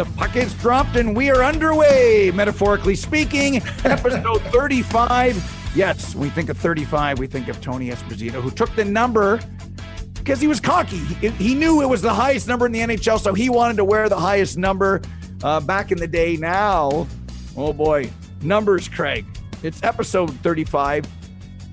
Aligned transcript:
The 0.00 0.06
puck 0.16 0.34
is 0.34 0.54
dropped 0.54 0.96
and 0.96 1.14
we 1.14 1.28
are 1.30 1.44
underway, 1.44 2.32
metaphorically 2.34 2.94
speaking. 2.94 3.56
Episode 3.84 4.40
35. 4.44 5.72
Yes, 5.74 6.14
we 6.14 6.30
think 6.30 6.48
of 6.48 6.56
35, 6.56 7.18
we 7.18 7.26
think 7.26 7.48
of 7.48 7.60
Tony 7.60 7.90
Esposito, 7.90 8.40
who 8.40 8.50
took 8.50 8.74
the 8.76 8.84
number 8.86 9.40
because 10.14 10.40
he 10.40 10.46
was 10.46 10.58
cocky. 10.58 10.96
He, 10.96 11.28
he 11.28 11.54
knew 11.54 11.82
it 11.82 11.86
was 11.86 12.00
the 12.00 12.14
highest 12.14 12.48
number 12.48 12.64
in 12.64 12.72
the 12.72 12.78
NHL, 12.78 13.20
so 13.20 13.34
he 13.34 13.50
wanted 13.50 13.76
to 13.76 13.84
wear 13.84 14.08
the 14.08 14.18
highest 14.18 14.56
number 14.56 15.02
uh, 15.42 15.60
back 15.60 15.92
in 15.92 15.98
the 15.98 16.08
day. 16.08 16.34
Now, 16.34 17.06
oh 17.54 17.74
boy, 17.74 18.10
numbers, 18.40 18.88
Craig. 18.88 19.26
It's 19.62 19.82
episode 19.82 20.30
35. 20.36 21.06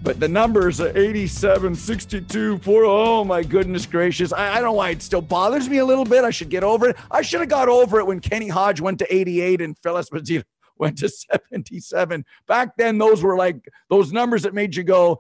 But 0.04 0.20
the 0.20 0.28
numbers 0.28 0.80
are 0.80 0.96
87, 0.98 1.76
62, 1.76 2.60
4. 2.60 2.86
Oh 2.86 3.24
my 3.24 3.44
goodness 3.44 3.86
gracious. 3.86 4.32
I, 4.32 4.52
I 4.52 4.54
don't 4.56 4.66
know 4.66 4.74
why 4.74 4.92
it 4.92 5.02
still 5.02 5.22
bothers 5.22 5.68
me 5.68 5.80
a 5.80 5.86
little 5.86 6.06
bit. 6.06 6.24
I 6.24 6.30
should 6.30 6.50
get 6.50 6.64
over 6.64 6.90
it. 6.90 6.98
I 7.12 7.22
should 7.22 7.40
have 7.42 7.50
got 7.50 7.68
over 7.68 8.00
it 8.00 8.08
when 8.08 8.20
Kenny 8.20 8.48
Hodge 8.48 8.80
went 8.80 9.00
to 9.00 9.14
88 9.14 9.62
and 9.62 9.78
Phil 9.80 9.96
Esposito 9.96 10.44
went 10.78 10.98
to 11.00 11.10
77. 11.10 12.26
Back 12.48 12.78
then, 12.78 12.98
those 12.98 13.24
were 13.24 13.36
like 13.36 13.68
those 13.90 14.14
numbers 14.14 14.44
that 14.44 14.54
made 14.54 14.76
you 14.76 14.84
go, 14.84 15.20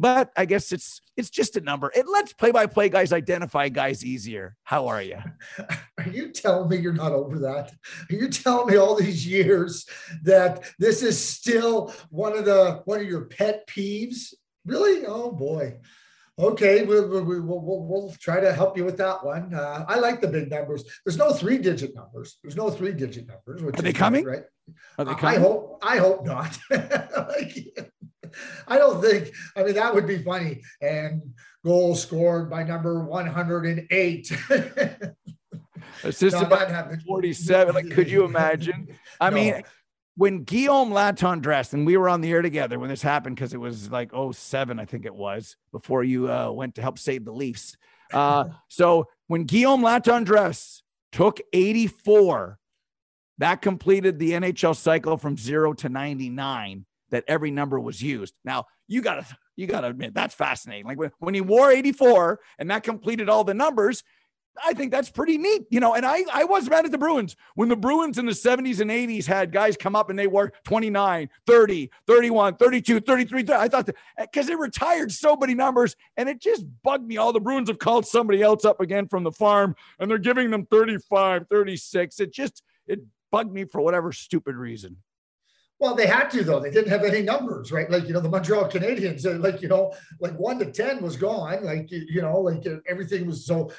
but 0.00 0.30
I 0.34 0.46
guess 0.46 0.72
it's 0.72 1.02
it's 1.18 1.28
just 1.28 1.58
a 1.58 1.60
number. 1.60 1.92
It 1.94 2.08
lets 2.08 2.32
play-by-play 2.32 2.88
guys 2.88 3.12
identify 3.12 3.68
guys 3.68 4.02
easier. 4.02 4.56
How 4.62 4.86
are 4.86 5.02
you? 5.02 5.18
Are 5.98 6.08
you 6.10 6.30
telling 6.30 6.70
me 6.70 6.78
you're 6.78 6.94
not 6.94 7.12
over 7.12 7.38
that? 7.40 7.72
Are 8.10 8.14
you 8.14 8.28
telling 8.30 8.68
me 8.72 8.78
all 8.78 8.96
these 8.96 9.26
years 9.26 9.84
that 10.22 10.64
this 10.78 11.02
is 11.02 11.22
still 11.22 11.92
one 12.08 12.36
of 12.36 12.46
the 12.46 12.80
one 12.86 13.00
of 13.00 13.06
your 13.06 13.26
pet 13.26 13.68
peeves? 13.68 14.32
Really? 14.64 15.04
Oh 15.04 15.32
boy. 15.32 15.78
Okay, 16.38 16.84
we'll, 16.84 17.06
we'll, 17.06 17.24
we'll, 17.24 17.82
we'll, 17.82 18.14
try 18.18 18.40
to 18.40 18.50
help 18.50 18.74
you 18.74 18.86
with 18.86 18.96
that 18.96 19.22
one. 19.22 19.52
Uh, 19.52 19.84
I 19.86 19.98
like 19.98 20.22
the 20.22 20.28
big 20.28 20.50
numbers. 20.50 20.84
There's 21.04 21.18
no 21.18 21.34
three 21.34 21.58
digit 21.58 21.94
numbers. 21.94 22.38
There's 22.42 22.56
no 22.56 22.70
three 22.70 22.92
digit 22.92 23.26
numbers. 23.28 23.62
Which 23.62 23.78
Are 23.78 23.82
they 23.82 23.92
coming? 23.92 24.24
Right. 24.24 24.44
Are 24.96 25.04
they 25.04 25.14
coming? 25.14 25.36
I 25.36 25.38
hope. 25.38 25.78
I 25.82 25.98
hope 25.98 26.24
not. 26.24 26.58
like, 26.70 27.92
I 28.68 28.78
don't 28.78 29.00
think. 29.02 29.32
I 29.56 29.62
mean, 29.62 29.74
that 29.74 29.94
would 29.94 30.06
be 30.06 30.22
funny. 30.22 30.62
And 30.80 31.22
goals 31.64 32.02
scored 32.02 32.50
by 32.50 32.62
number 32.62 33.04
108. 33.04 34.32
Assisted 36.04 36.40
no, 36.40 36.46
about 36.46 37.02
47. 37.06 37.74
Like, 37.74 37.90
could 37.90 38.10
you 38.10 38.24
imagine? 38.24 38.88
I 39.20 39.30
no. 39.30 39.36
mean, 39.36 39.62
when 40.16 40.44
Guillaume 40.44 40.90
Latendresse, 40.90 41.72
and 41.72 41.86
we 41.86 41.96
were 41.96 42.08
on 42.08 42.20
the 42.20 42.30
air 42.30 42.42
together 42.42 42.78
when 42.78 42.90
this 42.90 43.02
happened, 43.02 43.36
because 43.36 43.54
it 43.54 43.60
was 43.60 43.90
like 43.90 44.10
07, 44.32 44.78
I 44.78 44.84
think 44.84 45.06
it 45.06 45.14
was, 45.14 45.56
before 45.72 46.04
you 46.04 46.30
uh, 46.30 46.50
went 46.50 46.74
to 46.76 46.82
help 46.82 46.98
save 46.98 47.24
the 47.24 47.32
Leafs. 47.32 47.76
Uh, 48.12 48.46
so 48.68 49.08
when 49.28 49.44
Guillaume 49.44 49.82
Laton 49.82 50.24
Latendresse 50.24 50.82
took 51.12 51.40
84, 51.52 52.58
that 53.38 53.62
completed 53.62 54.18
the 54.18 54.32
NHL 54.32 54.76
cycle 54.76 55.16
from 55.16 55.36
zero 55.36 55.72
to 55.74 55.88
99 55.88 56.84
that 57.10 57.24
every 57.28 57.50
number 57.50 57.78
was 57.78 58.02
used. 58.02 58.34
Now 58.44 58.66
you 58.88 59.02
gotta 59.02 59.26
you 59.56 59.66
gotta 59.66 59.88
admit 59.88 60.14
that's 60.14 60.34
fascinating. 60.34 60.86
Like 60.86 60.98
when, 60.98 61.10
when 61.18 61.34
he 61.34 61.40
wore 61.40 61.70
84 61.70 62.40
and 62.58 62.70
that 62.70 62.82
completed 62.82 63.28
all 63.28 63.44
the 63.44 63.54
numbers, 63.54 64.02
I 64.64 64.74
think 64.74 64.90
that's 64.90 65.10
pretty 65.10 65.38
neat, 65.38 65.62
you 65.70 65.80
know. 65.80 65.94
And 65.94 66.04
I 66.04 66.24
I 66.32 66.44
was 66.44 66.68
mad 66.68 66.84
at 66.84 66.90
the 66.90 66.98
Bruins 66.98 67.36
when 67.54 67.68
the 67.68 67.76
Bruins 67.76 68.18
in 68.18 68.26
the 68.26 68.32
70s 68.32 68.80
and 68.80 68.90
80s 68.90 69.26
had 69.26 69.52
guys 69.52 69.76
come 69.76 69.94
up 69.94 70.10
and 70.10 70.18
they 70.18 70.26
wore 70.26 70.52
29, 70.64 71.28
30, 71.46 71.90
31, 72.06 72.56
32, 72.56 73.00
33. 73.00 73.44
I 73.50 73.68
thought 73.68 73.86
because 74.18 74.46
eh, 74.46 74.48
they 74.48 74.56
retired 74.56 75.12
so 75.12 75.36
many 75.36 75.54
numbers 75.54 75.96
and 76.16 76.28
it 76.28 76.40
just 76.40 76.64
bugged 76.82 77.06
me. 77.06 77.16
All 77.16 77.32
the 77.32 77.40
Bruins 77.40 77.68
have 77.68 77.78
called 77.78 78.06
somebody 78.06 78.42
else 78.42 78.64
up 78.64 78.80
again 78.80 79.06
from 79.06 79.24
the 79.24 79.32
farm 79.32 79.74
and 79.98 80.10
they're 80.10 80.18
giving 80.18 80.50
them 80.50 80.66
35, 80.66 81.46
36. 81.48 82.20
It 82.20 82.32
just 82.32 82.62
it 82.86 83.00
bugged 83.30 83.52
me 83.52 83.64
for 83.64 83.80
whatever 83.80 84.12
stupid 84.12 84.56
reason. 84.56 84.96
Well, 85.80 85.94
they 85.94 86.06
had 86.06 86.28
to 86.32 86.44
though. 86.44 86.60
They 86.60 86.70
didn't 86.70 86.90
have 86.90 87.04
any 87.04 87.22
numbers, 87.22 87.72
right? 87.72 87.90
Like 87.90 88.06
you 88.06 88.12
know, 88.12 88.20
the 88.20 88.28
Montreal 88.28 88.68
Canadiens, 88.68 89.24
uh, 89.24 89.38
like 89.38 89.62
you 89.62 89.68
know, 89.68 89.94
like 90.20 90.34
one 90.34 90.58
to 90.58 90.70
ten 90.70 91.02
was 91.02 91.16
gone. 91.16 91.64
Like 91.64 91.90
you 91.90 92.20
know, 92.20 92.38
like 92.38 92.66
uh, 92.66 92.76
everything 92.86 93.26
was 93.26 93.46
so. 93.46 93.72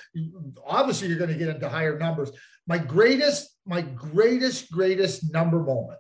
Obviously, 0.66 1.10
you're 1.10 1.20
going 1.20 1.30
to 1.30 1.38
get 1.38 1.50
into 1.50 1.70
higher 1.70 2.00
numbers. 2.00 2.32
My 2.66 2.80
greatest, 2.80 3.56
my 3.68 3.82
greatest, 3.82 4.72
greatest 4.72 5.32
number 5.32 5.62
moment. 5.62 6.00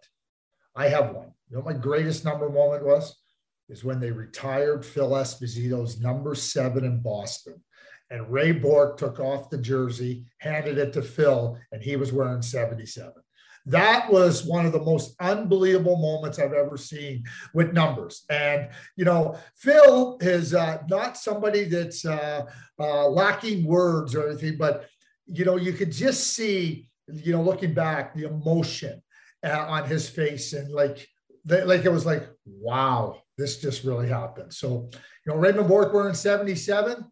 I 0.75 0.87
have 0.87 1.13
one. 1.13 1.33
You 1.49 1.57
know, 1.57 1.63
my 1.63 1.73
greatest 1.73 2.25
number 2.25 2.49
moment 2.49 2.83
was 2.83 3.15
is 3.69 3.83
when 3.83 3.99
they 3.99 4.11
retired 4.11 4.83
Phil 4.83 5.11
Esposito's 5.11 6.01
number 6.01 6.33
seven 6.33 6.83
in 6.83 6.99
Boston, 7.03 7.61
and 8.09 8.31
Ray 8.31 8.53
Bourque 8.53 8.97
took 8.97 9.19
off 9.19 9.51
the 9.51 9.57
jersey, 9.59 10.25
handed 10.39 10.79
it 10.79 10.93
to 10.93 11.03
Phil, 11.03 11.59
and 11.71 11.83
he 11.83 11.95
was 11.95 12.11
wearing 12.11 12.41
seventy-seven 12.41 13.21
that 13.65 14.11
was 14.11 14.45
one 14.45 14.65
of 14.65 14.71
the 14.71 14.81
most 14.81 15.15
unbelievable 15.19 15.97
moments 15.97 16.39
I've 16.39 16.53
ever 16.53 16.77
seen 16.77 17.23
with 17.53 17.73
numbers. 17.73 18.25
And, 18.29 18.69
you 18.95 19.05
know, 19.05 19.37
Phil 19.55 20.17
is 20.21 20.53
uh, 20.53 20.79
not 20.89 21.17
somebody 21.17 21.65
that's 21.65 22.05
uh, 22.05 22.45
uh, 22.79 23.07
lacking 23.07 23.65
words 23.65 24.15
or 24.15 24.29
anything, 24.29 24.57
but, 24.57 24.87
you 25.27 25.45
know, 25.45 25.57
you 25.57 25.73
could 25.73 25.91
just 25.91 26.33
see, 26.33 26.87
you 27.11 27.33
know, 27.33 27.41
looking 27.41 27.73
back, 27.73 28.15
the 28.15 28.27
emotion 28.27 29.01
uh, 29.45 29.65
on 29.67 29.85
his 29.85 30.09
face 30.09 30.53
and 30.53 30.71
like, 30.71 31.07
like 31.45 31.85
it 31.85 31.91
was 31.91 32.05
like, 32.05 32.29
wow, 32.45 33.21
this 33.37 33.59
just 33.59 33.83
really 33.83 34.07
happened. 34.07 34.53
So, 34.53 34.89
you 35.25 35.33
know, 35.33 35.35
Raymond 35.35 35.67
Bourque 35.67 35.93
in 36.07 36.13
77. 36.15 37.05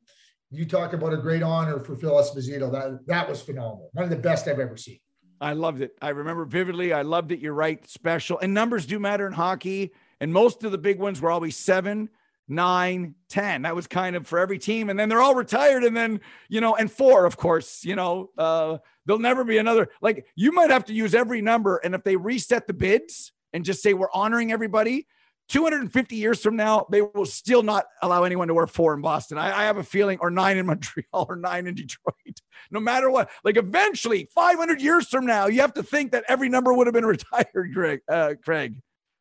You 0.52 0.66
talk 0.66 0.94
about 0.94 1.14
a 1.14 1.18
great 1.18 1.44
honor 1.44 1.80
for 1.80 1.96
Phil 1.96 2.14
Esposito. 2.14 2.72
That 2.72 3.06
that 3.06 3.30
was 3.30 3.40
phenomenal. 3.40 3.90
One 3.94 4.06
of 4.06 4.10
the 4.10 4.16
best 4.16 4.48
I've 4.48 4.60
ever 4.60 4.78
seen. 4.78 5.00
I 5.42 5.54
loved 5.54 5.82
it. 5.82 5.96
I 6.02 6.10
remember 6.10 6.46
vividly. 6.46 6.94
I 6.94 7.04
loved 7.04 7.32
it. 7.32 7.40
You're 7.40 7.54
right. 7.54 7.88
Special. 7.90 8.40
And 8.40 8.54
numbers 8.54 8.86
do 8.86 9.00
matter 9.00 9.26
in 9.26 9.34
hockey. 9.34 9.94
And 10.20 10.34
most 10.34 10.64
of 10.64 10.72
the 10.72 10.78
big 10.78 11.00
ones 11.00 11.22
were 11.22 11.32
always 11.32 11.56
seven, 11.56 12.10
nine, 12.48 13.16
ten. 13.30 13.62
That 13.62 13.76
was 13.76 13.88
kind 13.88 14.16
of 14.16 14.28
for 14.28 14.38
every 14.38 14.60
team. 14.60 14.90
And 14.90 15.00
then 15.00 15.08
they're 15.08 15.22
all 15.22 15.36
retired. 15.36 15.84
And 15.84 15.96
then, 15.96 16.20
you 16.50 16.60
know, 16.60 16.76
and 16.76 16.92
four, 16.92 17.26
of 17.26 17.38
course, 17.38 17.86
you 17.86 17.96
know, 17.96 18.32
uh, 18.38 18.78
there'll 19.06 19.20
never 19.20 19.44
be 19.44 19.58
another. 19.58 19.90
Like 20.02 20.28
you 20.36 20.52
might 20.52 20.72
have 20.72 20.86
to 20.86 20.94
use 20.94 21.16
every 21.16 21.42
number. 21.42 21.78
And 21.78 21.96
if 21.96 22.04
they 22.04 22.18
reset 22.18 22.68
the 22.68 22.74
bids 22.74 23.32
and 23.54 23.64
just 23.64 23.82
say 23.82 23.94
we're 23.94 24.12
honoring 24.14 24.52
everybody, 24.52 25.08
250 25.50 26.16
years 26.16 26.42
from 26.42 26.56
now, 26.56 26.86
they 26.92 27.02
will 27.02 27.26
still 27.26 27.64
not 27.64 27.86
allow 28.02 28.24
anyone 28.24 28.48
to 28.48 28.54
wear 28.54 28.68
four 28.68 28.94
in 28.94 29.02
Boston. 29.02 29.38
I, 29.38 29.62
I, 29.62 29.64
have 29.64 29.78
a 29.78 29.84
feeling, 29.84 30.20
or 30.22 30.30
nine 30.30 30.58
in 30.58 30.68
Montreal, 30.68 31.26
or 31.28 31.36
nine 31.36 31.68
in 31.68 31.76
Detroit. 31.76 32.16
No 32.72 32.80
matter 32.80 33.10
what, 33.10 33.32
like 33.44 33.58
eventually, 33.58 34.30
500 34.36 34.80
years 34.80 35.08
from 35.08 35.26
now, 35.26 35.48
you 35.48 35.62
have 35.62 35.74
to 35.74 35.82
think 35.82 36.12
that 36.12 36.26
every 36.28 36.50
number 36.50 36.72
would 36.72 36.86
have 36.86 36.94
been 36.94 37.06
retired, 37.18 37.74
Greg. 37.74 38.02
Uh, 38.08 38.36
Craig. 38.44 38.76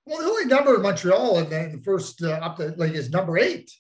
Well, 0.05 0.19
the 0.19 0.25
only 0.25 0.45
number 0.47 0.75
in 0.75 0.83
Montreal 0.83 1.39
and 1.39 1.51
then 1.51 1.73
the 1.73 1.83
first 1.83 2.23
uh, 2.23 2.31
up 2.31 2.57
to 2.57 2.75
like 2.77 2.93
is 2.93 3.11
number 3.11 3.39
eight. 3.39 3.71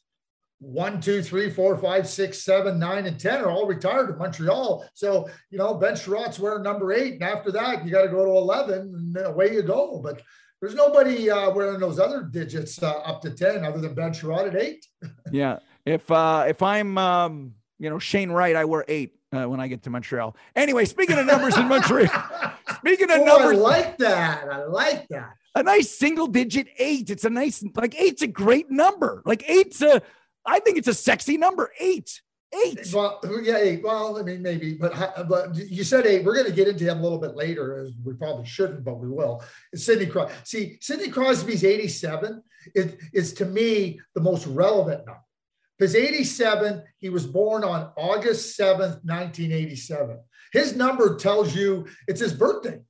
One, 0.61 1.01
two, 1.01 1.23
three, 1.23 1.51
four, 1.51 1.77
five, 1.77 2.09
six, 2.09 2.43
seven, 2.45 2.79
nine, 2.79 3.07
and 3.07 3.19
ten 3.19 3.41
are 3.41 3.51
all 3.51 3.67
retired 3.67 4.11
in 4.11 4.19
Montreal. 4.19 4.89
So 4.95 5.29
you 5.51 5.59
know 5.59 5.75
Ben 5.75 5.95
Chiarot's 5.95 6.39
wearing 6.39 6.63
number 6.63 6.93
eight, 6.93 7.15
and 7.15 7.23
after 7.23 7.51
that 7.53 7.85
you 7.85 7.91
got 7.91 8.03
to 8.03 8.09
go 8.09 8.25
to 8.25 8.31
eleven, 8.31 9.13
and 9.15 9.27
away 9.27 9.55
you 9.55 9.63
go. 9.63 10.01
But 10.03 10.23
there's 10.61 10.75
nobody 10.75 11.31
uh, 11.31 11.51
wearing 11.51 11.79
those 11.79 11.99
other 11.99 12.23
digits 12.23 12.83
uh, 12.83 12.99
up 12.99 13.23
to 13.23 13.31
10 13.31 13.65
other 13.65 13.81
than 13.81 13.95
Ben 13.95 14.13
Chiarot 14.13 14.49
at 14.49 14.57
eight. 14.57 14.87
yeah. 15.33 15.59
If 15.85 16.11
uh, 16.11 16.45
if 16.47 16.63
I'm 16.63 16.99
um, 16.99 17.55
you 17.79 17.89
know 17.89 17.99
Shane 17.99 18.31
Wright, 18.31 18.55
I 18.55 18.67
wear 18.67 18.85
eight 18.89 19.15
uh, 19.33 19.45
when 19.45 19.59
I 19.59 19.69
get 19.69 19.83
to 19.85 19.91
Montreal. 19.91 20.37
Anyway, 20.55 20.85
speaking 20.85 21.17
of 21.17 21.25
numbers 21.25 21.57
in 21.57 21.67
Montreal, 21.67 22.11
speaking 22.77 23.11
of 23.11 23.21
oh, 23.21 23.25
numbers, 23.25 23.57
I 23.57 23.61
like 23.61 23.99
that. 23.99 24.49
I 24.49 24.65
like 24.65 25.09
that. 25.09 25.31
A 25.55 25.63
nice 25.63 25.91
single 25.91 26.27
digit 26.27 26.69
eight. 26.79 27.09
It's 27.09 27.25
a 27.25 27.31
nice 27.31 27.65
like 27.75 27.99
eight's 27.99 28.21
a 28.21 28.27
great 28.27 28.71
number. 28.71 29.23
Like 29.25 29.49
eight's 29.49 29.81
a, 29.81 30.03
I 30.45 30.61
think 30.61 30.77
it's 30.77 30.89
a 30.89 30.95
sexy 30.95 31.39
number. 31.39 31.73
Eight. 31.81 32.21
Eight. 32.65 32.91
Well, 32.95 33.21
yeah, 33.43 33.59
eight. 33.59 33.83
Well, 33.83 34.19
I 34.19 34.23
mean, 34.23 34.41
maybe, 34.41 34.75
but 34.75 35.29
but 35.29 35.55
you 35.55 35.85
said 35.85 36.07
eight. 36.07 36.25
We're 36.25 36.35
going 36.35 36.47
to 36.47 36.53
get 36.53 36.67
into 36.67 36.85
him 36.85 36.99
a 36.99 37.03
little 37.03 37.19
bit 37.19 37.37
later, 37.37 37.79
as 37.79 37.93
we 38.03 38.15
probably 38.15 38.47
shouldn't, 38.47 38.85
but 38.85 38.99
we 38.99 39.09
will. 39.09 39.45
Sidney 39.75 40.07
Crosby. 40.07 40.35
See, 40.45 40.79
Sidney 40.81 41.11
Crosby's 41.11 41.63
87 41.63 42.43
is, 42.75 42.95
is 43.13 43.33
to 43.35 43.45
me 43.45 44.01
the 44.15 44.23
most 44.23 44.47
relevant 44.47 45.05
number. 45.05 45.21
Because 45.79 45.95
87, 45.95 46.83
he 46.97 47.11
was 47.11 47.27
born 47.27 47.65
on 47.65 47.93
August 47.97 48.59
7th, 48.59 49.05
1987. 49.05 50.19
His 50.53 50.75
number 50.75 51.17
tells 51.17 51.55
you 51.55 51.87
it's 52.09 52.21
his 52.21 52.33
birthday. 52.33 52.81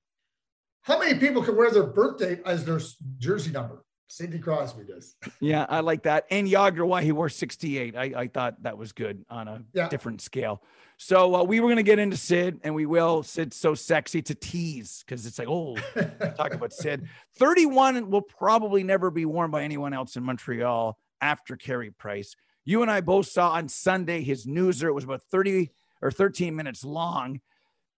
How 0.83 0.99
many 0.99 1.19
people 1.19 1.43
can 1.43 1.57
wear 1.57 1.71
their 1.71 1.87
birthday 1.87 2.41
as 2.47 2.65
their 2.65 2.81
jersey 3.19 3.51
number? 3.51 3.85
Sidney 4.09 4.39
Crosby 4.39 4.85
does. 4.85 5.17
yeah, 5.41 5.67
I 5.69 5.81
like 5.81 6.03
that. 6.05 6.27
And 6.31 6.49
Jagr, 6.49 6.87
why 6.87 7.03
he 7.03 7.13
wore 7.13 7.29
68. 7.29 7.95
I, 7.97 8.03
I 8.17 8.27
thought 8.27 8.63
that 8.63 8.77
was 8.77 8.93
good 8.93 9.25
on 9.31 9.49
a 9.49 9.63
yeah. 9.75 9.89
different 9.89 10.23
scale. 10.23 10.63
So 10.97 11.37
uh, 11.37 11.45
we 11.45 11.61
were 11.61 11.69
going 11.69 11.77
to 11.77 11.85
get 11.85 12.01
into 12.01 12.17
Sid, 12.17 12.59
and 12.65 12.75
we 12.75 12.87
will. 12.87 13.23
Sid's 13.23 13.57
so 13.57 13.75
sexy 13.75 14.21
to 14.23 14.35
tease 14.35 15.05
because 15.07 15.27
it's 15.27 15.39
like, 15.39 15.49
oh, 15.49 15.77
talk 16.37 16.55
about 16.55 16.73
Sid. 16.73 17.07
31 17.39 18.11
will 18.11 18.23
probably 18.23 18.83
never 18.83 19.11
be 19.11 19.25
worn 19.25 19.51
by 19.51 19.63
anyone 19.63 19.93
else 19.93 20.17
in 20.17 20.25
Montreal 20.25 20.99
after 21.21 21.57
Carey 21.57 21.91
Price. 21.91 22.35
You 22.65 22.83
and 22.83 22.91
I 22.91 23.01
both 23.01 23.27
saw 23.27 23.51
on 23.51 23.69
Sunday 23.69 24.23
his 24.23 24.47
newser. 24.47 24.89
It 24.89 24.93
was 24.93 25.05
about 25.05 25.23
30 25.31 25.71
or 26.03 26.11
13 26.11 26.57
minutes 26.57 26.85
long. 26.85 27.41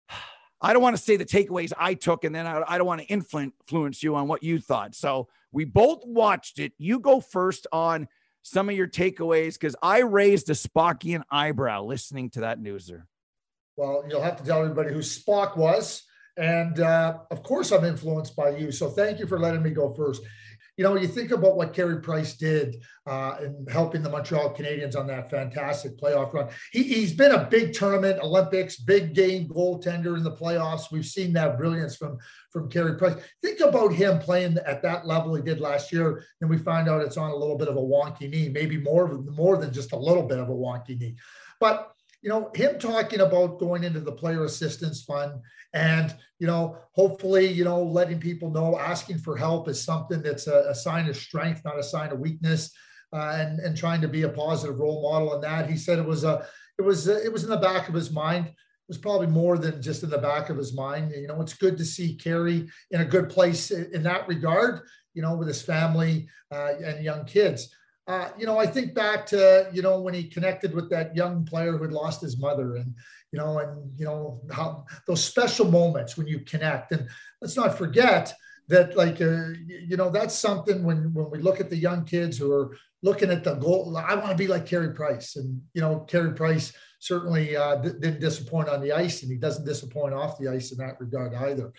I 0.60 0.74
don't 0.74 0.82
want 0.82 0.94
to 0.94 1.02
say 1.02 1.16
the 1.16 1.24
takeaways 1.24 1.72
I 1.78 1.94
took, 1.94 2.24
and 2.24 2.34
then 2.34 2.46
I, 2.46 2.62
I 2.66 2.76
don't 2.76 2.86
want 2.86 3.00
to 3.00 3.06
influence 3.06 4.02
you 4.02 4.14
on 4.16 4.28
what 4.28 4.42
you 4.42 4.58
thought. 4.58 4.94
So 4.94 5.28
we 5.52 5.64
both 5.64 6.04
watched 6.04 6.58
it. 6.58 6.72
You 6.78 7.00
go 7.00 7.20
first 7.20 7.66
on 7.72 8.08
some 8.42 8.68
of 8.68 8.74
your 8.74 8.88
takeaways 8.88 9.54
because 9.54 9.76
I 9.82 10.00
raised 10.00 10.48
a 10.50 10.54
Spockian 10.54 11.22
eyebrow 11.30 11.82
listening 11.82 12.30
to 12.30 12.40
that 12.40 12.60
newser. 12.60 13.02
Well, 13.76 14.04
you'll 14.08 14.22
have 14.22 14.36
to 14.36 14.44
tell 14.44 14.62
everybody 14.62 14.92
who 14.92 15.00
Spock 15.00 15.56
was. 15.56 16.02
And 16.36 16.80
uh, 16.80 17.18
of 17.30 17.42
course, 17.42 17.70
I'm 17.70 17.84
influenced 17.84 18.36
by 18.36 18.50
you. 18.50 18.72
So 18.72 18.88
thank 18.88 19.18
you 19.18 19.26
for 19.26 19.38
letting 19.38 19.62
me 19.62 19.70
go 19.70 19.92
first 19.92 20.22
you 20.80 20.84
know, 20.84 20.96
you 20.96 21.08
think 21.08 21.30
about 21.30 21.58
what 21.58 21.74
Carey 21.74 22.00
Price 22.00 22.38
did 22.38 22.82
uh, 23.06 23.36
in 23.42 23.66
helping 23.70 24.02
the 24.02 24.08
Montreal 24.08 24.54
Canadiens 24.54 24.96
on 24.96 25.06
that 25.08 25.28
fantastic 25.28 25.98
playoff 25.98 26.32
run. 26.32 26.48
He, 26.72 27.02
has 27.02 27.12
been 27.12 27.32
a 27.32 27.44
big 27.44 27.74
tournament, 27.74 28.18
Olympics, 28.22 28.78
big 28.78 29.12
game 29.12 29.46
goaltender 29.46 30.16
in 30.16 30.24
the 30.24 30.32
playoffs. 30.32 30.90
We've 30.90 31.04
seen 31.04 31.34
that 31.34 31.58
brilliance 31.58 31.96
from 31.96 32.16
from 32.50 32.70
Carey 32.70 32.96
Price. 32.96 33.22
Think 33.42 33.60
about 33.60 33.92
him 33.92 34.20
playing 34.20 34.56
at 34.64 34.80
that 34.80 35.06
level 35.06 35.34
he 35.34 35.42
did 35.42 35.60
last 35.60 35.92
year, 35.92 36.24
and 36.40 36.48
we 36.48 36.56
find 36.56 36.88
out 36.88 37.02
it's 37.02 37.18
on 37.18 37.30
a 37.30 37.36
little 37.36 37.58
bit 37.58 37.68
of 37.68 37.76
a 37.76 37.78
wonky 37.78 38.30
knee, 38.30 38.48
maybe 38.48 38.78
more 38.78 39.06
more 39.06 39.58
than 39.58 39.74
just 39.74 39.92
a 39.92 39.98
little 39.98 40.26
bit 40.26 40.38
of 40.38 40.48
a 40.48 40.52
wonky 40.52 40.98
knee. 40.98 41.14
But 41.60 41.92
you 42.22 42.28
know, 42.28 42.50
him 42.54 42.78
talking 42.78 43.20
about 43.20 43.58
going 43.58 43.84
into 43.84 44.00
the 44.00 44.12
player 44.12 44.44
assistance 44.44 45.02
fund 45.02 45.40
and, 45.72 46.14
you 46.38 46.46
know, 46.46 46.76
hopefully, 46.92 47.46
you 47.46 47.64
know, 47.64 47.82
letting 47.82 48.20
people 48.20 48.50
know 48.50 48.78
asking 48.78 49.18
for 49.18 49.36
help 49.36 49.68
is 49.68 49.82
something 49.82 50.22
that's 50.22 50.46
a, 50.46 50.66
a 50.68 50.74
sign 50.74 51.08
of 51.08 51.16
strength, 51.16 51.62
not 51.64 51.78
a 51.78 51.82
sign 51.82 52.10
of 52.10 52.18
weakness. 52.18 52.72
Uh, 53.12 53.32
and 53.40 53.58
and 53.58 53.76
trying 53.76 54.00
to 54.00 54.06
be 54.06 54.22
a 54.22 54.28
positive 54.28 54.78
role 54.78 55.02
model 55.02 55.34
in 55.34 55.40
that. 55.40 55.68
He 55.68 55.76
said 55.76 55.98
it 55.98 56.06
was 56.06 56.22
a 56.22 56.46
it 56.78 56.82
was 56.82 57.08
a, 57.08 57.24
it 57.24 57.32
was 57.32 57.42
in 57.42 57.50
the 57.50 57.56
back 57.56 57.88
of 57.88 57.94
his 57.94 58.12
mind. 58.12 58.46
It 58.46 58.54
was 58.86 58.98
probably 58.98 59.26
more 59.26 59.58
than 59.58 59.82
just 59.82 60.04
in 60.04 60.10
the 60.10 60.18
back 60.18 60.48
of 60.48 60.56
his 60.56 60.72
mind. 60.72 61.10
You 61.10 61.26
know, 61.26 61.40
it's 61.40 61.54
good 61.54 61.76
to 61.78 61.84
see 61.84 62.14
Carey 62.14 62.68
in 62.92 63.00
a 63.00 63.04
good 63.04 63.28
place 63.28 63.72
in 63.72 64.04
that 64.04 64.28
regard. 64.28 64.82
You 65.14 65.22
know, 65.22 65.34
with 65.34 65.48
his 65.48 65.60
family 65.60 66.28
uh, 66.52 66.74
and 66.84 67.02
young 67.04 67.24
kids. 67.24 67.74
Uh, 68.10 68.28
you 68.36 68.44
know, 68.44 68.58
I 68.58 68.66
think 68.66 68.92
back 68.92 69.24
to, 69.26 69.70
you 69.72 69.82
know, 69.82 70.00
when 70.00 70.14
he 70.14 70.24
connected 70.24 70.74
with 70.74 70.90
that 70.90 71.14
young 71.14 71.44
player 71.44 71.76
who 71.76 71.84
had 71.84 71.92
lost 71.92 72.20
his 72.20 72.40
mother 72.40 72.74
and, 72.74 72.92
you 73.30 73.38
know, 73.38 73.60
and, 73.60 73.96
you 73.96 74.04
know, 74.04 74.42
how 74.50 74.84
those 75.06 75.22
special 75.22 75.70
moments 75.70 76.16
when 76.16 76.26
you 76.26 76.40
connect. 76.40 76.90
And 76.90 77.08
let's 77.40 77.56
not 77.56 77.78
forget 77.78 78.34
that, 78.66 78.96
like, 78.96 79.20
uh, 79.20 79.50
you 79.68 79.96
know, 79.96 80.10
that's 80.10 80.34
something 80.34 80.82
when, 80.82 81.14
when 81.14 81.30
we 81.30 81.38
look 81.38 81.60
at 81.60 81.70
the 81.70 81.76
young 81.76 82.04
kids 82.04 82.36
who 82.36 82.50
are 82.50 82.76
looking 83.04 83.30
at 83.30 83.44
the 83.44 83.54
goal, 83.54 83.96
I 83.96 84.16
want 84.16 84.30
to 84.30 84.36
be 84.36 84.48
like 84.48 84.66
Carey 84.66 84.92
Price. 84.92 85.36
And, 85.36 85.62
you 85.72 85.80
know, 85.80 86.00
Carey 86.00 86.32
Price 86.32 86.72
certainly 86.98 87.56
uh, 87.56 87.76
didn't 87.76 88.18
disappoint 88.18 88.68
on 88.68 88.80
the 88.80 88.90
ice 88.90 89.22
and 89.22 89.30
he 89.30 89.38
doesn't 89.38 89.64
disappoint 89.64 90.14
off 90.14 90.36
the 90.36 90.48
ice 90.48 90.72
in 90.72 90.78
that 90.78 90.98
regard 90.98 91.32
either. 91.32 91.72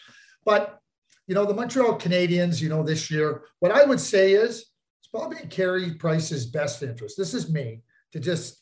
But, 0.45 0.79
you 1.27 1.35
know, 1.35 1.43
the 1.43 1.53
Montreal 1.53 1.99
Canadiens, 1.99 2.61
you 2.61 2.69
know, 2.69 2.83
this 2.83 3.11
year, 3.11 3.43
what 3.59 3.73
I 3.73 3.83
would 3.83 3.99
say 3.99 4.31
is, 4.31 4.70
probably 5.11 5.45
Carey 5.47 5.93
Price's 5.93 6.45
best 6.45 6.81
interest. 6.83 7.17
This 7.17 7.33
is 7.33 7.51
me 7.51 7.81
to 8.13 8.19
just 8.19 8.61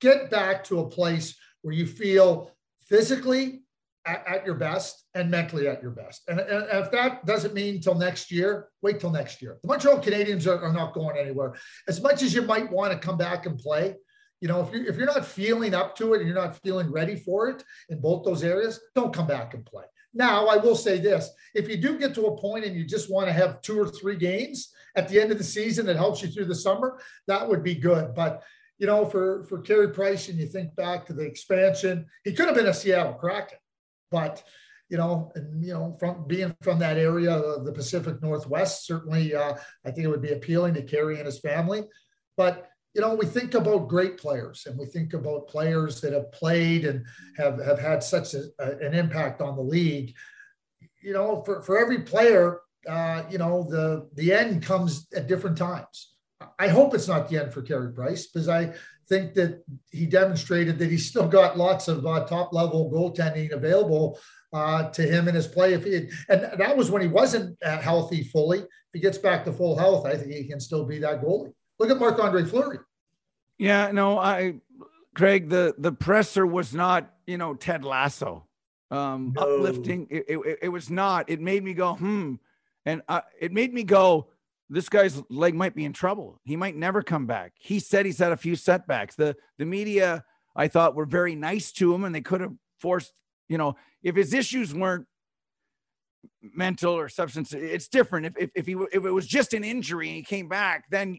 get 0.00 0.30
back 0.30 0.64
to 0.64 0.80
a 0.80 0.88
place 0.88 1.36
where 1.62 1.74
you 1.74 1.86
feel 1.86 2.50
physically 2.86 3.62
at, 4.06 4.26
at 4.26 4.46
your 4.46 4.54
best 4.54 5.04
and 5.14 5.30
mentally 5.30 5.68
at 5.68 5.82
your 5.82 5.90
best. 5.90 6.22
And, 6.28 6.40
and, 6.40 6.66
if 6.72 6.90
that 6.92 7.26
doesn't 7.26 7.54
mean 7.54 7.80
till 7.80 7.94
next 7.94 8.30
year, 8.30 8.68
wait 8.80 9.00
till 9.00 9.10
next 9.10 9.42
year. 9.42 9.58
The 9.62 9.68
Montreal 9.68 9.98
Canadiens 9.98 10.46
are, 10.46 10.62
are 10.62 10.72
not 10.72 10.94
going 10.94 11.18
anywhere. 11.18 11.54
As 11.86 12.00
much 12.00 12.22
as 12.22 12.32
you 12.32 12.42
might 12.42 12.70
want 12.70 12.92
to 12.92 12.98
come 12.98 13.18
back 13.18 13.44
and 13.44 13.58
play, 13.58 13.96
you 14.40 14.48
know, 14.48 14.62
if 14.62 14.72
you're, 14.72 14.86
if 14.86 14.96
you're 14.96 15.06
not 15.06 15.26
feeling 15.26 15.74
up 15.74 15.96
to 15.96 16.14
it 16.14 16.18
and 16.18 16.26
you're 16.26 16.36
not 16.36 16.56
feeling 16.62 16.90
ready 16.90 17.16
for 17.16 17.48
it 17.50 17.62
in 17.88 18.00
both 18.00 18.24
those 18.24 18.44
areas, 18.44 18.80
don't 18.94 19.12
come 19.12 19.26
back 19.26 19.52
and 19.54 19.66
play. 19.66 19.84
Now, 20.14 20.46
I 20.46 20.56
will 20.56 20.76
say 20.76 20.98
this 20.98 21.28
if 21.54 21.68
you 21.68 21.76
do 21.76 21.98
get 21.98 22.14
to 22.14 22.26
a 22.26 22.36
point 22.38 22.64
and 22.64 22.74
you 22.74 22.84
just 22.84 23.10
want 23.10 23.26
to 23.26 23.32
have 23.32 23.60
two 23.60 23.78
or 23.78 23.88
three 23.88 24.16
games 24.16 24.72
at 24.98 25.06
the 25.08 25.20
end 25.20 25.30
of 25.32 25.38
the 25.38 25.44
season 25.58 25.86
that 25.86 26.02
helps 26.04 26.20
you 26.20 26.28
through 26.28 26.50
the 26.50 26.62
summer, 26.66 26.88
that 27.30 27.46
would 27.48 27.62
be 27.62 27.74
good. 27.88 28.06
But, 28.14 28.42
you 28.80 28.86
know, 28.86 29.04
for, 29.12 29.44
for 29.48 29.60
Carey 29.60 29.90
Price, 29.98 30.28
and 30.28 30.38
you 30.38 30.46
think 30.46 30.74
back 30.74 31.06
to 31.06 31.12
the 31.12 31.26
expansion, 31.32 32.06
he 32.24 32.32
could 32.32 32.48
have 32.48 32.56
been 32.56 32.72
a 32.72 32.74
Seattle 32.74 33.18
Kraken, 33.22 33.58
but, 34.10 34.42
you 34.90 34.96
know, 34.96 35.30
and, 35.34 35.46
you 35.66 35.74
know, 35.74 35.96
from 36.00 36.26
being 36.26 36.54
from 36.62 36.78
that 36.78 36.96
area 36.96 37.32
of 37.32 37.64
the 37.66 37.72
Pacific 37.72 38.22
Northwest, 38.22 38.86
certainly 38.86 39.34
uh, 39.34 39.54
I 39.84 39.90
think 39.90 40.04
it 40.04 40.12
would 40.12 40.28
be 40.28 40.32
appealing 40.32 40.74
to 40.74 40.82
Carey 40.82 41.16
and 41.18 41.26
his 41.26 41.40
family. 41.40 41.82
But, 42.36 42.54
you 42.94 43.02
know, 43.02 43.14
we 43.14 43.26
think 43.26 43.54
about 43.54 43.88
great 43.88 44.16
players 44.16 44.66
and 44.66 44.78
we 44.78 44.86
think 44.86 45.12
about 45.12 45.48
players 45.48 46.00
that 46.00 46.14
have 46.14 46.32
played 46.32 46.82
and 46.84 47.04
have, 47.36 47.56
have 47.64 47.78
had 47.78 48.02
such 48.02 48.34
a, 48.34 48.44
a, 48.58 48.68
an 48.86 48.94
impact 48.94 49.40
on 49.40 49.56
the 49.56 49.68
league. 49.76 50.14
You 51.02 51.12
know, 51.12 51.42
for, 51.44 51.62
for 51.62 51.78
every 51.78 52.00
player, 52.12 52.60
uh, 52.88 53.24
you 53.30 53.38
know, 53.38 53.66
the, 53.68 54.08
the 54.14 54.32
end 54.32 54.62
comes 54.62 55.06
at 55.14 55.26
different 55.26 55.58
times. 55.58 56.14
I 56.58 56.68
hope 56.68 56.94
it's 56.94 57.08
not 57.08 57.28
the 57.28 57.42
end 57.42 57.52
for 57.52 57.62
Carey 57.62 57.92
Price 57.92 58.26
because 58.26 58.48
I 58.48 58.74
think 59.08 59.34
that 59.34 59.62
he 59.90 60.06
demonstrated 60.06 60.78
that 60.78 60.90
he's 60.90 61.08
still 61.08 61.28
got 61.28 61.58
lots 61.58 61.88
of 61.88 62.06
uh, 62.06 62.24
top 62.26 62.52
level 62.52 62.90
goaltending 62.90 63.52
available 63.52 64.18
uh, 64.52 64.88
to 64.90 65.02
him 65.02 65.28
in 65.28 65.34
his 65.34 65.46
play. 65.46 65.74
If 65.74 65.84
he, 65.84 66.08
and 66.28 66.48
that 66.58 66.76
was 66.76 66.90
when 66.90 67.02
he 67.02 67.08
wasn't 67.08 67.58
uh, 67.62 67.78
healthy 67.78 68.24
fully. 68.24 68.60
If 68.60 68.94
he 68.94 69.00
gets 69.00 69.18
back 69.18 69.44
to 69.44 69.52
full 69.52 69.76
health, 69.76 70.06
I 70.06 70.16
think 70.16 70.32
he 70.32 70.44
can 70.44 70.60
still 70.60 70.84
be 70.84 70.98
that 71.00 71.22
goalie. 71.22 71.52
Look 71.78 71.90
at 71.90 71.98
Marc 71.98 72.18
Andre 72.18 72.44
Fleury. 72.44 72.78
Yeah, 73.58 73.90
no, 73.92 74.18
I, 74.18 74.54
Craig, 75.14 75.48
the 75.48 75.74
the 75.78 75.92
presser 75.92 76.46
was 76.46 76.72
not, 76.74 77.12
you 77.26 77.38
know, 77.38 77.54
Ted 77.54 77.84
Lasso, 77.84 78.46
um, 78.90 79.32
no. 79.34 79.56
uplifting. 79.56 80.06
It, 80.10 80.24
it, 80.28 80.58
it, 80.62 80.68
was 80.68 80.90
not. 80.90 81.28
It 81.28 81.40
made 81.40 81.64
me 81.64 81.74
go, 81.74 81.94
hmm, 81.94 82.34
and 82.88 83.02
I, 83.06 83.22
it 83.38 83.52
made 83.52 83.74
me 83.74 83.84
go, 83.84 84.28
this 84.70 84.88
guy's 84.88 85.22
leg 85.28 85.54
might 85.54 85.74
be 85.74 85.84
in 85.84 85.92
trouble. 85.92 86.40
He 86.44 86.56
might 86.56 86.74
never 86.74 87.02
come 87.02 87.26
back. 87.26 87.52
He 87.58 87.80
said 87.80 88.06
he's 88.06 88.18
had 88.18 88.32
a 88.32 88.36
few 88.36 88.56
setbacks. 88.56 89.14
The 89.14 89.36
the 89.58 89.66
media, 89.66 90.24
I 90.56 90.68
thought, 90.68 90.94
were 90.94 91.06
very 91.06 91.34
nice 91.34 91.70
to 91.72 91.94
him, 91.94 92.04
and 92.04 92.14
they 92.14 92.22
could 92.22 92.40
have 92.40 92.54
forced, 92.78 93.12
you 93.48 93.58
know, 93.58 93.76
if 94.02 94.16
his 94.16 94.32
issues 94.32 94.74
weren't 94.74 95.06
mental 96.42 96.94
or 96.94 97.08
substance, 97.08 97.52
it's 97.52 97.88
different. 97.88 98.26
If 98.26 98.36
if 98.38 98.50
if 98.54 98.66
he 98.66 98.76
if 98.92 99.04
it 99.04 99.10
was 99.10 99.26
just 99.26 99.52
an 99.54 99.64
injury 99.64 100.08
and 100.08 100.16
he 100.16 100.22
came 100.22 100.48
back, 100.48 100.84
then 100.90 101.18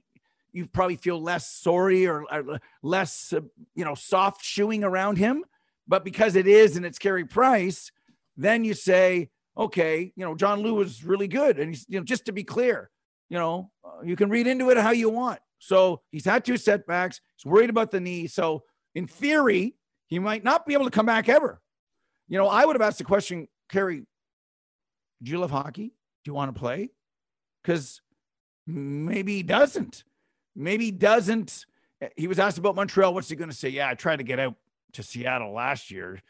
you 0.51 0.65
probably 0.65 0.95
feel 0.95 1.21
less 1.21 1.47
sorry 1.51 2.07
or, 2.07 2.25
or 2.31 2.59
less, 2.81 3.33
uh, 3.33 3.41
you 3.75 3.85
know, 3.85 3.93
soft 3.93 4.43
shoeing 4.43 4.83
around 4.83 5.17
him. 5.17 5.45
But 5.87 6.03
because 6.03 6.35
it 6.35 6.47
is 6.47 6.75
and 6.75 6.85
it's 6.85 6.97
Carey 6.97 7.25
Price, 7.25 7.91
then 8.35 8.63
you 8.63 8.73
say, 8.73 9.29
okay, 9.59 10.11
you 10.15 10.25
know, 10.25 10.35
John 10.35 10.61
Lu 10.61 10.73
was 10.73 11.03
really 11.03 11.27
good. 11.27 11.59
And 11.59 11.69
he's, 11.69 11.85
you 11.87 11.99
know, 11.99 12.03
just 12.03 12.25
to 12.25 12.31
be 12.31 12.43
clear, 12.43 12.89
you 13.29 13.37
know, 13.37 13.71
uh, 13.83 14.01
you 14.03 14.15
can 14.15 14.29
read 14.29 14.47
into 14.47 14.69
it 14.69 14.77
how 14.77 14.91
you 14.91 15.09
want. 15.09 15.39
So 15.59 16.01
he's 16.11 16.25
had 16.25 16.45
two 16.45 16.57
setbacks. 16.57 17.19
He's 17.35 17.49
worried 17.49 17.69
about 17.69 17.91
the 17.91 17.99
knee. 17.99 18.27
So 18.27 18.63
in 18.95 19.05
theory, 19.05 19.75
he 20.07 20.17
might 20.17 20.43
not 20.43 20.65
be 20.65 20.73
able 20.73 20.85
to 20.85 20.91
come 20.91 21.05
back 21.05 21.29
ever. 21.29 21.61
You 22.27 22.37
know, 22.37 22.47
I 22.47 22.65
would 22.65 22.75
have 22.75 22.81
asked 22.81 22.97
the 22.97 23.03
question, 23.03 23.47
Carey, 23.69 24.05
do 25.21 25.31
you 25.31 25.37
love 25.39 25.51
hockey? 25.51 25.87
Do 26.23 26.29
you 26.29 26.33
want 26.33 26.53
to 26.53 26.59
play? 26.59 26.89
Because 27.61 28.01
maybe 28.65 29.35
he 29.35 29.43
doesn't 29.43 30.03
maybe 30.59 30.85
he 30.85 30.91
doesn't. 30.91 31.65
He 32.15 32.27
was 32.27 32.37
asked 32.37 32.57
about 32.57 32.75
Montreal. 32.75 33.13
What's 33.13 33.29
he 33.29 33.35
going 33.35 33.49
to 33.49 33.55
say? 33.55 33.69
Yeah, 33.69 33.89
I 33.89 33.95
tried 33.95 34.17
to 34.17 34.23
get 34.23 34.39
out 34.39 34.55
to 34.93 35.03
Seattle 35.03 35.53
last 35.53 35.89
year. 35.89 36.21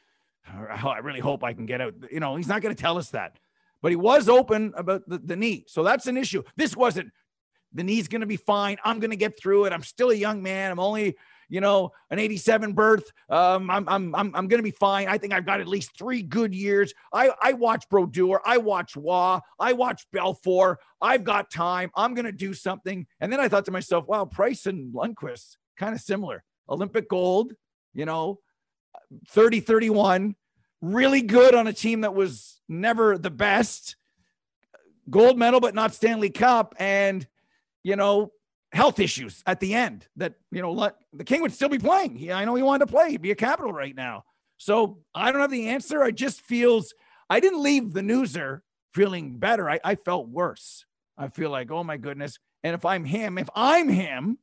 I 0.85 0.99
really 0.99 1.19
hope 1.19 1.43
I 1.43 1.53
can 1.53 1.65
get 1.65 1.81
out. 1.81 1.93
You 2.11 2.19
know, 2.19 2.35
he's 2.35 2.47
not 2.47 2.61
going 2.61 2.75
to 2.75 2.81
tell 2.81 2.97
us 2.97 3.09
that, 3.11 3.37
but 3.81 3.91
he 3.91 3.95
was 3.95 4.29
open 4.29 4.73
about 4.75 5.07
the, 5.07 5.17
the 5.19 5.35
knee. 5.35 5.65
So 5.67 5.83
that's 5.83 6.07
an 6.07 6.17
issue. 6.17 6.43
This 6.55 6.75
wasn't 6.75 7.11
the 7.73 7.83
knee's 7.83 8.07
going 8.07 8.21
to 8.21 8.27
be 8.27 8.37
fine. 8.37 8.77
I'm 8.83 8.99
going 8.99 9.11
to 9.11 9.17
get 9.17 9.39
through 9.39 9.65
it. 9.65 9.73
I'm 9.73 9.83
still 9.83 10.09
a 10.09 10.15
young 10.15 10.41
man. 10.41 10.71
I'm 10.71 10.79
only 10.79 11.15
you 11.49 11.61
know, 11.61 11.91
an 12.11 12.19
87 12.19 12.73
birth. 12.73 13.11
Um, 13.29 13.69
I'm, 13.69 13.89
I'm, 13.89 14.15
I'm, 14.15 14.35
I'm 14.35 14.47
going 14.47 14.59
to 14.59 14.63
be 14.63 14.71
fine. 14.71 15.07
I 15.07 15.17
think 15.17 15.33
I've 15.33 15.45
got 15.45 15.59
at 15.59 15.67
least 15.67 15.97
three 15.97 16.21
good 16.21 16.53
years. 16.53 16.93
I, 17.11 17.31
I 17.41 17.53
watch 17.53 17.89
Brodeur. 17.89 18.39
I 18.45 18.57
watch 18.57 18.95
Wah. 18.95 19.41
I 19.59 19.73
watch 19.73 20.05
Belfour. 20.13 20.75
I've 21.01 21.23
got 21.23 21.51
time. 21.51 21.91
I'm 21.95 22.13
going 22.13 22.25
to 22.25 22.31
do 22.31 22.53
something. 22.53 23.07
And 23.19 23.33
then 23.33 23.39
I 23.39 23.49
thought 23.49 23.65
to 23.65 23.71
myself, 23.71 24.07
wow, 24.07 24.25
Price 24.25 24.67
and 24.67 24.93
Lundqvist, 24.93 25.57
kind 25.77 25.95
of 25.95 26.01
similar. 26.01 26.43
Olympic 26.69 27.09
gold, 27.09 27.53
you 27.93 28.05
know, 28.05 28.39
30 29.29 29.61
31, 29.61 30.35
really 30.81 31.21
good 31.21 31.55
on 31.55 31.67
a 31.67 31.73
team 31.73 32.01
that 32.01 32.13
was 32.13 32.59
never 32.67 33.17
the 33.17 33.29
best. 33.29 33.95
Gold 35.09 35.37
medal, 35.37 35.59
but 35.59 35.73
not 35.73 35.93
Stanley 35.93 36.29
Cup. 36.29 36.75
And, 36.77 37.27
you 37.83 37.95
know, 37.95 38.31
health 38.71 38.99
issues 38.99 39.43
at 39.47 39.59
the 39.59 39.73
end 39.73 40.07
that, 40.17 40.35
you 40.51 40.61
know, 40.61 40.71
let, 40.71 40.95
the 41.13 41.23
King 41.23 41.41
would 41.41 41.53
still 41.53 41.69
be 41.69 41.79
playing. 41.79 42.15
He, 42.15 42.31
I 42.31 42.45
know 42.45 42.55
he 42.55 42.61
wanted 42.61 42.85
to 42.85 42.91
play. 42.91 43.09
He'd 43.11 43.21
be 43.21 43.31
a 43.31 43.35
capital 43.35 43.73
right 43.73 43.95
now. 43.95 44.23
So 44.57 44.99
I 45.15 45.31
don't 45.31 45.41
have 45.41 45.49
the 45.49 45.69
answer. 45.69 46.03
I 46.03 46.11
just 46.11 46.41
feels 46.41 46.93
I 47.29 47.39
didn't 47.39 47.63
leave 47.63 47.93
the 47.93 48.01
newser 48.01 48.61
feeling 48.93 49.37
better. 49.37 49.69
I, 49.69 49.79
I 49.83 49.95
felt 49.95 50.27
worse. 50.27 50.85
I 51.17 51.29
feel 51.29 51.49
like, 51.49 51.71
oh 51.71 51.83
my 51.83 51.97
goodness. 51.97 52.37
And 52.63 52.75
if 52.75 52.85
I'm 52.85 53.05
him, 53.05 53.37
if 53.37 53.49
I'm 53.55 53.89
him, 53.89 54.37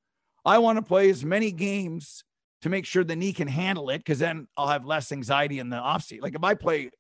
I 0.44 0.58
want 0.58 0.78
to 0.78 0.82
play 0.82 1.10
as 1.10 1.24
many 1.24 1.52
games 1.52 2.24
to 2.62 2.68
make 2.68 2.86
sure 2.86 3.04
the 3.04 3.16
knee 3.16 3.32
can 3.32 3.48
handle 3.48 3.90
it 3.90 3.98
because 3.98 4.18
then 4.18 4.48
I'll 4.56 4.68
have 4.68 4.84
less 4.84 5.12
anxiety 5.12 5.58
in 5.58 5.70
the 5.70 5.76
offseason. 5.76 6.22
Like 6.22 6.34
if 6.34 6.42
I 6.42 6.54
play 6.54 6.90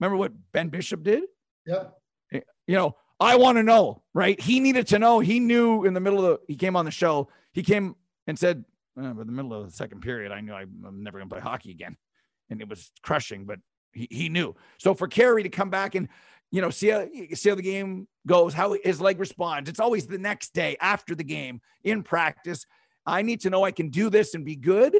Remember 0.00 0.16
what 0.16 0.32
Ben 0.52 0.68
Bishop 0.68 1.02
did? 1.02 1.24
Yep. 1.66 1.94
You 2.32 2.76
know, 2.76 2.96
I 3.18 3.36
want 3.36 3.58
to 3.58 3.62
know, 3.62 4.02
right? 4.14 4.40
He 4.40 4.60
needed 4.60 4.86
to 4.88 4.98
know. 4.98 5.20
He 5.20 5.40
knew 5.40 5.84
in 5.84 5.92
the 5.92 6.00
middle 6.00 6.24
of 6.24 6.24
the, 6.24 6.38
he 6.48 6.56
came 6.56 6.74
on 6.74 6.84
the 6.84 6.90
show. 6.90 7.28
He 7.52 7.62
came 7.62 7.94
and 8.26 8.38
said, 8.38 8.64
uh, 9.00 9.12
by 9.12 9.24
the 9.24 9.32
middle 9.32 9.52
of 9.52 9.66
the 9.66 9.72
second 9.72 10.00
period, 10.00 10.32
I 10.32 10.40
knew 10.40 10.54
I'm 10.54 11.02
never 11.02 11.18
going 11.18 11.28
to 11.28 11.34
play 11.34 11.42
hockey 11.42 11.70
again. 11.70 11.96
And 12.48 12.60
it 12.60 12.68
was 12.68 12.90
crushing, 13.02 13.44
but 13.44 13.58
he, 13.92 14.08
he 14.10 14.28
knew. 14.28 14.54
So 14.78 14.94
for 14.94 15.06
Carey 15.06 15.42
to 15.42 15.48
come 15.48 15.68
back 15.68 15.94
and, 15.94 16.08
you 16.50 16.62
know, 16.62 16.70
see 16.70 16.88
how, 16.88 17.06
see 17.34 17.50
how 17.50 17.56
the 17.56 17.62
game 17.62 18.08
goes, 18.26 18.54
how 18.54 18.76
his 18.82 19.00
leg 19.00 19.20
responds. 19.20 19.68
It's 19.68 19.80
always 19.80 20.06
the 20.06 20.18
next 20.18 20.54
day 20.54 20.76
after 20.80 21.14
the 21.14 21.24
game 21.24 21.60
in 21.84 22.02
practice. 22.02 22.64
I 23.06 23.22
need 23.22 23.40
to 23.40 23.50
know 23.50 23.64
I 23.64 23.72
can 23.72 23.88
do 23.88 24.10
this 24.10 24.34
and 24.34 24.44
be 24.44 24.56
good 24.56 24.96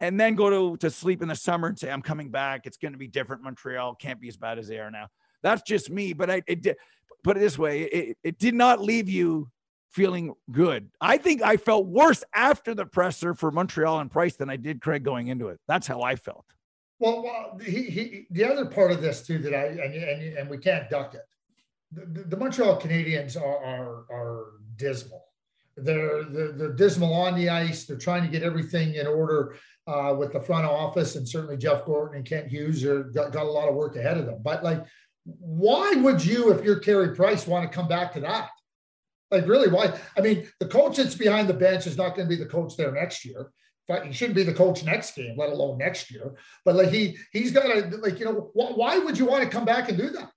and 0.00 0.18
then 0.18 0.34
go 0.34 0.50
to, 0.50 0.76
to 0.78 0.90
sleep 0.90 1.22
in 1.22 1.28
the 1.28 1.36
summer 1.36 1.68
and 1.68 1.78
say, 1.78 1.90
I'm 1.90 2.02
coming 2.02 2.30
back. 2.30 2.66
It's 2.66 2.76
going 2.76 2.92
to 2.92 2.98
be 2.98 3.08
different. 3.08 3.42
Montreal 3.42 3.94
can't 3.94 4.20
be 4.20 4.28
as 4.28 4.36
bad 4.36 4.58
as 4.58 4.68
they 4.68 4.78
are 4.78 4.90
now. 4.90 5.08
That's 5.42 5.62
just 5.62 5.90
me. 5.90 6.12
But 6.12 6.30
I 6.30 6.42
it 6.46 6.62
did, 6.62 6.76
put 7.22 7.36
it 7.36 7.40
this 7.40 7.58
way 7.58 7.82
it, 7.82 8.18
it 8.22 8.38
did 8.38 8.54
not 8.54 8.80
leave 8.80 9.08
you 9.08 9.50
feeling 9.90 10.34
good. 10.50 10.90
I 11.00 11.18
think 11.18 11.42
I 11.42 11.56
felt 11.56 11.86
worse 11.86 12.24
after 12.34 12.74
the 12.74 12.84
presser 12.84 13.34
for 13.34 13.50
Montreal 13.50 14.00
and 14.00 14.10
Price 14.10 14.36
than 14.36 14.50
I 14.50 14.56
did 14.56 14.80
Craig 14.80 15.04
going 15.04 15.28
into 15.28 15.48
it. 15.48 15.60
That's 15.68 15.86
how 15.86 16.02
I 16.02 16.16
felt. 16.16 16.44
Well, 16.98 17.22
well 17.22 17.60
he, 17.64 17.84
he, 17.84 18.26
the 18.30 18.44
other 18.44 18.66
part 18.66 18.90
of 18.90 19.00
this 19.00 19.26
too 19.26 19.38
that 19.38 19.54
I 19.54 19.66
and 19.66 19.94
and, 19.94 20.38
and 20.38 20.50
we 20.50 20.58
can't 20.58 20.90
duck 20.90 21.14
it. 21.14 21.22
The, 21.92 22.24
the, 22.24 22.36
Montreal 22.36 22.80
Canadiens 22.80 23.40
are, 23.40 23.64
are 23.64 24.04
are 24.10 24.46
dismal. 24.76 25.24
They're, 25.76 26.24
they're 26.24 26.52
they're 26.52 26.72
dismal 26.72 27.12
on 27.12 27.34
the 27.34 27.48
ice. 27.48 27.84
They're 27.84 27.96
trying 27.96 28.22
to 28.22 28.28
get 28.28 28.42
everything 28.42 28.94
in 28.94 29.06
order 29.06 29.56
uh, 29.86 30.14
with 30.18 30.32
the 30.32 30.40
front 30.40 30.66
office, 30.66 31.16
and 31.16 31.28
certainly 31.28 31.56
Jeff 31.56 31.84
Gorton 31.84 32.16
and 32.16 32.26
Kent 32.26 32.48
Hughes 32.48 32.84
are 32.84 33.04
got, 33.04 33.32
got 33.32 33.46
a 33.46 33.50
lot 33.50 33.68
of 33.68 33.74
work 33.74 33.96
ahead 33.96 34.18
of 34.18 34.26
them. 34.26 34.40
But 34.42 34.62
like, 34.62 34.84
why 35.24 35.92
would 35.96 36.24
you, 36.24 36.52
if 36.52 36.64
you're 36.64 36.78
Carey 36.78 37.14
Price, 37.14 37.46
want 37.46 37.70
to 37.70 37.74
come 37.74 37.88
back 37.88 38.12
to 38.14 38.20
that? 38.20 38.50
Like, 39.30 39.48
really, 39.48 39.68
why? 39.68 39.98
I 40.16 40.20
mean, 40.20 40.48
the 40.60 40.68
coach 40.68 40.96
that's 40.96 41.16
behind 41.16 41.48
the 41.48 41.54
bench 41.54 41.86
is 41.86 41.96
not 41.96 42.14
going 42.14 42.28
to 42.28 42.36
be 42.36 42.42
the 42.42 42.48
coach 42.48 42.76
there 42.76 42.92
next 42.92 43.24
year. 43.24 43.50
But 43.88 44.06
He 44.06 44.12
shouldn't 44.12 44.36
be 44.36 44.44
the 44.44 44.54
coach 44.54 44.82
next 44.84 45.14
game, 45.14 45.36
let 45.36 45.50
alone 45.50 45.78
next 45.78 46.10
year. 46.10 46.36
But 46.64 46.76
like 46.76 46.88
he 46.88 47.18
he's 47.32 47.52
got 47.52 47.64
to 47.64 47.96
like 47.98 48.18
you 48.18 48.24
know 48.24 48.50
why 48.54 48.98
would 48.98 49.18
you 49.18 49.26
want 49.26 49.44
to 49.44 49.50
come 49.50 49.64
back 49.64 49.88
and 49.88 49.98
do 49.98 50.10
that? 50.10 50.30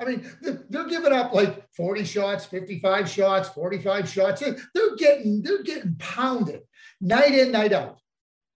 I 0.00 0.04
mean, 0.04 0.30
they're 0.40 0.88
giving 0.88 1.12
up 1.12 1.32
like 1.32 1.64
40 1.72 2.04
shots, 2.04 2.44
55 2.44 3.08
shots, 3.08 3.48
45 3.48 4.08
shots. 4.08 4.40
They're 4.40 4.96
getting 4.96 5.42
they're 5.42 5.62
getting 5.62 5.96
pounded 5.98 6.60
night 7.00 7.34
in, 7.34 7.50
night 7.50 7.72
out. 7.72 7.98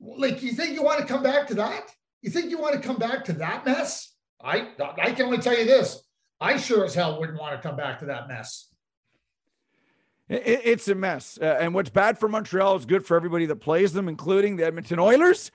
Like, 0.01 0.43
you 0.43 0.53
think 0.53 0.75
you 0.75 0.83
want 0.83 1.01
to 1.01 1.07
come 1.07 1.23
back 1.23 1.49
to 1.49 1.55
that? 1.55 1.91
You 2.23 2.31
think 2.31 2.51
you 2.51 2.59
want 2.59 2.75
to 2.75 2.81
come 2.81 2.97
back 2.97 3.25
to 3.25 3.33
that 3.35 3.65
mess? 3.67 4.15
I 4.43 4.69
I 4.79 5.13
can 5.13 5.27
only 5.27 5.39
tell 5.39 5.59
you 5.59 5.65
this. 5.65 6.03
I 6.41 6.57
sure 6.59 6.85
as 6.85 6.95
hell 6.95 7.19
wouldn't 7.19 7.39
want 7.39 7.61
to 7.61 7.67
come 7.67 7.77
back 7.77 8.01
to 8.01 8.07
that 8.07 8.29
mess. 8.29 8.69
It's 10.29 10.89
a 10.89 10.95
mess. 10.95 11.39
Uh, 11.41 11.59
and 11.61 11.75
what's 11.75 11.91
bad 11.91 12.19
for 12.19 12.29
Montreal 12.29 12.77
is 12.77 12.87
good 12.87 13.05
for 13.05 13.17
everybody 13.17 13.47
that 13.47 13.57
plays 13.57 13.93
them, 13.93 14.09
including 14.09 14.57
the 14.57 14.65
Edmonton 14.65 14.99
Oilers 14.99 15.51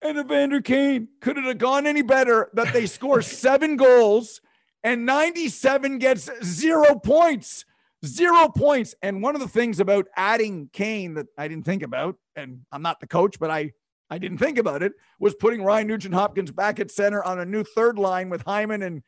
and 0.00 0.16
Evander 0.18 0.62
Kane. 0.62 1.08
Could 1.20 1.36
it 1.36 1.44
have 1.44 1.58
gone 1.58 1.86
any 1.86 2.02
better 2.02 2.48
that 2.54 2.72
they 2.72 2.86
score 2.86 3.20
seven 3.22 3.76
goals 3.76 4.40
and 4.86 5.04
97 5.04 5.98
gets 5.98 6.30
zero 6.44 6.94
points? 6.94 7.64
Zero 8.04 8.48
points. 8.48 8.94
And 9.02 9.20
one 9.20 9.34
of 9.34 9.40
the 9.40 9.48
things 9.48 9.80
about 9.80 10.06
adding 10.16 10.70
Kane 10.72 11.14
that 11.14 11.26
I 11.36 11.48
didn't 11.48 11.64
think 11.64 11.82
about, 11.82 12.14
and 12.36 12.60
I'm 12.70 12.82
not 12.82 13.00
the 13.00 13.08
coach, 13.08 13.40
but 13.40 13.50
I 13.50 13.72
I 14.08 14.18
didn't 14.18 14.38
think 14.38 14.58
about 14.58 14.84
it, 14.84 14.92
was 15.18 15.34
putting 15.34 15.64
Ryan 15.64 15.88
Nugent 15.88 16.14
Hopkins 16.14 16.52
back 16.52 16.78
at 16.78 16.92
center 16.92 17.24
on 17.24 17.40
a 17.40 17.44
new 17.44 17.64
third 17.64 17.98
line 17.98 18.30
with 18.30 18.42
Hyman 18.42 18.82
and 18.82 19.02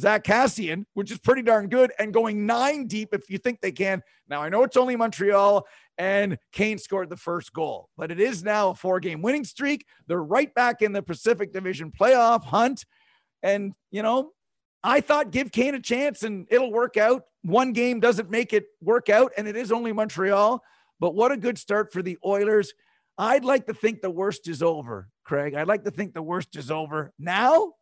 Zack 0.00 0.24
Kassian, 0.24 0.84
which 0.94 1.12
is 1.12 1.18
pretty 1.20 1.42
darn 1.42 1.68
good, 1.68 1.92
and 2.00 2.12
going 2.12 2.44
nine 2.44 2.88
deep 2.88 3.10
if 3.14 3.30
you 3.30 3.38
think 3.38 3.60
they 3.60 3.70
can. 3.70 4.02
Now, 4.28 4.42
I 4.42 4.48
know 4.48 4.64
it's 4.64 4.76
only 4.76 4.96
Montreal, 4.96 5.64
and 5.98 6.36
Kane 6.50 6.78
scored 6.78 7.08
the 7.08 7.16
first 7.16 7.52
goal, 7.52 7.90
but 7.96 8.10
it 8.10 8.18
is 8.18 8.42
now 8.42 8.70
a 8.70 8.74
four 8.74 8.98
game 8.98 9.22
winning 9.22 9.44
streak. 9.44 9.86
They're 10.08 10.24
right 10.24 10.52
back 10.52 10.82
in 10.82 10.92
the 10.92 11.02
Pacific 11.02 11.52
Division 11.52 11.92
playoff 11.92 12.42
hunt. 12.42 12.84
And, 13.44 13.74
you 13.92 14.02
know, 14.02 14.32
I 14.84 15.00
thought 15.00 15.30
give 15.30 15.52
Kane 15.52 15.74
a 15.74 15.80
chance 15.80 16.22
and 16.22 16.46
it'll 16.50 16.72
work 16.72 16.96
out. 16.96 17.24
One 17.42 17.72
game 17.72 18.00
doesn't 18.00 18.30
make 18.30 18.52
it 18.52 18.66
work 18.80 19.08
out, 19.08 19.32
and 19.36 19.48
it 19.48 19.56
is 19.56 19.72
only 19.72 19.92
Montreal. 19.92 20.62
But 21.00 21.14
what 21.14 21.32
a 21.32 21.36
good 21.36 21.58
start 21.58 21.92
for 21.92 22.02
the 22.02 22.18
Oilers. 22.24 22.72
I'd 23.18 23.44
like 23.44 23.66
to 23.66 23.74
think 23.74 24.00
the 24.00 24.10
worst 24.10 24.48
is 24.48 24.62
over, 24.62 25.08
Craig. 25.24 25.54
I'd 25.54 25.66
like 25.66 25.84
to 25.84 25.90
think 25.90 26.14
the 26.14 26.22
worst 26.22 26.56
is 26.56 26.70
over. 26.70 27.12
Now, 27.18 27.72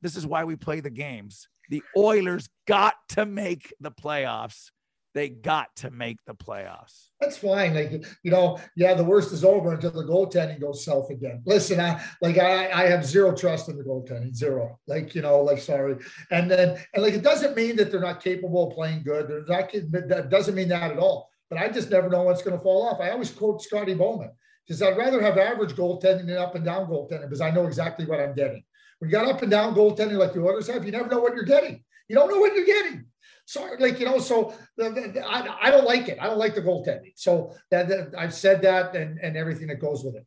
this 0.00 0.16
is 0.16 0.26
why 0.26 0.44
we 0.44 0.56
play 0.56 0.80
the 0.80 0.90
games. 0.90 1.48
The 1.68 1.82
Oilers 1.96 2.48
got 2.66 2.94
to 3.10 3.26
make 3.26 3.74
the 3.80 3.90
playoffs. 3.90 4.70
They 5.18 5.30
got 5.30 5.74
to 5.78 5.90
make 5.90 6.18
the 6.26 6.34
playoffs. 6.36 7.08
That's 7.20 7.36
fine. 7.36 7.74
Like 7.74 7.90
you 8.22 8.30
know, 8.30 8.60
yeah, 8.76 8.94
the 8.94 9.02
worst 9.02 9.32
is 9.32 9.42
over 9.42 9.72
until 9.72 9.90
the 9.90 10.04
goaltending 10.04 10.60
goes 10.60 10.84
south 10.84 11.10
again. 11.10 11.42
Listen, 11.44 11.80
I 11.80 12.00
like 12.22 12.38
I, 12.38 12.70
I 12.70 12.86
have 12.86 13.04
zero 13.04 13.34
trust 13.34 13.68
in 13.68 13.76
the 13.76 13.82
goaltending, 13.82 14.32
zero. 14.32 14.78
Like 14.86 15.16
you 15.16 15.22
know, 15.22 15.40
like 15.40 15.58
sorry, 15.58 15.96
and 16.30 16.48
then 16.48 16.78
and 16.94 17.02
like 17.02 17.14
it 17.14 17.24
doesn't 17.24 17.56
mean 17.56 17.74
that 17.78 17.90
they're 17.90 18.00
not 18.00 18.22
capable 18.22 18.68
of 18.68 18.76
playing 18.76 19.02
good. 19.02 19.26
They're 19.26 19.44
not. 19.44 19.72
That 19.72 20.28
doesn't 20.30 20.54
mean 20.54 20.68
that 20.68 20.92
at 20.92 20.98
all. 20.98 21.28
But 21.50 21.58
I 21.58 21.68
just 21.68 21.90
never 21.90 22.08
know 22.08 22.22
what's 22.22 22.42
going 22.42 22.56
to 22.56 22.62
fall 22.62 22.86
off. 22.86 23.00
I 23.00 23.10
always 23.10 23.32
quote 23.32 23.60
Scotty 23.60 23.94
Bowman 23.94 24.30
because 24.64 24.80
I'd 24.82 24.96
rather 24.96 25.20
have 25.20 25.36
average 25.36 25.72
goaltending 25.72 26.28
than 26.28 26.36
up 26.36 26.54
and 26.54 26.64
down 26.64 26.86
goaltending 26.86 27.22
because 27.22 27.40
I 27.40 27.50
know 27.50 27.66
exactly 27.66 28.06
what 28.06 28.20
I'm 28.20 28.36
getting. 28.36 28.62
When 29.00 29.10
you 29.10 29.16
got 29.16 29.26
up 29.26 29.42
and 29.42 29.50
down 29.50 29.74
goaltending 29.74 30.12
like 30.12 30.32
the 30.32 30.46
others 30.46 30.68
have, 30.68 30.84
you 30.84 30.92
never 30.92 31.08
know 31.08 31.18
what 31.18 31.34
you're 31.34 31.42
getting. 31.42 31.82
You 32.06 32.14
don't 32.14 32.30
know 32.30 32.38
what 32.38 32.54
you're 32.54 32.64
getting. 32.64 33.06
So, 33.48 33.66
like 33.78 33.98
you 33.98 34.04
know, 34.04 34.18
so 34.18 34.52
the, 34.76 34.90
the, 34.90 35.26
I, 35.26 35.68
I 35.68 35.70
don't 35.70 35.86
like 35.86 36.08
it. 36.08 36.18
I 36.20 36.26
don't 36.26 36.36
like 36.36 36.54
the 36.54 36.60
goaltending. 36.60 37.14
So 37.16 37.54
that, 37.70 37.88
that 37.88 38.10
I've 38.14 38.34
said 38.34 38.60
that 38.60 38.94
and 38.94 39.18
and 39.20 39.38
everything 39.38 39.68
that 39.68 39.80
goes 39.80 40.04
with 40.04 40.16
it. 40.16 40.26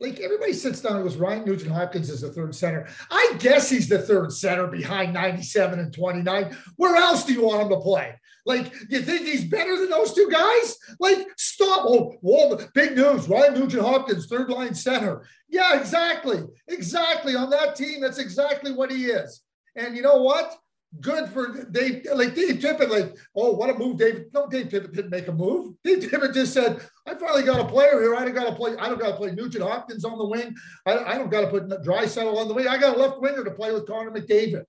Like 0.00 0.18
everybody 0.18 0.52
sits 0.52 0.80
down 0.80 0.96
and 0.96 1.04
goes, 1.04 1.16
Ryan 1.16 1.44
Nugent 1.44 1.70
Hopkins 1.70 2.10
is 2.10 2.22
the 2.22 2.32
third 2.32 2.52
center. 2.52 2.88
I 3.08 3.36
guess 3.38 3.70
he's 3.70 3.88
the 3.88 4.00
third 4.00 4.32
center 4.32 4.66
behind 4.66 5.14
97 5.14 5.78
and 5.78 5.94
29. 5.94 6.56
Where 6.74 6.96
else 6.96 7.22
do 7.22 7.34
you 7.34 7.44
want 7.44 7.62
him 7.62 7.68
to 7.68 7.78
play? 7.78 8.18
Like, 8.44 8.74
you 8.88 9.00
think 9.00 9.26
he's 9.26 9.44
better 9.44 9.78
than 9.78 9.90
those 9.90 10.12
two 10.12 10.28
guys? 10.28 10.76
Like, 10.98 11.28
stop. 11.36 11.84
Oh, 11.86 12.16
whoa, 12.20 12.58
big 12.74 12.96
news. 12.96 13.28
Ryan 13.28 13.54
Nugent 13.54 13.84
Hopkins, 13.84 14.26
third 14.26 14.50
line 14.50 14.74
center. 14.74 15.24
Yeah, 15.48 15.78
exactly. 15.78 16.42
Exactly. 16.66 17.36
On 17.36 17.48
that 17.50 17.76
team, 17.76 18.00
that's 18.00 18.18
exactly 18.18 18.72
what 18.72 18.90
he 18.90 19.04
is. 19.04 19.42
And 19.76 19.94
you 19.94 20.02
know 20.02 20.22
what? 20.22 20.58
Good 20.98 21.28
for 21.30 21.64
Dave, 21.70 22.04
like 22.14 22.34
Dave 22.34 22.56
Tippett, 22.56 22.90
like, 22.90 23.16
oh, 23.36 23.52
what 23.52 23.70
a 23.70 23.74
move, 23.74 23.98
Dave. 23.98 24.24
No, 24.34 24.48
Dave 24.48 24.66
Tippett 24.66 24.92
didn't 24.92 25.10
make 25.10 25.28
a 25.28 25.32
move. 25.32 25.76
Dave 25.84 26.00
Tippett 26.00 26.34
just 26.34 26.52
said, 26.52 26.80
I 27.06 27.14
finally 27.14 27.44
got 27.44 27.60
a 27.60 27.64
player 27.64 28.00
here. 28.00 28.16
I 28.16 28.24
don't 28.24 28.34
got 28.34 28.46
to 28.46 28.54
play, 28.56 28.76
I 28.76 28.88
don't 28.88 28.98
got 28.98 29.10
to 29.10 29.16
play 29.16 29.30
Nugent 29.30 29.62
Hopkins 29.62 30.04
on 30.04 30.18
the 30.18 30.26
wing. 30.26 30.52
I, 30.84 30.98
I 30.98 31.16
don't 31.16 31.30
got 31.30 31.42
to 31.42 31.46
put 31.46 31.68
Draisaitl 31.68 32.36
on 32.36 32.48
the 32.48 32.54
wing. 32.54 32.66
I 32.66 32.76
got 32.76 32.96
a 32.96 32.98
left 32.98 33.20
winger 33.20 33.44
to 33.44 33.52
play 33.52 33.72
with 33.72 33.86
Connor 33.86 34.10
McDavid. 34.10 34.64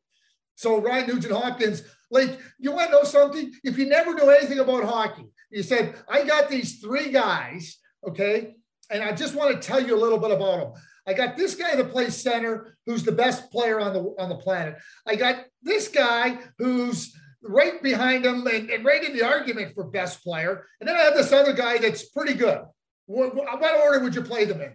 So 0.53 0.79
Ryan 0.79 1.07
Nugent 1.07 1.33
Hopkins, 1.33 1.81
like, 2.11 2.39
you 2.59 2.71
want 2.71 2.91
to 2.91 2.97
know 2.97 3.03
something? 3.03 3.51
If 3.63 3.79
you 3.79 3.87
never 3.87 4.13
knew 4.13 4.29
anything 4.29 4.59
about 4.59 4.83
hockey, 4.83 5.25
you 5.49 5.63
said, 5.63 5.95
I 6.07 6.23
got 6.23 6.49
these 6.49 6.79
three 6.79 7.09
guys, 7.09 7.79
okay, 8.07 8.53
and 8.91 9.01
I 9.01 9.13
just 9.13 9.33
want 9.33 9.59
to 9.59 9.67
tell 9.67 9.81
you 9.83 9.95
a 9.95 9.99
little 9.99 10.19
bit 10.19 10.31
about 10.31 10.59
them. 10.59 10.81
I 11.07 11.13
got 11.13 11.35
this 11.35 11.55
guy 11.55 11.75
that 11.75 11.91
plays 11.91 12.15
center, 12.15 12.77
who's 12.85 13.03
the 13.03 13.11
best 13.11 13.51
player 13.51 13.79
on 13.79 13.93
the 13.93 14.15
on 14.19 14.29
the 14.29 14.35
planet. 14.35 14.77
I 15.07 15.15
got 15.15 15.45
this 15.63 15.87
guy 15.87 16.39
who's 16.57 17.15
right 17.43 17.81
behind 17.81 18.25
him 18.25 18.45
and, 18.47 18.69
and 18.69 18.85
right 18.85 19.03
in 19.03 19.13
the 19.13 19.23
argument 19.23 19.73
for 19.73 19.83
best 19.83 20.23
player. 20.23 20.67
And 20.79 20.87
then 20.87 20.95
I 20.95 21.01
have 21.01 21.15
this 21.15 21.31
other 21.31 21.53
guy 21.53 21.77
that's 21.77 22.05
pretty 22.09 22.33
good. 22.33 22.61
What, 23.07 23.35
what 23.35 23.81
order 23.81 23.99
would 23.99 24.15
you 24.15 24.21
play 24.21 24.45
them 24.45 24.61
in? 24.61 24.73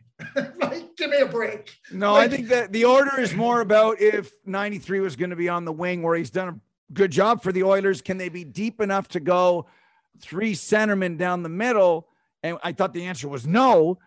like, 0.61 0.97
give 0.97 1.11
me 1.11 1.18
a 1.18 1.26
break. 1.26 1.75
No, 1.90 2.12
like, 2.12 2.30
I 2.30 2.37
think 2.37 2.49
that 2.49 2.73
the 2.73 2.85
order 2.85 3.18
is 3.18 3.35
more 3.35 3.61
about 3.61 4.00
if 4.00 4.33
93 4.45 5.00
was 5.00 5.16
going 5.16 5.30
to 5.30 5.37
be 5.37 5.49
on 5.49 5.64
the 5.64 5.73
wing 5.73 6.02
where 6.02 6.16
he's 6.16 6.30
done 6.30 6.49
a 6.49 6.92
good 6.92 7.11
job 7.11 7.42
for 7.42 7.52
the 7.52 7.62
Oilers. 7.62 8.02
Can 8.02 8.18
they 8.18 8.28
be 8.28 8.45
deep 8.45 8.80
enough 8.80 9.09
to 9.09 9.21
go 9.21 9.66
three 10.21 10.54
centermen 10.54 11.16
down 11.16 11.42
the 11.42 11.49
middle? 11.49 12.09
And 12.42 12.59
I 12.62 12.73
thought 12.73 12.92
the 12.92 13.06
answer 13.06 13.28
was 13.28 13.47
no. 13.47 13.99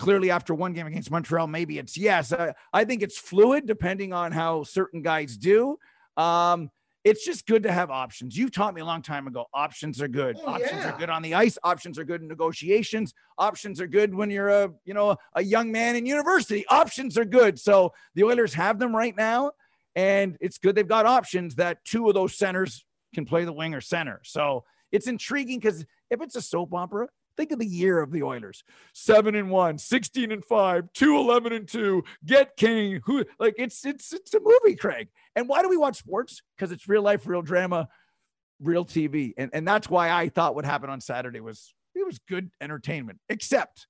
Clearly, 0.00 0.30
after 0.30 0.54
one 0.54 0.72
game 0.72 0.86
against 0.86 1.10
Montreal, 1.10 1.46
maybe 1.46 1.78
it's 1.78 1.94
yes. 1.94 2.32
Uh, 2.32 2.54
I 2.72 2.86
think 2.86 3.02
it's 3.02 3.18
fluid 3.18 3.66
depending 3.66 4.14
on 4.14 4.32
how 4.32 4.62
certain 4.62 5.02
guys 5.02 5.36
do. 5.36 5.76
Um, 6.16 6.70
it's 7.04 7.22
just 7.22 7.46
good 7.46 7.64
to 7.64 7.72
have 7.72 7.90
options. 7.90 8.34
You 8.34 8.48
taught 8.48 8.72
me 8.72 8.80
a 8.80 8.84
long 8.86 9.02
time 9.02 9.26
ago. 9.26 9.44
Options 9.52 10.00
are 10.00 10.08
good. 10.08 10.38
Oh, 10.40 10.52
options 10.54 10.72
yeah. 10.72 10.94
are 10.94 10.98
good 10.98 11.10
on 11.10 11.20
the 11.20 11.34
ice. 11.34 11.58
Options 11.64 11.98
are 11.98 12.04
good 12.04 12.22
in 12.22 12.28
negotiations. 12.28 13.12
Options 13.36 13.78
are 13.78 13.86
good 13.86 14.14
when 14.14 14.30
you're 14.30 14.48
a 14.48 14.70
you 14.86 14.94
know 14.94 15.18
a 15.34 15.44
young 15.44 15.70
man 15.70 15.96
in 15.96 16.06
university. 16.06 16.66
Options 16.68 17.18
are 17.18 17.26
good. 17.26 17.58
So 17.58 17.92
the 18.14 18.24
Oilers 18.24 18.54
have 18.54 18.78
them 18.78 18.96
right 18.96 19.14
now, 19.14 19.52
and 19.96 20.34
it's 20.40 20.56
good 20.56 20.76
they've 20.76 20.88
got 20.88 21.04
options 21.04 21.56
that 21.56 21.84
two 21.84 22.08
of 22.08 22.14
those 22.14 22.38
centers 22.38 22.86
can 23.14 23.26
play 23.26 23.44
the 23.44 23.52
wing 23.52 23.74
or 23.74 23.82
center. 23.82 24.22
So 24.24 24.64
it's 24.92 25.08
intriguing 25.08 25.58
because 25.58 25.84
if 26.08 26.22
it's 26.22 26.36
a 26.36 26.42
soap 26.42 26.72
opera, 26.72 27.08
Think 27.40 27.52
of 27.52 27.58
the 27.58 27.64
year 27.64 28.00
of 28.00 28.12
the 28.12 28.22
Oilers 28.22 28.64
7 28.92 29.34
and 29.34 29.48
1, 29.48 29.78
16 29.78 30.30
and 30.30 30.44
5, 30.44 30.92
2 30.92 31.16
11 31.16 31.52
and 31.54 31.66
2, 31.66 32.04
get 32.26 32.54
King. 32.54 33.00
Who 33.06 33.24
like 33.38 33.54
it's 33.56 33.86
it's 33.86 34.12
it's 34.12 34.34
a 34.34 34.40
movie, 34.40 34.76
Craig. 34.76 35.08
And 35.34 35.48
why 35.48 35.62
do 35.62 35.70
we 35.70 35.78
watch 35.78 35.96
sports? 35.96 36.42
Because 36.54 36.70
it's 36.70 36.86
real 36.86 37.00
life, 37.00 37.26
real 37.26 37.40
drama, 37.40 37.88
real 38.60 38.84
TV. 38.84 39.32
And, 39.38 39.50
and 39.54 39.66
that's 39.66 39.88
why 39.88 40.10
I 40.10 40.28
thought 40.28 40.54
what 40.54 40.66
happened 40.66 40.92
on 40.92 41.00
Saturday 41.00 41.40
was 41.40 41.72
it 41.94 42.04
was 42.04 42.18
good 42.28 42.50
entertainment, 42.60 43.20
except 43.30 43.86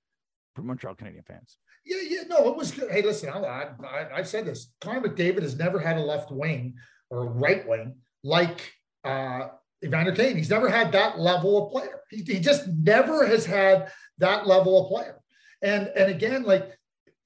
for 0.54 0.62
Montreal 0.62 0.94
Canadian 0.94 1.24
fans. 1.24 1.58
Yeah, 1.84 2.02
yeah, 2.08 2.22
no, 2.28 2.50
it 2.50 2.56
was 2.56 2.70
good. 2.70 2.88
Hey, 2.92 3.02
listen, 3.02 3.30
I, 3.30 3.70
I, 3.84 4.06
I've 4.14 4.28
said 4.28 4.46
this. 4.46 4.70
Connor 4.80 5.08
McDavid 5.08 5.42
has 5.42 5.58
never 5.58 5.80
had 5.80 5.96
a 5.96 6.02
left 6.02 6.30
wing 6.30 6.74
or 7.10 7.26
right 7.26 7.66
wing 7.66 7.96
like 8.22 8.72
uh, 9.02 9.48
Evander 9.84 10.12
Kane. 10.12 10.36
He's 10.36 10.50
never 10.50 10.68
had 10.68 10.92
that 10.92 11.18
level 11.18 11.64
of 11.64 11.72
player. 11.72 12.00
He, 12.10 12.22
he 12.22 12.40
just 12.40 12.68
never 12.68 13.26
has 13.26 13.46
had 13.46 13.90
that 14.18 14.46
level 14.46 14.82
of 14.82 14.88
player. 14.88 15.20
And 15.62 15.88
and 15.96 16.10
again, 16.10 16.42
like 16.42 16.76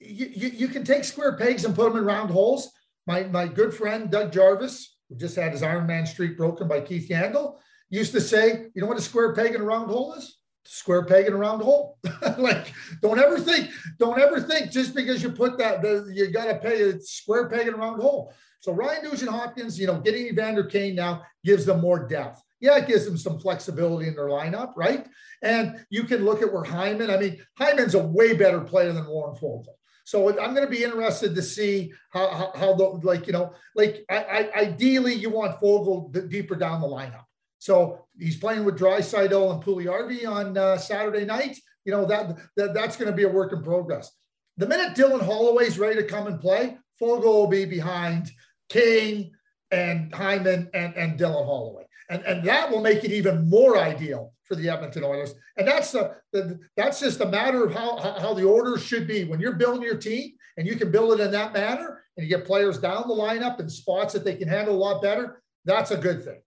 you, 0.01 0.27
you, 0.35 0.49
you 0.49 0.69
can 0.69 0.85
take 0.85 1.05
square 1.05 1.37
pegs 1.37 1.65
and 1.65 1.75
put 1.75 1.89
them 1.89 1.99
in 1.99 2.05
round 2.05 2.31
holes. 2.31 2.71
My 3.07 3.25
my 3.25 3.47
good 3.47 3.75
friend 3.75 4.11
Doug 4.11 4.33
Jarvis, 4.33 4.97
who 5.09 5.17
just 5.17 5.37
had 5.37 5.53
his 5.53 5.63
Iron 5.63 5.87
Man 5.87 6.07
streak 6.07 6.37
broken 6.37 6.69
by 6.69 6.81
Keith 6.81 7.09
Yandle, 7.09 7.59
used 7.91 8.13
to 8.13 8.21
say, 8.21 8.67
you 8.75 8.83
know 8.83 8.87
what 8.87 8.99
a 8.99 9.03
square 9.03 9.35
peg 9.35 9.55
in 9.55 9.61
a 9.61 9.65
round 9.65 9.91
hole 9.91 10.15
is? 10.15 10.39
Square 10.67 11.05
peg 11.07 11.27
in 11.27 11.33
a 11.33 11.37
round 11.37 11.63
hole. 11.63 11.99
like, 12.39 12.73
don't 13.03 13.19
ever 13.19 13.39
think, 13.39 13.71
don't 13.99 14.19
ever 14.19 14.41
think 14.41 14.71
just 14.71 14.95
because 14.95 15.23
you 15.23 15.31
put 15.31 15.59
that, 15.59 15.83
you 16.13 16.31
got 16.31 16.47
to 16.47 16.57
pay 16.57 16.83
a 16.83 17.01
square 17.01 17.49
peg 17.49 17.69
in 17.69 17.75
a 17.75 17.77
round 17.77 18.01
hole. 18.01 18.33
So 18.61 18.73
Ryan 18.73 19.05
Nugent 19.05 19.31
Hopkins, 19.31 19.79
you 19.79 19.87
know, 19.87 20.01
getting 20.01 20.27
Evander 20.27 20.65
Kane 20.65 20.95
now 20.95 21.23
gives 21.45 21.67
them 21.67 21.83
more 21.83 22.09
depth. 22.09 22.43
Yeah, 22.61 22.79
it 22.79 22.87
gives 22.87 23.05
them 23.05 23.19
some 23.19 23.39
flexibility 23.39 24.09
in 24.09 24.15
their 24.15 24.29
lineup, 24.29 24.73
right? 24.75 25.07
And 25.43 25.85
you 25.91 26.05
can 26.05 26.25
look 26.25 26.41
at 26.41 26.51
where 26.51 26.65
Hyman, 26.65 27.11
I 27.11 27.19
mean, 27.19 27.43
Hyman's 27.59 27.95
a 27.95 28.03
way 28.03 28.35
better 28.35 28.61
player 28.61 28.95
than 28.95 29.07
Warren 29.07 29.37
Foegele. 29.37 29.67
So 30.05 30.31
I'm 30.41 30.55
going 30.55 30.67
to 30.67 30.71
be 30.71 30.83
interested 30.83 31.35
to 31.35 31.43
see 31.43 31.93
how, 32.11 32.29
how, 32.29 32.53
how 32.55 32.75
the, 32.75 32.85
like, 33.03 33.27
you 33.27 33.35
know, 33.35 33.53
like 33.75 34.05
I, 34.11 34.49
I, 34.55 34.61
ideally 34.61 35.13
you 35.13 35.29
want 35.29 35.61
Foegele 35.61 36.31
deeper 36.31 36.57
down 36.57 36.81
the 36.81 36.87
lineup. 36.87 37.25
So 37.65 38.05
he's 38.19 38.37
playing 38.37 38.67
with 38.67 38.79
Draisaitl 38.79 39.55
and 39.55 39.63
Puljujarvi 39.63 40.29
on 40.29 40.59
uh, 40.59 40.77
Saturday 40.77 41.25
night. 41.25 41.59
You 41.87 41.93
know, 41.93 42.05
that, 42.05 42.37
that 42.59 42.75
that's 42.75 42.95
going 42.95 43.11
to 43.11 43.17
be 43.17 43.23
a 43.23 43.29
work 43.29 43.55
in 43.55 43.63
progress. 43.63 44.11
The 44.59 44.67
minute 44.67 44.95
Dylan 44.95 45.25
Holloway's 45.25 45.79
ready 45.79 45.97
to 45.97 46.07
come 46.07 46.27
and 46.27 46.39
play, 46.39 46.77
Foegele 47.01 47.25
will 47.25 47.47
be 47.47 47.65
behind 47.65 48.31
King 48.69 49.33
and 49.71 50.15
Hyman 50.15 50.69
and, 50.75 50.95
and 50.95 51.19
Dylan 51.19 51.47
Holloway. 51.47 51.85
And, 52.11 52.23
and 52.25 52.45
that 52.47 52.71
will 52.71 52.83
make 52.83 53.03
it 53.03 53.13
even 53.13 53.49
more 53.49 53.79
ideal 53.79 54.35
for 54.43 54.57
the 54.57 54.69
Edmonton 54.69 55.03
Oilers. 55.03 55.33
And 55.57 55.67
that's 55.67 55.91
the, 55.91 56.17
the 56.35 56.59
that's 56.77 57.01
just 57.01 57.23
a 57.23 57.27
matter 57.27 57.65
of 57.65 57.73
how, 57.73 57.97
how 57.97 58.35
the 58.35 58.45
orders 58.45 58.83
should 58.83 59.07
be. 59.07 59.25
When 59.25 59.41
you're 59.41 59.55
building 59.55 59.83
your 59.83 59.97
team 59.97 60.33
and 60.59 60.67
you 60.67 60.77
can 60.77 60.91
build 60.91 61.19
it 61.19 61.25
in 61.25 61.31
that 61.31 61.55
manner 61.55 62.03
and 62.19 62.29
you 62.29 62.37
get 62.37 62.45
players 62.45 62.79
down 62.79 63.09
the 63.09 63.15
lineup 63.15 63.59
in 63.59 63.71
spots 63.71 64.13
that 64.13 64.23
they 64.23 64.37
can 64.37 64.49
handle 64.49 64.75
a 64.75 64.77
lot 64.77 65.01
better, 65.01 65.41
that's 65.65 65.93
a 65.93 65.97
good 65.97 66.23
thing. 66.23 66.43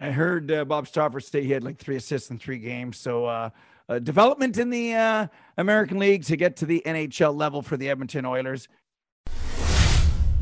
I 0.00 0.10
heard 0.10 0.50
uh, 0.52 0.64
Bob 0.64 0.86
Stauffer 0.86 1.20
say 1.20 1.42
he 1.42 1.52
had 1.52 1.64
like 1.64 1.78
three 1.78 1.96
assists 1.96 2.30
in 2.30 2.38
three 2.38 2.58
games. 2.58 2.98
So 2.98 3.24
uh, 3.24 3.50
uh, 3.88 3.98
development 3.98 4.58
in 4.58 4.68
the 4.68 4.94
uh, 4.94 5.26
American 5.56 5.98
League 5.98 6.24
to 6.24 6.36
get 6.36 6.56
to 6.56 6.66
the 6.66 6.82
NHL 6.84 7.34
level 7.34 7.62
for 7.62 7.76
the 7.76 7.88
Edmonton 7.88 8.26
Oilers. 8.26 8.68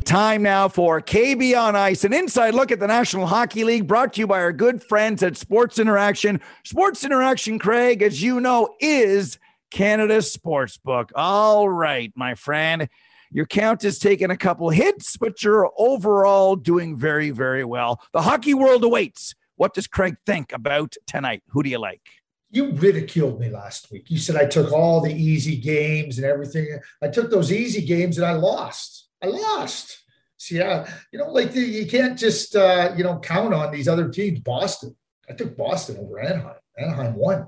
Time 0.04 0.42
now 0.42 0.68
for 0.68 1.00
KB 1.00 1.58
on 1.58 1.76
Ice, 1.76 2.04
an 2.04 2.12
inside 2.12 2.54
look 2.54 2.70
at 2.70 2.78
the 2.78 2.86
National 2.86 3.26
Hockey 3.26 3.64
League 3.64 3.86
brought 3.86 4.12
to 4.14 4.20
you 4.20 4.26
by 4.26 4.40
our 4.40 4.52
good 4.52 4.82
friends 4.82 5.22
at 5.22 5.36
Sports 5.36 5.78
Interaction. 5.78 6.40
Sports 6.64 7.04
Interaction, 7.04 7.58
Craig, 7.58 8.02
as 8.02 8.22
you 8.22 8.38
know, 8.38 8.74
is 8.80 9.38
Canada's 9.70 10.30
sports 10.30 10.76
book. 10.76 11.10
All 11.14 11.68
right, 11.68 12.12
my 12.14 12.34
friend. 12.34 12.88
Your 13.30 13.46
count 13.46 13.82
has 13.82 13.98
taken 13.98 14.30
a 14.30 14.36
couple 14.36 14.68
hits, 14.70 15.16
but 15.16 15.42
you're 15.42 15.72
overall 15.76 16.54
doing 16.54 16.96
very, 16.96 17.30
very 17.30 17.64
well. 17.64 18.00
The 18.12 18.22
hockey 18.22 18.54
world 18.54 18.84
awaits. 18.84 19.34
What 19.56 19.74
does 19.74 19.86
Craig 19.86 20.16
think 20.26 20.52
about 20.52 20.94
tonight? 21.06 21.42
Who 21.48 21.62
do 21.62 21.70
you 21.70 21.78
like? 21.78 22.02
You 22.50 22.72
ridiculed 22.72 23.40
me 23.40 23.50
last 23.50 23.90
week. 23.90 24.10
You 24.10 24.18
said 24.18 24.36
I 24.36 24.46
took 24.46 24.72
all 24.72 25.00
the 25.00 25.12
easy 25.12 25.56
games 25.56 26.18
and 26.18 26.26
everything. 26.26 26.78
I 27.02 27.08
took 27.08 27.30
those 27.30 27.52
easy 27.52 27.84
games 27.84 28.18
and 28.18 28.26
I 28.26 28.32
lost. 28.32 29.08
I 29.22 29.26
lost. 29.26 30.02
See, 30.36 30.58
yeah, 30.58 30.86
you 31.12 31.18
know, 31.18 31.30
like 31.30 31.52
the, 31.52 31.60
you 31.60 31.86
can't 31.86 32.18
just 32.18 32.54
uh, 32.54 32.92
you 32.96 33.04
know 33.04 33.18
count 33.18 33.54
on 33.54 33.72
these 33.72 33.88
other 33.88 34.08
teams. 34.08 34.40
Boston, 34.40 34.94
I 35.28 35.32
took 35.32 35.56
Boston 35.56 35.96
over 35.98 36.20
Anaheim. 36.20 36.56
Anaheim 36.76 37.14
won. 37.14 37.46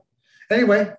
Anyway, 0.50 0.92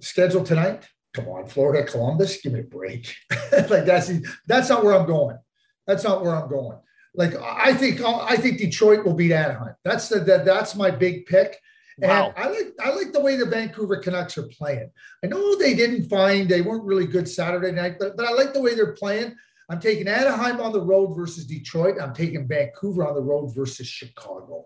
schedule 0.00 0.44
tonight. 0.44 0.88
Come 1.14 1.28
on, 1.28 1.46
Florida, 1.46 1.90
Columbus. 1.90 2.40
Give 2.40 2.52
me 2.52 2.60
a 2.60 2.64
break. 2.64 3.14
like 3.52 3.84
that's 3.84 4.12
that's 4.46 4.68
not 4.68 4.84
where 4.84 4.94
I'm 4.94 5.06
going. 5.06 5.38
That's 5.86 6.04
not 6.04 6.22
where 6.22 6.34
I'm 6.34 6.48
going. 6.48 6.78
Like 7.14 7.34
I 7.36 7.74
think 7.74 8.00
I 8.02 8.36
think 8.36 8.58
Detroit 8.58 9.04
will 9.04 9.14
beat 9.14 9.32
Anaheim. 9.32 9.74
That's 9.84 10.08
the, 10.08 10.20
that 10.20 10.44
that's 10.44 10.74
my 10.74 10.90
big 10.90 11.26
pick. 11.26 11.58
And 12.00 12.10
wow. 12.10 12.32
I 12.36 12.48
like 12.48 12.74
I 12.80 12.90
like 12.90 13.12
the 13.12 13.20
way 13.20 13.36
the 13.36 13.46
Vancouver 13.46 13.96
Canucks 13.96 14.38
are 14.38 14.48
playing. 14.48 14.90
I 15.24 15.26
know 15.26 15.56
they 15.56 15.74
didn't 15.74 16.08
find 16.08 16.48
they 16.48 16.62
weren't 16.62 16.84
really 16.84 17.06
good 17.06 17.28
Saturday 17.28 17.72
night, 17.72 17.96
but 17.98 18.16
but 18.16 18.26
I 18.26 18.32
like 18.32 18.52
the 18.52 18.60
way 18.60 18.74
they're 18.74 18.92
playing. 18.92 19.34
I'm 19.70 19.80
taking 19.80 20.08
Anaheim 20.08 20.60
on 20.60 20.72
the 20.72 20.80
road 20.80 21.14
versus 21.14 21.44
Detroit. 21.44 21.96
I'm 22.00 22.14
taking 22.14 22.48
Vancouver 22.48 23.06
on 23.06 23.14
the 23.14 23.22
road 23.22 23.48
versus 23.54 23.86
Chicago. 23.86 24.64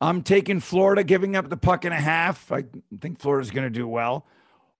I'm 0.00 0.22
taking 0.22 0.60
Florida, 0.60 1.02
giving 1.02 1.34
up 1.34 1.48
the 1.48 1.56
puck 1.56 1.84
and 1.84 1.94
a 1.94 2.00
half. 2.00 2.52
I 2.52 2.64
think 3.00 3.18
Florida's 3.18 3.50
going 3.50 3.66
to 3.66 3.76
do 3.76 3.88
well. 3.88 4.26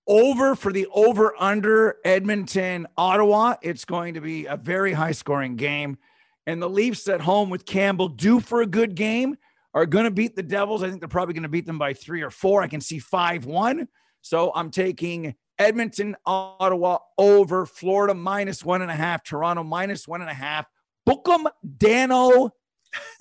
Over 0.07 0.55
for 0.55 0.73
the 0.73 0.87
over 0.93 1.35
under 1.39 1.97
Edmonton, 2.05 2.87
Ottawa. 2.97 3.55
It's 3.63 3.85
going 3.85 4.15
to 4.15 4.21
be 4.21 4.47
a 4.47 4.57
very 4.57 4.93
high 4.93 5.13
scoring 5.13 5.57
game. 5.57 5.99
And 6.47 6.63
the 6.63 6.69
Leafs 6.69 7.09
at 7.09 7.21
home 7.21 7.51
with 7.51 7.65
Campbell, 7.65 8.09
due 8.09 8.41
for 8.41 8.63
a 8.63 8.67
good 8.67 8.95
game, 8.95 9.37
are 9.75 9.87
going 9.87 10.05
to 10.05 10.11
beat 10.11 10.37
the 10.37 10.43
Devils. 10.43 10.83
I 10.83 10.89
think 10.89 11.01
they're 11.01 11.09
probably 11.09 11.35
going 11.35 11.43
to 11.43 11.49
beat 11.49 11.67
them 11.67 11.79
by 11.79 11.93
three 11.93 12.23
or 12.23 12.31
four. 12.31 12.63
I 12.63 12.69
can 12.69 12.81
see 12.81 12.99
5 12.99 13.45
1. 13.45 13.89
So 14.23 14.53
I'm 14.55 14.71
taking 14.71 15.35
Edmonton, 15.59 16.17
Ottawa 16.25 16.99
over, 17.19 17.67
Florida 17.67 18.15
minus 18.15 18.65
one 18.65 18.83
and 18.83 18.91
a 18.91 18.95
half, 18.95 19.23
Toronto 19.23 19.63
minus 19.63 20.07
one 20.09 20.21
and 20.21 20.31
a 20.31 20.35
half. 20.35 20.67
Bookum 21.07 21.47
Danno. 21.79 22.51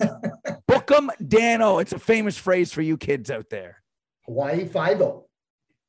Bookum 0.00 1.10
Danno. 1.22 1.80
It's 1.80 1.92
a 1.92 1.98
famous 1.98 2.36
phrase 2.36 2.72
for 2.72 2.82
you 2.82 2.96
kids 2.96 3.30
out 3.30 3.50
there. 3.50 3.82
Hawaii 4.26 4.66
5 4.66 4.98
0. 4.98 5.24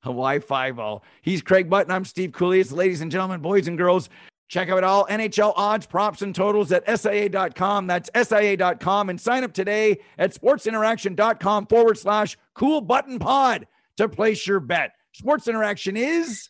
Hawaii 0.03 0.39
5 0.39 0.75
0. 0.75 1.01
He's 1.21 1.41
Craig 1.41 1.69
Button. 1.69 1.91
I'm 1.91 2.05
Steve 2.05 2.31
Kouleas. 2.31 2.61
It's 2.61 2.71
Ladies 2.71 3.01
and 3.01 3.11
gentlemen, 3.11 3.41
boys 3.41 3.67
and 3.67 3.77
girls, 3.77 4.09
check 4.47 4.69
out 4.69 4.83
all 4.83 5.05
NHL 5.07 5.53
odds, 5.55 5.85
props, 5.85 6.21
and 6.21 6.33
totals 6.33 6.71
at 6.71 6.83
SIA.com. 6.99 7.87
That's 7.87 8.09
SIA.com. 8.15 9.09
And 9.09 9.19
sign 9.19 9.43
up 9.43 9.53
today 9.53 9.99
at 10.17 10.33
sportsinteraction.com 10.33 11.67
forward 11.67 11.97
slash 11.97 12.37
cool 12.53 12.81
button 12.81 13.19
pod 13.19 13.67
to 13.97 14.07
place 14.07 14.45
your 14.47 14.59
bet. 14.59 14.93
Sports 15.13 15.47
Interaction 15.47 15.97
is 15.97 16.49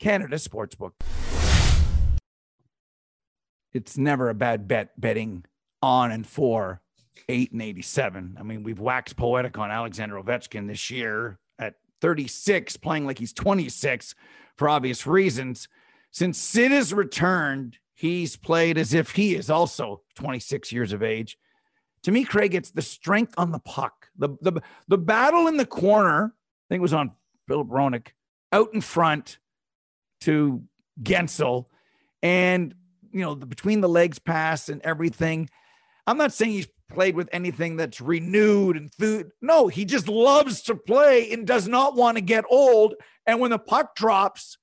Canada 0.00 0.36
Sportsbook. 0.36 0.92
It's 3.72 3.98
never 3.98 4.30
a 4.30 4.34
bad 4.34 4.66
bet 4.66 4.98
betting 4.98 5.44
on 5.82 6.10
and 6.10 6.26
for 6.26 6.80
eight 7.28 7.52
and 7.52 7.60
87. 7.60 8.36
I 8.38 8.42
mean, 8.42 8.62
we've 8.62 8.80
waxed 8.80 9.16
poetic 9.16 9.58
on 9.58 9.70
Alexander 9.70 10.16
Ovechkin 10.16 10.66
this 10.66 10.90
year 10.90 11.38
at 11.58 11.74
36, 12.00 12.76
playing 12.78 13.06
like 13.06 13.18
he's 13.18 13.32
26 13.32 14.14
for 14.56 14.68
obvious 14.68 15.06
reasons. 15.06 15.68
Since 16.16 16.38
Sid 16.38 16.72
has 16.72 16.94
returned, 16.94 17.76
he's 17.92 18.36
played 18.36 18.78
as 18.78 18.94
if 18.94 19.10
he 19.10 19.34
is 19.34 19.50
also 19.50 20.00
26 20.14 20.72
years 20.72 20.94
of 20.94 21.02
age. 21.02 21.36
To 22.04 22.10
me, 22.10 22.24
Craig, 22.24 22.54
it's 22.54 22.70
the 22.70 22.80
strength 22.80 23.34
on 23.36 23.52
the 23.52 23.58
puck. 23.58 24.08
The, 24.16 24.30
the, 24.40 24.62
the 24.88 24.96
battle 24.96 25.46
in 25.46 25.58
the 25.58 25.66
corner, 25.66 26.32
I 26.34 26.64
think 26.70 26.78
it 26.78 26.80
was 26.80 26.94
on 26.94 27.10
Filip 27.46 27.68
Hronek 27.68 28.12
out 28.50 28.72
in 28.72 28.80
front 28.80 29.36
to 30.22 30.62
Guentzel. 31.02 31.66
and 32.22 32.74
you 33.12 33.20
know 33.20 33.34
the 33.34 33.44
between 33.44 33.82
the 33.82 33.88
legs 33.88 34.18
pass 34.18 34.70
and 34.70 34.80
everything. 34.80 35.50
I'm 36.06 36.16
not 36.16 36.32
saying 36.32 36.52
he's 36.52 36.68
played 36.90 37.14
with 37.14 37.28
anything 37.30 37.76
that's 37.76 38.00
renewed 38.00 38.78
and 38.78 38.90
food. 38.94 39.32
No, 39.42 39.68
he 39.68 39.84
just 39.84 40.08
loves 40.08 40.62
to 40.62 40.76
play 40.76 41.30
and 41.30 41.46
does 41.46 41.68
not 41.68 41.94
want 41.94 42.16
to 42.16 42.22
get 42.22 42.46
old. 42.48 42.94
And 43.26 43.38
when 43.38 43.50
the 43.50 43.58
puck 43.58 43.94
drops, 43.94 44.56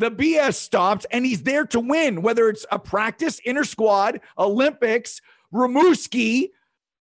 the 0.00 0.10
BS 0.10 0.54
stops 0.54 1.06
and 1.10 1.26
he's 1.26 1.42
there 1.42 1.66
to 1.66 1.78
win, 1.78 2.22
whether 2.22 2.48
it's 2.48 2.64
a 2.72 2.78
practice, 2.78 3.38
inner 3.44 3.64
squad, 3.64 4.20
Olympics, 4.38 5.20
Rimouski, 5.52 6.48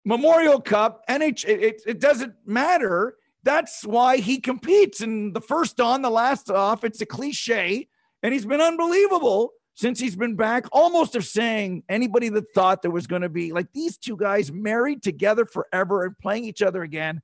Memorial 0.04 0.60
Cup, 0.60 1.02
NH, 1.08 1.46
it, 1.46 1.62
it, 1.62 1.82
it 1.86 2.00
doesn't 2.00 2.34
matter. 2.44 3.16
That's 3.44 3.86
why 3.86 4.18
he 4.18 4.38
competes. 4.38 5.00
And 5.00 5.34
the 5.34 5.40
first 5.40 5.80
on, 5.80 6.02
the 6.02 6.10
last 6.10 6.50
off, 6.50 6.84
it's 6.84 7.00
a 7.00 7.06
cliche. 7.06 7.88
And 8.22 8.34
he's 8.34 8.44
been 8.44 8.60
unbelievable 8.60 9.52
since 9.72 9.98
he's 9.98 10.14
been 10.14 10.36
back, 10.36 10.66
almost 10.70 11.16
of 11.16 11.24
saying 11.24 11.84
anybody 11.88 12.28
that 12.28 12.52
thought 12.54 12.82
there 12.82 12.90
was 12.90 13.06
going 13.06 13.22
to 13.22 13.30
be 13.30 13.52
like 13.52 13.72
these 13.72 13.96
two 13.96 14.18
guys 14.18 14.52
married 14.52 15.02
together 15.02 15.46
forever 15.46 16.04
and 16.04 16.18
playing 16.18 16.44
each 16.44 16.60
other 16.60 16.82
again. 16.82 17.22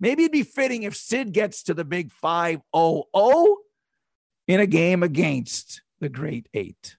maybe 0.00 0.22
it'd 0.22 0.32
be 0.32 0.44
fitting 0.44 0.84
if 0.84 0.96
Sid 0.96 1.32
gets 1.34 1.62
to 1.64 1.74
the 1.74 1.84
big 1.84 2.10
5 2.10 2.62
0 2.74 3.56
in 4.50 4.58
a 4.58 4.66
game 4.66 5.04
against 5.04 5.80
the 6.00 6.08
Great 6.08 6.48
Eight. 6.54 6.96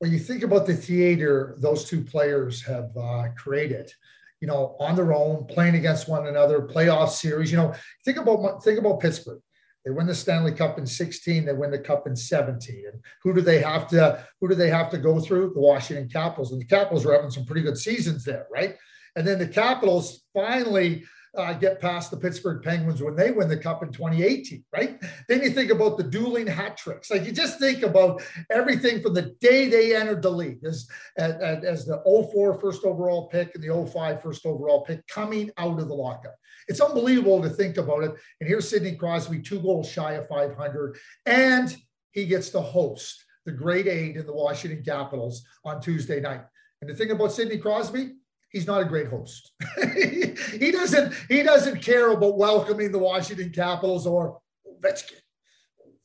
When 0.00 0.10
you 0.10 0.18
think 0.18 0.42
about 0.42 0.66
the 0.66 0.74
theater 0.74 1.54
those 1.58 1.84
two 1.84 2.02
players 2.02 2.60
have 2.62 2.90
uh, 2.96 3.28
created, 3.36 3.92
you 4.40 4.48
know, 4.48 4.74
on 4.80 4.96
their 4.96 5.14
own, 5.14 5.46
playing 5.46 5.76
against 5.76 6.08
one 6.08 6.26
another, 6.26 6.62
playoff 6.62 7.10
series. 7.10 7.52
You 7.52 7.58
know, 7.58 7.74
think 8.04 8.18
about 8.18 8.64
think 8.64 8.80
about 8.80 8.98
Pittsburgh. 8.98 9.40
They 9.84 9.92
win 9.92 10.08
the 10.08 10.14
Stanley 10.14 10.52
Cup 10.52 10.78
in 10.78 10.86
16. 10.86 11.44
They 11.44 11.52
win 11.52 11.70
the 11.70 11.78
Cup 11.78 12.08
in 12.08 12.16
17. 12.16 12.84
And 12.92 13.00
who 13.22 13.32
do 13.32 13.40
they 13.40 13.60
have 13.60 13.86
to 13.88 14.26
who 14.40 14.48
do 14.48 14.56
they 14.56 14.70
have 14.70 14.90
to 14.90 14.98
go 14.98 15.20
through? 15.20 15.52
The 15.54 15.60
Washington 15.60 16.08
Capitals. 16.08 16.50
And 16.50 16.60
the 16.60 16.66
Capitals 16.66 17.04
were 17.04 17.14
having 17.14 17.30
some 17.30 17.44
pretty 17.44 17.62
good 17.62 17.78
seasons 17.78 18.24
there, 18.24 18.46
right? 18.50 18.74
And 19.14 19.24
then 19.24 19.38
the 19.38 19.46
Capitals 19.46 20.24
finally 20.34 21.04
uh, 21.36 21.54
get 21.54 21.80
past 21.80 22.10
the 22.10 22.16
Pittsburgh 22.16 22.62
Penguins 22.62 23.02
when 23.02 23.16
they 23.16 23.30
win 23.30 23.48
the 23.48 23.56
cup 23.56 23.82
in 23.82 23.90
2018, 23.90 24.64
right? 24.72 25.00
Then 25.28 25.42
you 25.42 25.50
think 25.50 25.70
about 25.70 25.96
the 25.96 26.02
dueling 26.04 26.46
hat 26.46 26.76
tricks. 26.76 27.10
Like 27.10 27.24
you 27.24 27.32
just 27.32 27.58
think 27.58 27.82
about 27.82 28.22
everything 28.50 29.02
from 29.02 29.14
the 29.14 29.34
day 29.40 29.68
they 29.68 29.96
entered 29.96 30.22
the 30.22 30.30
league 30.30 30.64
as, 30.64 30.88
as, 31.16 31.64
as 31.64 31.86
the 31.86 32.02
04 32.04 32.60
first 32.60 32.84
overall 32.84 33.28
pick 33.28 33.54
and 33.54 33.64
the 33.64 33.86
05 33.86 34.22
first 34.22 34.44
overall 34.44 34.82
pick 34.82 35.06
coming 35.06 35.50
out 35.56 35.80
of 35.80 35.88
the 35.88 35.94
lockup. 35.94 36.36
It's 36.68 36.80
unbelievable 36.80 37.42
to 37.42 37.48
think 37.48 37.78
about 37.78 38.04
it. 38.04 38.12
And 38.40 38.48
here's 38.48 38.68
Sidney 38.68 38.94
Crosby, 38.94 39.40
two 39.40 39.60
goals 39.60 39.90
shy 39.90 40.12
of 40.12 40.28
500, 40.28 40.96
and 41.26 41.74
he 42.10 42.26
gets 42.26 42.50
to 42.50 42.60
host 42.60 43.24
the 43.46 43.52
Great 43.52 43.88
Eight 43.88 44.16
in 44.16 44.26
the 44.26 44.34
Washington 44.34 44.84
Capitals 44.84 45.44
on 45.64 45.80
Tuesday 45.80 46.20
night. 46.20 46.42
And 46.80 46.90
the 46.90 46.94
thing 46.94 47.10
about 47.10 47.32
Sidney 47.32 47.58
Crosby, 47.58 48.12
he's 48.52 48.66
not 48.66 48.82
a 48.82 48.86
great 48.86 49.08
host. 49.08 49.52
he 49.82 50.70
doesn't 50.70 51.14
he 51.28 51.42
doesn't 51.42 51.82
care 51.82 52.12
about 52.12 52.38
welcoming 52.38 52.92
the 52.92 52.98
Washington 52.98 53.50
Capitals 53.50 54.06
or 54.06 54.38
Ovechkin. 54.66 55.20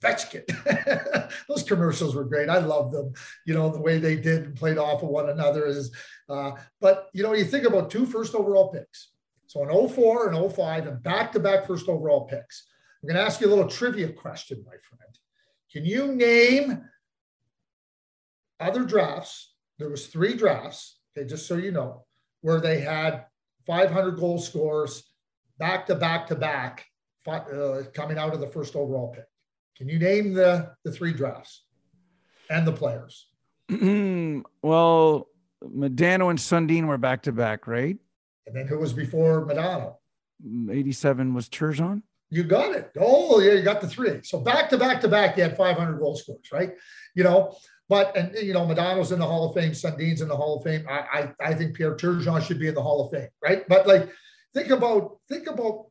Ovechkin. 0.04 1.32
Those 1.48 1.64
commercials 1.64 2.16
were 2.16 2.26
great. 2.26 2.50
I 2.50 2.60
love 2.60 2.92
them. 2.92 3.14
You 3.46 3.54
know 3.54 3.70
the 3.70 3.82
way 3.82 4.00
they 4.00 4.16
did 4.16 4.44
and 4.44 4.56
played 4.56 4.78
off 4.78 5.04
of 5.04 5.10
one 5.10 5.30
another 5.30 5.68
is. 5.68 5.92
Uh, 6.30 6.52
but 6.82 7.10
you 7.14 7.24
know 7.24 7.34
you 7.34 7.46
think 7.46 7.66
about 7.66 7.92
two 7.92 8.06
first 8.06 8.34
overall 8.34 8.70
picks. 8.70 9.12
So 9.48 9.64
in 9.64 9.90
04 9.90 10.30
and 10.30 10.54
05 10.54 10.88
and 10.88 11.04
back 11.04 11.32
to 11.34 11.40
back 11.40 11.68
first 11.68 11.88
overall 11.88 12.26
picks. 12.26 12.68
I'm 13.02 13.08
going 13.08 13.18
to 13.18 13.24
ask 13.24 13.40
you 13.40 13.48
a 13.48 13.54
little 13.54 13.68
trivia 13.68 14.10
question, 14.10 14.64
my 14.66 14.72
friend. 14.72 15.18
Can 15.72 15.86
you 15.86 16.16
name 16.16 16.84
other 18.60 18.84
drafts? 18.84 19.54
There 19.78 19.90
was 19.90 20.08
three 20.08 20.34
drafts. 20.34 21.00
Okay, 21.16 21.28
just 21.28 21.48
so 21.48 21.56
you 21.56 21.72
know 21.72 22.07
where 22.42 22.62
they 22.62 22.80
had 22.80 23.26
500 23.66 24.12
goal 24.12 24.40
scores 24.40 25.04
back 25.58 25.86
to 25.88 25.96
back 25.96 26.28
to 26.28 26.36
back 26.36 26.86
uh, 27.28 27.84
coming 27.94 28.18
out 28.18 28.34
of 28.34 28.40
the 28.40 28.48
first 28.48 28.76
overall 28.76 29.10
pick. 29.10 29.26
Can 29.76 29.90
you 29.90 30.00
name 30.00 30.34
the, 30.34 30.72
the 30.84 30.92
three 30.92 31.14
drafts 31.14 31.66
and 32.50 32.66
the 32.66 32.72
players? 32.72 33.28
well, 34.62 35.28
Modano 35.64 36.30
and 36.30 36.40
Sundin 36.40 36.88
were 36.88 36.98
back 36.98 37.24
to 37.24 37.32
back, 37.32 37.68
right? 37.68 37.98
And 38.46 38.56
then 38.56 38.68
who 38.68 38.80
was 38.80 38.94
before 38.94 39.46
Modano? 39.46 39.96
87 40.72 41.34
was 41.34 41.50
Turgeon. 41.50 42.02
You 42.30 42.44
got 42.44 42.76
it. 42.76 42.92
Oh, 43.00 43.40
yeah, 43.40 43.54
you 43.54 43.62
got 43.62 43.82
the 43.82 43.88
three. 43.88 44.20
So 44.24 44.40
back 44.40 44.70
to 44.70 44.78
back 44.78 45.02
to 45.02 45.08
back, 45.08 45.38
you 45.38 45.44
had 45.44 45.56
500 45.56 45.98
goal 45.98 46.16
scores, 46.16 46.52
right? 46.52 46.72
You 47.16 47.24
know, 47.24 47.56
but 47.90 48.16
and 48.16 48.36
you 48.36 48.54
know, 48.54 48.66
Modano's 48.66 49.12
in 49.12 49.20
the 49.20 49.26
Hall 49.26 49.50
of 49.50 49.56
Fame, 49.56 49.74
Sundin's 49.74 50.22
in 50.22 50.28
the 50.28 50.36
Hall 50.36 50.58
of 50.58 50.64
Fame. 50.64 50.86
I, 50.90 51.32
I 51.40 51.50
I 51.50 51.54
think 51.54 51.76
Pierre 51.76 51.96
Turgeon 51.96 52.42
should 52.44 52.60
be 52.60 52.68
in 52.68 52.76
the 52.76 52.82
Hall 52.82 53.06
of 53.06 53.12
Fame, 53.12 53.30
right? 53.42 53.68
But 53.68 53.88
like, 53.88 54.10
think 54.54 54.70
about 54.70 55.20
think 55.30 55.48
about 55.48 55.86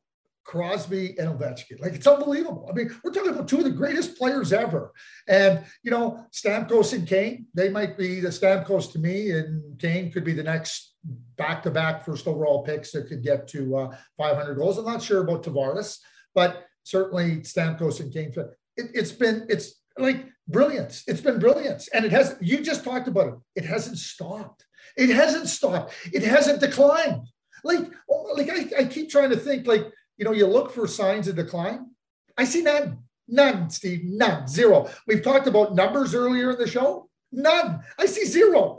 Crosby 0.47 1.19
and 1.19 1.29
Ovechkin. 1.29 1.81
Like 1.81 1.95
it's 1.95 2.07
unbelievable. 2.07 2.67
I 2.71 2.73
mean, 2.73 2.95
we're 3.03 3.13
talking 3.13 3.33
about 3.33 3.49
two 3.49 3.59
of 3.59 3.65
the 3.65 3.71
greatest 3.71 4.17
players 4.17 4.53
ever. 4.53 4.93
And 5.27 5.65
you 5.83 5.91
know, 5.91 6.25
Stamkos 6.33 6.93
and 6.93 7.07
Kane, 7.07 7.47
they 7.55 7.69
might 7.69 7.99
be 7.99 8.21
the 8.21 8.29
Stamkos 8.29 8.93
to 8.93 8.99
me, 8.99 9.33
and 9.33 9.79
Kane 9.79 10.13
could 10.13 10.25
be 10.25 10.33
the 10.33 10.43
next 10.43 10.95
back-to-back 11.37 12.05
first 12.05 12.27
overall 12.27 12.63
picks 12.63 12.91
that 12.93 13.09
could 13.09 13.23
get 13.23 13.47
to 13.49 13.77
uh, 13.77 13.97
500 14.17 14.55
goals. 14.55 14.79
I'm 14.79 14.85
not 14.85 15.03
sure 15.03 15.23
about 15.23 15.45
Tavares, 15.45 15.99
but 16.35 16.65
certainly 16.83 17.39
Stamkos 17.39 18.01
and 18.01 18.13
Kane. 18.13 18.33
It, 18.77 18.91
it's 18.95 19.13
been 19.13 19.47
it's 19.49 19.76
like 19.99 20.27
brilliance. 20.49 21.05
It's 21.07 21.21
been 21.21 21.39
brilliance. 21.39 21.89
And 21.89 22.05
it 22.05 22.13
has, 22.13 22.37
you 22.41 22.61
just 22.61 22.85
talked 22.85 23.09
about 23.09 23.29
it. 23.29 23.35
It 23.57 23.65
hasn't 23.65 23.99
stopped. 23.99 24.65
It 24.97 25.11
hasn't 25.11 25.49
stopped. 25.49 25.95
It 26.13 26.23
hasn't 26.23 26.61
declined. 26.61 27.27
Like, 27.65 27.91
like 28.35 28.51
I, 28.51 28.81
I 28.81 28.85
keep 28.85 29.11
trying 29.11 29.31
to 29.31 29.37
think, 29.37 29.67
like, 29.67 29.87
you 30.17 30.25
know, 30.25 30.33
you 30.33 30.47
look 30.47 30.73
for 30.73 30.87
signs 30.87 31.29
of 31.29 31.37
decline. 31.37 31.91
I 32.39 32.45
see 32.45 32.63
none. 32.63 32.99
None, 33.29 33.71
Steve. 33.71 34.03
None. 34.05 34.47
Zero. 34.47 34.89
We've 35.07 35.23
talked 35.23 35.47
about 35.47 35.75
numbers 35.75 36.15
earlier 36.15 36.53
in 36.53 36.59
the 36.59 36.69
show. 36.69 37.09
None. 37.33 37.81
I 37.99 38.07
see 38.07 38.25
zero. 38.25 38.77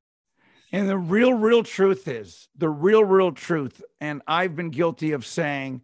and 0.72 0.88
the 0.88 0.98
real, 0.98 1.32
real 1.32 1.62
truth 1.62 2.06
is 2.06 2.48
the 2.56 2.68
real, 2.68 3.04
real 3.04 3.32
truth. 3.32 3.82
And 4.00 4.22
I've 4.26 4.54
been 4.54 4.70
guilty 4.70 5.12
of 5.12 5.24
saying 5.24 5.80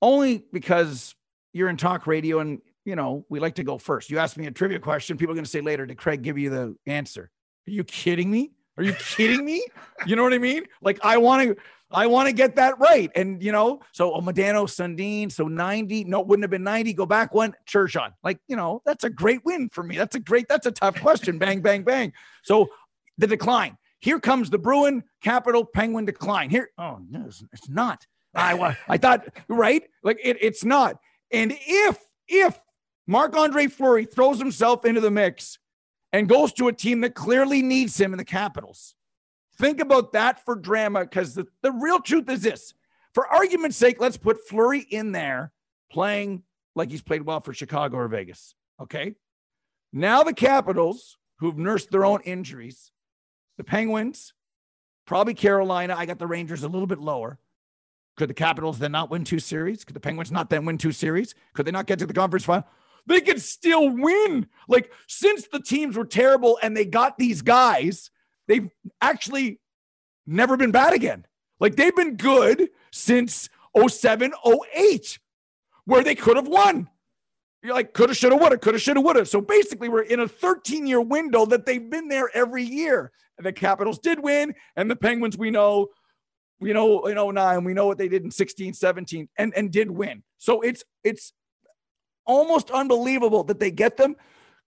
only 0.00 0.44
because 0.52 1.14
you're 1.52 1.68
in 1.68 1.76
talk 1.76 2.06
radio 2.06 2.40
and 2.40 2.60
you 2.84 2.96
know, 2.96 3.24
we 3.28 3.40
like 3.40 3.54
to 3.56 3.64
go 3.64 3.78
first. 3.78 4.10
You 4.10 4.18
ask 4.18 4.36
me 4.36 4.46
a 4.46 4.50
trivia 4.50 4.78
question, 4.78 5.16
people 5.16 5.32
are 5.32 5.36
going 5.36 5.44
to 5.44 5.50
say 5.50 5.60
later, 5.60 5.86
did 5.86 5.96
Craig 5.96 6.22
give 6.22 6.38
you 6.38 6.50
the 6.50 6.76
answer? 6.86 7.30
Are 7.66 7.70
you 7.70 7.84
kidding 7.84 8.30
me? 8.30 8.52
Are 8.76 8.82
you 8.82 8.92
kidding 8.94 9.44
me? 9.44 9.64
You 10.06 10.16
know 10.16 10.22
what 10.22 10.34
I 10.34 10.38
mean? 10.38 10.64
Like 10.82 10.98
I 11.04 11.16
want 11.16 11.48
to, 11.48 11.56
I 11.90 12.06
want 12.06 12.28
to 12.28 12.34
get 12.34 12.56
that 12.56 12.78
right. 12.78 13.10
And 13.14 13.42
you 13.42 13.52
know, 13.52 13.80
so 13.92 14.14
oh, 14.14 14.20
Modano, 14.20 14.68
Sundin, 14.68 15.30
so 15.30 15.46
90, 15.46 16.04
no, 16.04 16.20
wouldn't 16.20 16.42
have 16.42 16.50
been 16.50 16.64
90. 16.64 16.92
Go 16.94 17.06
back 17.06 17.32
one, 17.32 17.54
Turgeon. 17.66 18.12
Like, 18.22 18.38
you 18.48 18.56
know, 18.56 18.82
that's 18.84 19.04
a 19.04 19.10
great 19.10 19.44
win 19.44 19.68
for 19.70 19.82
me. 19.82 19.96
That's 19.96 20.16
a 20.16 20.20
great, 20.20 20.48
that's 20.48 20.66
a 20.66 20.72
tough 20.72 21.00
question. 21.00 21.38
bang, 21.38 21.60
bang, 21.60 21.84
bang. 21.84 22.12
So 22.42 22.68
the 23.18 23.26
decline. 23.26 23.78
Here 24.00 24.20
comes 24.20 24.50
the 24.50 24.58
Bruin 24.58 25.02
Capital 25.22 25.64
Penguin 25.64 26.04
decline. 26.04 26.50
Here, 26.50 26.68
oh 26.76 26.98
no, 27.08 27.24
it's, 27.26 27.42
it's 27.52 27.70
not. 27.70 28.06
I 28.34 28.76
I 28.86 28.98
thought 28.98 29.26
right, 29.48 29.82
like 30.02 30.18
it, 30.22 30.36
it's 30.42 30.62
not. 30.62 30.96
And 31.30 31.56
if 31.66 31.98
if 32.28 32.60
Marc 33.06 33.36
Andre 33.36 33.66
Fleury 33.66 34.04
throws 34.06 34.38
himself 34.38 34.84
into 34.84 35.00
the 35.00 35.10
mix 35.10 35.58
and 36.12 36.28
goes 36.28 36.52
to 36.54 36.68
a 36.68 36.72
team 36.72 37.00
that 37.02 37.14
clearly 37.14 37.60
needs 37.60 38.00
him 38.00 38.12
in 38.12 38.18
the 38.18 38.24
Capitals. 38.24 38.94
Think 39.56 39.80
about 39.80 40.12
that 40.12 40.44
for 40.44 40.56
drama 40.56 41.00
because 41.00 41.34
the, 41.34 41.46
the 41.62 41.72
real 41.72 42.00
truth 42.00 42.28
is 42.28 42.42
this. 42.42 42.74
For 43.12 43.26
argument's 43.26 43.76
sake, 43.76 44.00
let's 44.00 44.16
put 44.16 44.46
Fleury 44.48 44.80
in 44.80 45.12
there 45.12 45.52
playing 45.90 46.42
like 46.74 46.90
he's 46.90 47.02
played 47.02 47.22
well 47.22 47.40
for 47.40 47.54
Chicago 47.54 47.98
or 47.98 48.08
Vegas. 48.08 48.54
Okay. 48.80 49.14
Now 49.92 50.24
the 50.24 50.34
Capitals, 50.34 51.16
who've 51.38 51.56
nursed 51.56 51.90
their 51.90 52.04
own 52.04 52.20
injuries, 52.22 52.90
the 53.56 53.64
Penguins, 53.64 54.32
probably 55.06 55.34
Carolina. 55.34 55.94
I 55.96 56.06
got 56.06 56.18
the 56.18 56.26
Rangers 56.26 56.64
a 56.64 56.68
little 56.68 56.88
bit 56.88 56.98
lower. 56.98 57.38
Could 58.16 58.30
the 58.30 58.34
Capitals 58.34 58.78
then 58.78 58.92
not 58.92 59.10
win 59.10 59.24
two 59.24 59.38
series? 59.38 59.84
Could 59.84 59.94
the 59.94 60.00
Penguins 60.00 60.32
not 60.32 60.50
then 60.50 60.64
win 60.64 60.78
two 60.78 60.92
series? 60.92 61.34
Could 61.52 61.66
they 61.66 61.72
not 61.72 61.86
get 61.86 61.98
to 62.00 62.06
the 62.06 62.14
conference 62.14 62.44
final? 62.44 62.66
They 63.06 63.20
could 63.20 63.40
still 63.40 63.90
win. 63.90 64.46
Like 64.68 64.90
since 65.06 65.46
the 65.48 65.60
teams 65.60 65.96
were 65.96 66.06
terrible 66.06 66.58
and 66.62 66.76
they 66.76 66.84
got 66.84 67.18
these 67.18 67.42
guys, 67.42 68.10
they've 68.48 68.68
actually 69.00 69.60
never 70.26 70.56
been 70.56 70.72
bad 70.72 70.94
again. 70.94 71.26
Like 71.60 71.76
they've 71.76 71.94
been 71.94 72.16
good 72.16 72.70
since 72.92 73.48
07, 73.76 74.32
08, 74.76 75.18
where 75.84 76.02
they 76.02 76.14
could 76.14 76.36
have 76.36 76.48
won. 76.48 76.88
You're 77.62 77.74
like, 77.74 77.94
coulda, 77.94 78.14
shoulda, 78.14 78.36
woulda, 78.36 78.58
coulda, 78.58 78.78
shoulda, 78.78 79.00
woulda. 79.00 79.24
So 79.24 79.40
basically, 79.40 79.88
we're 79.88 80.02
in 80.02 80.20
a 80.20 80.28
13 80.28 80.86
year 80.86 81.00
window 81.00 81.46
that 81.46 81.64
they've 81.64 81.88
been 81.88 82.08
there 82.08 82.30
every 82.34 82.62
year. 82.62 83.10
And 83.38 83.46
the 83.46 83.52
Capitals 83.52 83.98
did 83.98 84.22
win, 84.22 84.54
and 84.76 84.90
the 84.90 84.94
Penguins, 84.94 85.36
we 85.36 85.50
know, 85.50 85.88
we 86.60 86.72
know 86.72 87.06
in 87.06 87.16
09, 87.16 87.64
we 87.64 87.74
know 87.74 87.86
what 87.86 87.98
they 87.98 88.06
did 88.06 88.22
in 88.22 88.30
16, 88.30 88.74
17, 88.74 89.28
and, 89.38 89.54
and 89.56 89.72
did 89.72 89.90
win. 89.90 90.22
So 90.38 90.60
it's 90.60 90.84
it's 91.02 91.32
almost 92.26 92.70
unbelievable 92.70 93.44
that 93.44 93.60
they 93.60 93.70
get 93.70 93.96
them. 93.96 94.16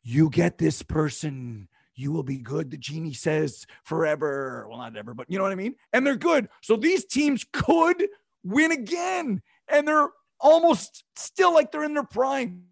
You 0.04 0.30
get 0.30 0.58
this 0.58 0.82
person, 0.82 1.68
you 1.96 2.12
will 2.12 2.24
be 2.24 2.38
good. 2.38 2.72
The 2.72 2.78
genie 2.78 3.14
says 3.14 3.66
forever. 3.84 4.66
Well, 4.70 4.78
not 4.78 4.96
ever, 4.96 5.14
but 5.14 5.30
you 5.30 5.38
know 5.38 5.44
what 5.44 5.52
I 5.52 5.56
mean? 5.56 5.76
And 5.94 6.06
they're 6.06 6.16
good. 6.16 6.48
So 6.62 6.76
these 6.76 7.06
teams 7.06 7.46
could 7.52 8.08
win 8.44 8.72
again. 8.72 9.42
And 9.68 9.88
they're 9.88 10.10
almost 10.40 11.04
still 11.16 11.54
like 11.54 11.72
they're 11.72 11.84
in 11.84 11.94
their 11.94 12.04
prime. 12.04 12.64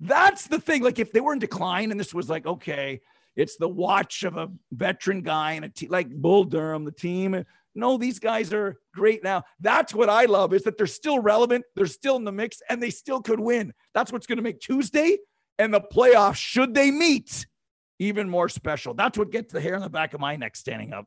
That's 0.00 0.46
the 0.46 0.60
thing. 0.60 0.82
Like 0.82 0.98
if 0.98 1.12
they 1.12 1.20
were 1.20 1.32
in 1.32 1.38
decline 1.38 1.90
and 1.90 1.98
this 1.98 2.14
was 2.14 2.28
like, 2.28 2.46
okay, 2.46 3.00
it's 3.36 3.56
the 3.56 3.68
watch 3.68 4.22
of 4.22 4.36
a 4.36 4.48
veteran 4.70 5.22
guy 5.22 5.52
and 5.52 5.64
a 5.64 5.68
team 5.68 5.90
like 5.90 6.08
Bull 6.10 6.44
Durham, 6.44 6.84
the 6.84 6.92
team 6.92 7.44
no, 7.74 7.96
these 7.96 8.18
guys 8.18 8.52
are 8.52 8.76
great 8.94 9.24
now. 9.24 9.44
That's 9.60 9.94
what 9.94 10.08
I 10.08 10.24
love 10.26 10.52
is 10.52 10.62
that 10.62 10.76
they're 10.76 10.86
still 10.86 11.18
relevant, 11.18 11.64
they're 11.74 11.86
still 11.86 12.16
in 12.16 12.24
the 12.24 12.32
mix, 12.32 12.62
and 12.68 12.82
they 12.82 12.90
still 12.90 13.20
could 13.20 13.40
win. 13.40 13.72
That's 13.94 14.12
what's 14.12 14.26
going 14.26 14.36
to 14.36 14.42
make 14.42 14.60
Tuesday 14.60 15.18
and 15.58 15.72
the 15.72 15.80
playoffs, 15.80 16.36
should 16.36 16.74
they 16.74 16.90
meet, 16.90 17.46
even 17.98 18.28
more 18.28 18.48
special. 18.48 18.94
That's 18.94 19.18
what 19.18 19.30
gets 19.30 19.52
the 19.52 19.60
hair 19.60 19.74
on 19.76 19.82
the 19.82 19.90
back 19.90 20.14
of 20.14 20.20
my 20.20 20.36
neck 20.36 20.56
standing 20.56 20.92
up. 20.92 21.06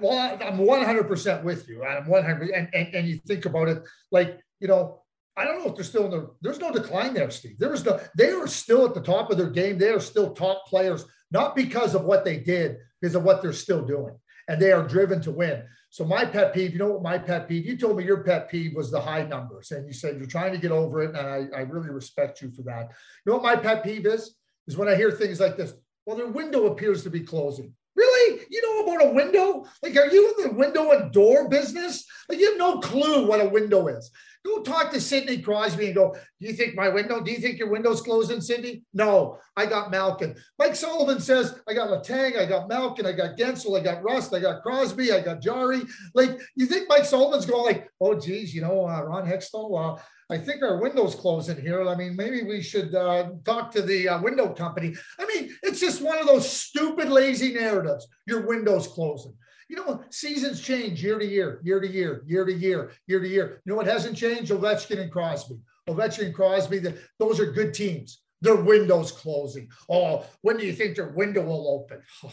Well, 0.00 0.38
I'm 0.42 0.58
100% 0.58 1.44
with 1.44 1.68
you. 1.68 1.84
I'm 1.84 2.06
100. 2.06 2.50
And, 2.50 2.68
and, 2.74 2.94
and 2.94 3.08
you 3.08 3.18
think 3.26 3.46
about 3.46 3.68
it 3.68 3.82
like, 4.10 4.40
you 4.60 4.68
know, 4.68 5.02
I 5.36 5.44
don't 5.44 5.58
know 5.58 5.70
if 5.70 5.74
they're 5.74 5.84
still 5.84 6.06
in 6.06 6.10
the. 6.10 6.30
There's 6.40 6.58
no 6.58 6.72
decline 6.72 7.12
there, 7.12 7.30
Steve. 7.30 7.58
There 7.58 7.68
was 7.68 7.84
no. 7.84 8.00
They 8.16 8.30
are 8.30 8.46
still 8.46 8.86
at 8.86 8.94
the 8.94 9.02
top 9.02 9.30
of 9.30 9.36
their 9.36 9.50
game. 9.50 9.76
They 9.76 9.90
are 9.90 10.00
still 10.00 10.32
top 10.32 10.66
players, 10.66 11.04
not 11.30 11.54
because 11.54 11.94
of 11.94 12.04
what 12.04 12.24
they 12.24 12.38
did, 12.38 12.78
because 13.00 13.14
of 13.14 13.22
what 13.22 13.42
they're 13.42 13.52
still 13.52 13.84
doing, 13.84 14.16
and 14.48 14.60
they 14.60 14.72
are 14.72 14.86
driven 14.86 15.20
to 15.22 15.30
win. 15.30 15.64
So 15.90 16.04
my 16.04 16.24
pet 16.24 16.52
peeve, 16.52 16.72
you 16.72 16.78
know 16.78 16.92
what 16.92 17.02
my 17.02 17.18
pet 17.18 17.48
peeve? 17.48 17.64
You 17.64 17.76
told 17.76 17.96
me 17.96 18.04
your 18.04 18.22
pet 18.22 18.50
peeve 18.50 18.74
was 18.74 18.90
the 18.90 19.00
high 19.00 19.22
numbers, 19.22 19.70
and 19.70 19.86
you 19.86 19.92
said 19.92 20.16
you're 20.18 20.26
trying 20.26 20.52
to 20.52 20.58
get 20.58 20.72
over 20.72 21.02
it, 21.02 21.14
and 21.16 21.26
I, 21.26 21.46
I 21.56 21.60
really 21.62 21.90
respect 21.90 22.42
you 22.42 22.50
for 22.50 22.62
that. 22.62 22.90
You 23.24 23.32
know 23.32 23.38
what 23.38 23.42
my 23.42 23.56
pet 23.56 23.82
peeve 23.82 24.06
is? 24.06 24.34
Is 24.66 24.76
when 24.76 24.88
I 24.88 24.96
hear 24.96 25.10
things 25.10 25.40
like 25.40 25.56
this. 25.56 25.74
Well, 26.04 26.16
their 26.16 26.28
window 26.28 26.66
appears 26.66 27.02
to 27.04 27.10
be 27.10 27.20
closing. 27.20 27.72
Really? 27.94 28.42
You 28.50 28.62
know 28.62 28.92
about 28.92 29.06
a 29.10 29.14
window? 29.14 29.64
Like, 29.82 29.96
are 29.96 30.08
you 30.08 30.34
in 30.36 30.48
the 30.48 30.54
window 30.54 30.90
and 30.90 31.12
door 31.12 31.48
business? 31.48 32.04
Like, 32.28 32.38
you 32.38 32.50
have 32.50 32.58
no 32.58 32.78
clue 32.80 33.26
what 33.26 33.40
a 33.40 33.48
window 33.48 33.88
is. 33.88 34.10
Go 34.46 34.62
talk 34.62 34.92
to 34.92 35.00
Sidney 35.00 35.38
Crosby 35.38 35.86
and 35.86 35.94
go, 35.94 36.14
Do 36.40 36.46
you 36.46 36.52
think 36.52 36.76
my 36.76 36.88
window? 36.88 37.20
Do 37.20 37.32
you 37.32 37.38
think 37.38 37.58
your 37.58 37.68
window's 37.68 38.00
closing, 38.00 38.40
Cindy? 38.40 38.84
No, 38.94 39.38
I 39.56 39.66
got 39.66 39.90
Malkin. 39.90 40.36
Mike 40.56 40.76
Sullivan 40.76 41.20
says, 41.20 41.58
I 41.68 41.74
got 41.74 41.88
Letang, 41.88 42.38
I 42.38 42.46
got 42.46 42.68
Malkin, 42.68 43.06
I 43.06 43.12
got 43.12 43.36
Guentzel, 43.36 43.78
I 43.78 43.82
got 43.82 44.04
Rust, 44.04 44.32
I 44.32 44.38
got 44.38 44.62
Crosby, 44.62 45.10
I 45.10 45.20
got 45.20 45.40
Jarry. 45.40 45.82
Like, 46.14 46.38
you 46.54 46.66
think 46.66 46.88
Mike 46.88 47.06
Sullivan's 47.06 47.44
going 47.44 47.64
like, 47.64 47.90
oh, 48.00 48.18
geez, 48.18 48.54
you 48.54 48.60
know, 48.60 48.88
uh, 48.88 49.02
Ron 49.02 49.26
Hextall, 49.26 49.98
uh, 49.98 50.00
I 50.30 50.38
think 50.38 50.62
our 50.62 50.80
window's 50.80 51.16
closing 51.16 51.60
here. 51.60 51.88
I 51.88 51.96
mean, 51.96 52.14
maybe 52.14 52.42
we 52.42 52.62
should 52.62 52.94
uh, 52.94 53.30
talk 53.44 53.72
to 53.72 53.82
the 53.82 54.08
uh, 54.08 54.22
window 54.22 54.54
company. 54.54 54.94
I 55.18 55.26
mean, 55.26 55.56
it's 55.62 55.80
just 55.80 56.02
one 56.02 56.18
of 56.18 56.26
those 56.26 56.48
stupid, 56.48 57.08
lazy 57.08 57.52
narratives. 57.54 58.06
Your 58.26 58.46
window's 58.46 58.86
closing. 58.86 59.34
You 59.68 59.76
know, 59.76 60.04
seasons 60.10 60.60
change 60.60 61.02
year 61.02 61.18
to 61.18 61.26
year, 61.26 61.60
year 61.64 61.80
to 61.80 61.88
year, 61.88 62.22
year 62.26 62.44
to 62.44 62.52
year, 62.52 62.92
year 63.06 63.20
to 63.20 63.28
year. 63.28 63.62
You 63.64 63.72
know 63.72 63.76
what 63.76 63.86
hasn't 63.86 64.16
changed? 64.16 64.52
Ovechkin 64.52 65.00
and 65.00 65.10
Crosby. 65.10 65.56
Ovechkin 65.88 66.26
and 66.26 66.34
Crosby, 66.34 66.78
the, 66.78 66.96
those 67.18 67.40
are 67.40 67.50
good 67.50 67.74
teams. 67.74 68.22
Their 68.42 68.56
window's 68.56 69.10
closing. 69.10 69.68
Oh, 69.88 70.24
when 70.42 70.56
do 70.56 70.66
you 70.66 70.72
think 70.72 70.94
their 70.94 71.08
window 71.08 71.42
will 71.42 71.68
open? 71.68 72.02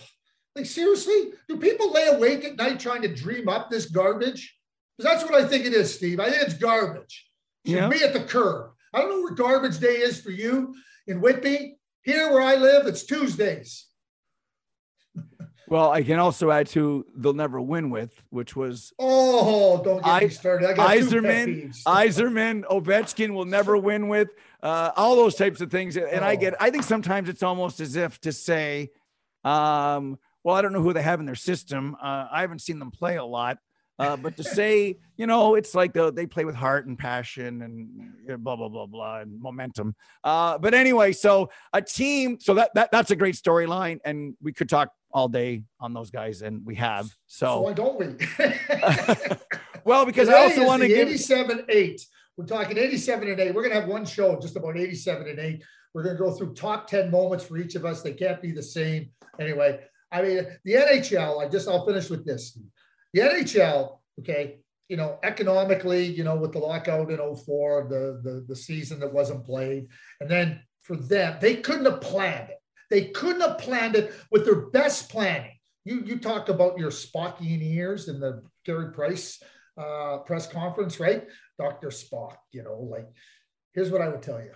like, 0.56 0.66
seriously? 0.66 1.32
Do 1.48 1.58
people 1.58 1.92
lay 1.92 2.08
awake 2.08 2.44
at 2.46 2.58
night 2.58 2.80
trying 2.80 3.02
to 3.02 3.14
dream 3.14 3.50
up 3.50 3.70
this 3.70 3.88
garbage? 3.88 4.56
Because 4.98 5.12
that's 5.12 5.30
what 5.30 5.42
I 5.42 5.48
think 5.48 5.66
it 5.66 5.74
is, 5.74 5.94
Steve. 5.94 6.20
I 6.20 6.30
think 6.30 6.44
it's 6.44 6.54
garbage. 6.54 7.28
Should 7.66 7.76
yeah. 7.76 7.88
be 7.88 8.04
at 8.04 8.14
the 8.14 8.24
curb. 8.24 8.72
I 8.94 9.00
don't 9.00 9.10
know 9.10 9.22
where 9.22 9.34
garbage 9.34 9.80
day 9.80 9.96
is 9.96 10.22
for 10.22 10.32
you 10.32 10.76
in 11.08 11.20
Whitby. 11.20 11.78
Here 12.04 12.32
where 12.32 12.42
I 12.42 12.56
live, 12.56 12.86
it's 12.86 13.06
Tuesdays. 13.06 13.88
Well, 15.68 15.92
I 15.92 16.04
can 16.04 16.20
also 16.20 16.52
add 16.52 16.68
to 16.68 17.06
they'll 17.16 17.34
never 17.34 17.62
win 17.62 17.90
with, 17.90 18.12
which 18.30 18.56
was 18.56 18.94
oh, 19.00 19.82
don't 19.84 20.04
get 20.04 20.08
I, 20.08 20.20
me 20.22 20.30
started. 20.30 20.70
I 20.70 20.74
got 20.74 20.98
Yzerman, 20.98 21.74
Yzerman, 21.86 22.64
Ovechkin 22.66 23.34
will 23.34 23.46
never 23.46 23.78
win 23.78 24.08
with, 24.08 24.30
uh, 24.62 24.92
all 24.96 25.16
those 25.16 25.36
types 25.36 25.62
of 25.62 25.72
things. 25.72 25.96
And 25.98 26.24
oh. 26.24 26.28
I 26.28 26.36
get, 26.36 26.56
I 26.60 26.70
think 26.70 26.84
sometimes 26.84 27.30
it's 27.30 27.44
almost 27.44 27.80
as 27.80 27.96
if 27.96 28.20
to 28.22 28.32
say, 28.32 28.92
um, 29.44 30.20
well, 30.44 30.56
I 30.56 30.62
don't 30.62 30.74
know 30.74 30.82
who 30.82 30.94
they 30.94 31.02
have 31.02 31.20
in 31.20 31.26
their 31.26 31.36
system. 31.36 31.96
Uh, 32.02 32.28
I 32.32 32.42
haven't 32.42 32.60
seen 32.60 32.80
them 32.80 32.92
play 32.92 33.18
a 33.18 33.26
lot. 33.26 33.58
Uh, 34.00 34.18
but 34.18 34.36
to 34.38 34.44
say, 34.44 34.98
you 35.18 35.28
know, 35.28 35.56
it's 35.56 35.76
like 35.76 35.94
the, 35.94 36.12
they 36.12 36.26
play 36.26 36.46
with 36.46 36.56
heart 36.56 36.88
and 36.88 36.98
passion 36.98 37.62
and 37.62 38.44
blah 38.44 38.56
blah 38.56 38.68
blah 38.68 38.86
blah 38.86 39.20
and 39.20 39.40
momentum. 39.40 39.96
Uh, 40.24 40.58
but 40.58 40.74
anyway, 40.74 41.12
so 41.12 41.50
a 41.74 41.82
team, 41.82 42.38
so 42.40 42.56
that, 42.56 42.72
that 42.74 42.92
that's 42.92 43.12
a 43.12 43.16
great 43.16 43.36
storyline, 43.36 44.00
and 44.04 44.36
we 44.42 44.52
could 44.52 44.68
talk 44.68 44.90
all 45.14 45.28
day 45.28 45.64
on 45.80 45.94
those 45.94 46.10
guys, 46.10 46.42
and 46.42 46.66
we 46.66 46.76
have. 46.76 47.06
So, 47.28 47.46
so 47.46 47.62
why 47.62 47.74
don't 47.74 48.00
we? 48.00 48.06
well, 49.86 50.06
because 50.06 50.28
Today 50.28 50.40
I 50.40 50.44
also 50.44 50.66
want 50.66 50.82
to 50.82 50.88
give 50.88 51.08
87 51.08 51.66
8. 51.70 52.02
We're 52.36 52.46
talking 52.46 52.78
87 52.78 53.30
and 53.30 53.40
8. 53.40 53.54
We're 53.54 53.62
going 53.62 53.76
to 53.76 53.80
have 53.80 53.90
one 53.90 54.06
show 54.06 54.40
just 54.40 54.56
about 54.56 54.76
87 54.76 55.28
and 55.28 55.40
8. 55.40 55.64
We're 55.94 56.04
going 56.04 56.18
to 56.18 56.24
go 56.24 56.32
through 56.32 56.56
top 56.56 56.88
10 56.88 57.12
moments 57.12 57.46
for 57.46 57.58
each 57.58 57.76
of 57.76 57.86
us. 57.86 58.02
They 58.02 58.14
can't 58.14 58.42
be 58.42 58.52
the 58.52 58.64
same. 58.64 59.12
Anyway, 59.40 59.80
I 60.12 60.24
mean, 60.24 60.48
the 60.64 60.74
NHL, 60.74 61.44
I 61.44 61.48
just, 61.48 61.68
I'll 61.68 61.86
finish 61.86 62.10
with 62.10 62.26
this. 62.26 62.58
The 63.14 63.22
NHL, 63.22 64.00
okay, 64.20 64.58
you 64.88 64.98
know, 64.98 65.20
economically, 65.22 66.06
you 66.06 66.24
know, 66.24 66.36
with 66.36 66.54
the 66.54 66.60
lockout 66.60 67.12
in 67.12 67.18
04, 67.18 67.88
the, 67.88 68.22
the, 68.24 68.46
the 68.48 68.56
season 68.56 69.00
that 69.02 69.14
wasn't 69.14 69.46
played. 69.46 69.88
And 70.20 70.30
then 70.30 70.62
for 70.82 70.96
them, 70.96 71.38
they 71.40 71.58
couldn't 71.58 71.86
have 71.86 72.02
planned 72.02 72.50
it. 72.50 72.58
They 72.94 73.06
couldn't 73.06 73.42
have 73.42 73.58
planned 73.58 73.96
it 73.96 74.14
with 74.30 74.46
their 74.46 74.68
best 74.68 75.10
planning. 75.10 75.58
You, 75.84 76.04
you 76.06 76.20
talked 76.20 76.50
about 76.50 76.78
your 76.78 76.92
Spockian 76.92 77.60
ears 77.64 78.08
in 78.08 78.20
the 78.20 78.44
Carey 78.68 78.92
Price 78.92 79.42
uh, 79.80 80.20
press 80.20 80.46
conference, 80.46 81.00
right? 81.00 81.26
Dr. 81.58 81.88
Spock, 81.88 82.36
you 82.52 82.62
know, 82.62 82.76
like, 82.80 83.08
here's 83.74 83.90
what 83.90 84.04
I 84.04 84.10
would 84.10 84.22
tell 84.22 84.40
you. 84.40 84.52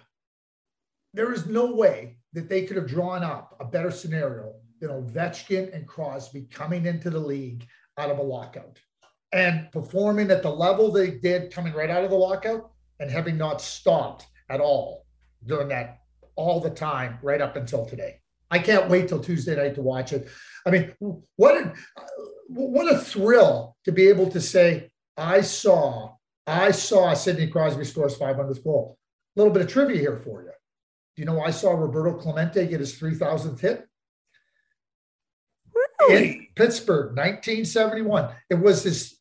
There 1.16 1.34
is 1.34 1.48
no 1.48 1.74
way 1.74 2.20
that 2.34 2.48
they 2.48 2.68
could 2.68 2.78
have 2.78 2.86
drawn 2.86 3.24
up 3.24 3.58
a 3.60 3.66
better 3.66 3.90
scenario 3.90 4.54
than 4.80 4.92
Ovechkin 4.92 5.76
and 5.76 5.88
Crosby 5.88 6.48
coming 6.52 6.86
into 6.86 7.10
the 7.10 7.20
league 7.20 7.66
out 7.98 8.12
of 8.12 8.20
a 8.20 8.22
lockout 8.22 8.78
and 9.34 9.72
performing 9.72 10.30
at 10.30 10.44
the 10.44 10.52
level 10.52 10.92
they 10.92 11.10
did 11.10 11.52
coming 11.52 11.74
right 11.74 11.90
out 11.90 12.04
of 12.04 12.12
the 12.12 12.16
lockout 12.16 12.70
and 13.00 13.10
having 13.10 13.36
not 13.36 13.64
stopped 13.64 14.28
at 14.52 14.62
all 14.62 15.08
during 15.48 15.70
that 15.70 16.02
all 16.36 16.62
the 16.62 16.70
time 16.70 17.18
right 17.24 17.42
up 17.42 17.56
until 17.56 17.84
today. 17.84 18.20
I 18.50 18.60
can't 18.60 18.90
wait 18.90 19.08
till 19.08 19.20
Tuesday 19.20 19.56
night 19.56 19.76
to 19.76 19.82
watch 19.82 20.14
it. 20.14 20.28
I 20.66 20.72
mean, 20.72 20.94
what 21.36 21.58
a, 21.58 21.74
what 22.48 22.94
a 22.94 22.98
thrill 22.98 23.76
to 23.86 23.92
be 23.92 24.08
able 24.08 24.30
to 24.32 24.42
say, 24.42 24.90
I 25.18 25.42
saw, 25.42 26.14
I 26.46 26.72
saw 26.72 27.14
Sidney 27.14 27.48
Crosby 27.48 27.84
scores 27.84 28.18
500th 28.18 28.64
goal. 28.64 28.98
A 29.36 29.40
little 29.40 29.54
bit 29.54 29.64
of 29.64 29.70
trivia 29.70 30.00
here 30.00 30.18
for 30.18 30.44
you. 30.44 30.52
Do 31.16 31.22
you 31.22 31.26
know 31.26 31.42
I 31.42 31.52
saw 31.52 31.72
Roberto 31.72 32.18
Clemente 32.18 32.66
get 32.68 32.80
his 32.80 32.98
3,000th 32.98 33.60
hit? 33.60 33.86
Really? 36.00 36.28
In 36.28 36.48
Pittsburgh, 36.56 37.18
1971. 37.18 38.30
It 38.50 38.56
was 38.56 38.84
his 38.84 39.20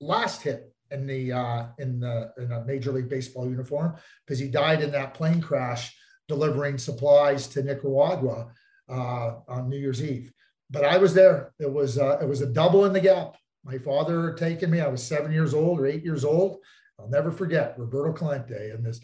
last 0.00 0.42
hit 0.42 0.72
in 0.90 1.06
the 1.06 1.32
uh, 1.32 1.66
in 1.78 2.00
the 2.00 2.32
in 2.38 2.52
a 2.52 2.64
Major 2.64 2.92
League 2.92 3.08
Baseball 3.08 3.48
uniform 3.48 3.96
because 4.24 4.38
he 4.38 4.48
died 4.48 4.82
in 4.82 4.92
that 4.92 5.14
plane 5.14 5.40
crash 5.40 5.94
delivering 6.28 6.78
supplies 6.78 7.46
to 7.48 7.62
Nicaragua 7.62 8.52
uh, 8.88 9.34
on 9.48 9.68
New 9.68 9.78
Year's 9.78 10.02
Eve. 10.02 10.32
But 10.70 10.84
I 10.84 10.96
was 10.98 11.14
there. 11.14 11.52
It 11.58 11.70
was 11.70 11.98
uh, 11.98 12.18
it 12.20 12.28
was 12.28 12.40
a 12.40 12.52
double 12.52 12.84
in 12.86 12.92
the 12.92 13.00
gap. 13.00 13.36
My 13.64 13.78
father 13.78 14.28
had 14.28 14.36
taken 14.36 14.70
me. 14.70 14.80
I 14.80 14.88
was 14.88 15.02
seven 15.02 15.32
years 15.32 15.54
old 15.54 15.80
or 15.80 15.86
eight 15.86 16.04
years 16.04 16.24
old. 16.24 16.58
I'll 16.98 17.08
never 17.08 17.30
forget 17.30 17.78
Roberto 17.78 18.12
Clemente 18.12 18.70
and 18.70 18.84
this 18.84 19.00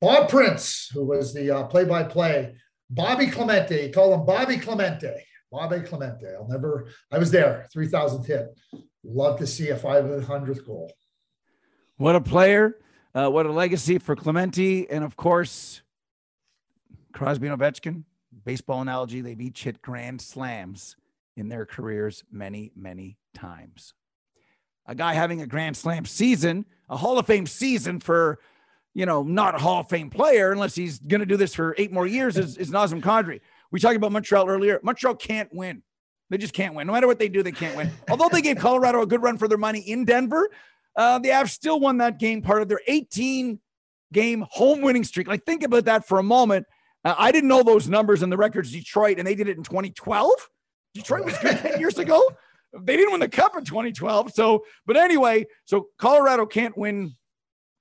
Bob 0.00 0.28
Prince, 0.28 0.90
who 0.92 1.04
was 1.04 1.32
the 1.32 1.50
uh, 1.50 1.64
play-by-play. 1.64 2.54
Bobby 2.90 3.28
Clemente, 3.28 3.90
call 3.90 4.12
him 4.12 4.26
Bobby 4.26 4.58
Clemente. 4.58 5.24
Bobby 5.50 5.80
Clemente. 5.80 6.26
I'll 6.34 6.48
never. 6.48 6.88
I 7.10 7.18
was 7.18 7.30
there. 7.30 7.68
Three 7.72 7.86
thousandth 7.86 8.26
hit. 8.26 8.46
Love 9.04 9.38
to 9.38 9.46
see 9.46 9.68
a 9.68 9.76
five 9.76 10.04
hundredth 10.24 10.66
goal. 10.66 10.92
What 11.96 12.16
a 12.16 12.20
player! 12.20 12.78
Uh, 13.14 13.28
what 13.28 13.46
a 13.46 13.52
legacy 13.52 13.98
for 13.98 14.16
Clemente, 14.16 14.88
and 14.88 15.04
of 15.04 15.16
course, 15.16 15.81
Crosby 17.12 17.48
and 17.48 17.58
Ovechkin, 17.58 18.04
baseball 18.44 18.80
analogy, 18.80 19.20
they've 19.20 19.40
each 19.40 19.64
hit 19.64 19.82
grand 19.82 20.20
slams 20.20 20.96
in 21.36 21.48
their 21.48 21.64
careers 21.64 22.24
many, 22.30 22.72
many 22.76 23.16
times. 23.34 23.94
A 24.86 24.94
guy 24.94 25.14
having 25.14 25.42
a 25.42 25.46
grand 25.46 25.76
slam 25.76 26.04
season, 26.04 26.64
a 26.88 26.96
Hall 26.96 27.18
of 27.18 27.26
Fame 27.26 27.46
season 27.46 28.00
for, 28.00 28.40
you 28.94 29.06
know, 29.06 29.22
not 29.22 29.54
a 29.54 29.58
Hall 29.58 29.80
of 29.80 29.88
Fame 29.88 30.10
player 30.10 30.52
unless 30.52 30.74
he's 30.74 30.98
going 30.98 31.20
to 31.20 31.26
do 31.26 31.36
this 31.36 31.54
for 31.54 31.74
eight 31.78 31.92
more 31.92 32.06
years 32.06 32.36
is, 32.36 32.56
is 32.56 32.70
Nazem 32.70 33.00
Kadri. 33.00 33.40
We 33.70 33.80
talked 33.80 33.96
about 33.96 34.12
Montreal 34.12 34.48
earlier. 34.48 34.80
Montreal 34.82 35.14
can't 35.14 35.52
win. 35.54 35.82
They 36.30 36.38
just 36.38 36.54
can't 36.54 36.74
win. 36.74 36.86
No 36.86 36.92
matter 36.92 37.06
what 37.06 37.18
they 37.18 37.28
do, 37.28 37.42
they 37.42 37.52
can't 37.52 37.76
win. 37.76 37.90
Although 38.10 38.28
they 38.28 38.42
gave 38.42 38.56
Colorado 38.56 39.02
a 39.02 39.06
good 39.06 39.22
run 39.22 39.38
for 39.38 39.48
their 39.48 39.58
money 39.58 39.80
in 39.80 40.04
Denver, 40.04 40.50
uh, 40.96 41.18
the 41.18 41.28
Avs 41.28 41.50
still 41.50 41.78
won 41.78 41.98
that 41.98 42.18
game, 42.18 42.42
part 42.42 42.62
of 42.62 42.68
their 42.68 42.80
18 42.86 43.60
game 44.12 44.46
home 44.50 44.82
winning 44.82 45.04
streak. 45.04 45.26
Like, 45.26 45.44
think 45.44 45.62
about 45.62 45.86
that 45.86 46.06
for 46.06 46.18
a 46.18 46.22
moment. 46.22 46.66
Uh, 47.04 47.14
I 47.18 47.32
didn't 47.32 47.48
know 47.48 47.62
those 47.62 47.88
numbers 47.88 48.22
in 48.22 48.30
the 48.30 48.36
records 48.36 48.72
Detroit, 48.72 49.18
and 49.18 49.26
they 49.26 49.34
did 49.34 49.48
it 49.48 49.56
in 49.56 49.62
2012. 49.62 50.30
Detroit 50.94 51.24
was 51.24 51.36
good 51.38 51.58
10 51.58 51.80
years 51.80 51.98
ago. 51.98 52.22
They 52.72 52.96
didn't 52.96 53.12
win 53.12 53.20
the 53.20 53.28
cup 53.28 53.56
in 53.56 53.64
2012. 53.64 54.32
So, 54.32 54.64
but 54.86 54.96
anyway, 54.96 55.46
so 55.64 55.88
Colorado 55.98 56.46
can't 56.46 56.76
win 56.76 57.12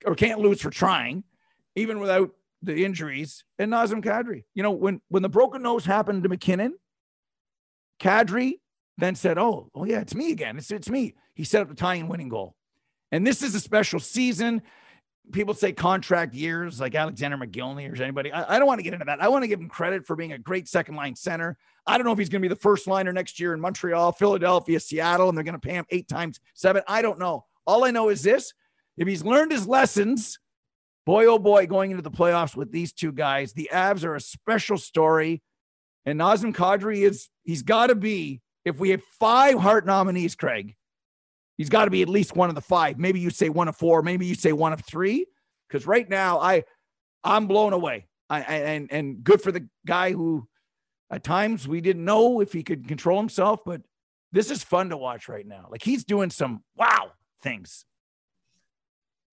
or 0.06 0.16
can't 0.16 0.40
lose 0.40 0.62
for 0.62 0.70
trying, 0.70 1.24
even 1.76 2.00
without 2.00 2.32
the 2.62 2.84
injuries. 2.84 3.44
And 3.58 3.72
Nazem 3.72 4.04
Kadri, 4.04 4.44
you 4.54 4.64
know, 4.64 4.72
when 4.72 5.02
when 5.10 5.24
the 5.24 5.30
broken 5.30 5.62
nose 5.62 5.86
happened 5.86 6.24
to 6.24 6.30
MacKinnon, 6.30 6.74
Kadri 8.00 8.60
then 8.98 9.16
said, 9.16 9.38
"Oh, 9.38 9.70
oh 9.74 9.86
yeah, 9.86 10.02
it's 10.02 10.16
me 10.16 10.32
again. 10.32 10.58
It's 10.58 10.72
it's 10.72 10.90
me." 10.90 11.16
He 11.36 11.44
set 11.44 11.62
up 11.62 11.70
the 11.70 11.76
tying 11.76 12.08
winning 12.08 12.30
goal. 12.30 12.56
And 13.12 13.26
this 13.26 13.42
is 13.44 13.56
a 13.56 13.60
special 13.60 14.00
season 14.00 14.62
people 15.32 15.54
say 15.54 15.72
contract 15.72 16.34
years 16.34 16.80
like 16.80 16.96
Alexander 16.96 17.38
Mogilny 17.38 17.92
or 17.92 18.02
anybody. 18.02 18.32
I, 18.32 18.56
I 18.56 18.60
don't 18.60 18.68
want 18.68 18.80
to 18.80 18.84
get 18.84 18.94
into 18.94 19.06
that. 19.06 19.22
I 19.22 19.28
want 19.30 19.44
to 19.44 19.48
give 19.48 19.60
him 19.60 19.70
credit 19.70 20.06
for 20.06 20.16
being 20.16 20.34
a 20.34 20.38
great 20.38 20.68
second 20.68 20.96
line 20.96 21.16
center. 21.16 21.58
I 21.88 21.98
don't 21.98 22.06
know 22.06 22.12
if 22.12 22.20
he's 22.20 22.30
going 22.30 22.42
to 22.42 22.48
be 22.48 22.54
the 22.54 22.60
first 22.60 22.88
liner 22.88 23.14
next 23.14 23.40
year 23.40 23.54
in 23.54 23.62
Montreal, 23.62 24.12
Philadelphia, 24.14 24.80
Seattle, 24.80 25.30
and 25.30 25.38
they're 25.38 25.44
going 25.44 25.60
to 25.60 25.60
pay 25.60 25.74
him 25.74 25.86
eight 25.90 26.08
times 26.08 26.40
seven. 26.54 26.84
I 26.88 27.02
don't 27.02 27.20
know. 27.20 27.46
All 27.66 27.84
I 27.86 27.92
know 27.92 28.10
is 28.10 28.24
this 28.24 28.54
if 28.98 29.08
he's 29.08 29.24
learned 29.24 29.52
his 29.52 29.68
lessons 29.68 30.40
boy, 31.06 31.26
oh 31.26 31.40
boy, 31.40 31.68
going 31.68 31.92
into 31.92 32.04
the 32.04 32.12
playoffs 32.12 32.56
with 32.56 32.72
these 32.72 32.94
two 32.94 33.12
guys, 33.12 33.54
the 33.54 33.70
Avs 33.74 34.04
are 34.04 34.16
a 34.16 34.22
special 34.22 34.78
story. 34.78 35.42
And 36.06 36.20
Nazem 36.20 36.54
Kadri 36.54 37.08
is, 37.08 37.30
he's 37.44 37.64
got 37.64 37.88
to 37.88 37.96
be, 37.96 38.42
if 38.66 38.80
we 38.80 38.90
have 38.90 39.04
five 39.20 39.60
heart 39.60 39.86
nominees, 39.86 40.36
Craig, 40.36 40.76
he's 41.58 41.70
got 41.70 41.86
to 41.86 41.92
be 41.92 42.02
at 42.02 42.10
least 42.10 42.36
one 42.36 42.50
of 42.50 42.56
the 42.56 42.62
five. 42.62 42.98
Maybe 42.98 43.20
you 43.20 43.30
say 43.30 43.50
one 43.50 43.68
of 43.68 43.76
four, 43.76 44.02
maybe 44.02 44.26
you 44.26 44.36
say 44.36 44.52
one 44.54 44.74
of 44.74 44.82
three. 44.82 45.26
Because 45.68 45.88
right 45.88 46.10
now, 46.10 46.40
I, 46.40 46.64
I'm 47.24 47.48
blown 47.48 47.74
away. 47.74 48.08
I, 48.30 48.42
and 48.42 48.92
and 48.92 49.24
good 49.24 49.42
for 49.42 49.52
the 49.52 49.68
guy 49.86 50.12
who, 50.14 50.48
at 51.10 51.24
times, 51.24 51.68
we 51.68 51.82
didn't 51.82 52.06
know 52.06 52.40
if 52.40 52.54
he 52.54 52.64
could 52.64 52.88
control 52.88 53.18
himself, 53.18 53.60
but 53.66 53.82
this 54.32 54.50
is 54.50 54.64
fun 54.64 54.90
to 54.90 54.98
watch 54.98 55.28
right 55.28 55.46
now. 55.46 55.68
Like 55.70 55.84
he's 55.84 56.06
doing 56.06 56.30
some 56.30 56.64
wow 56.78 57.12
things. 57.42 57.86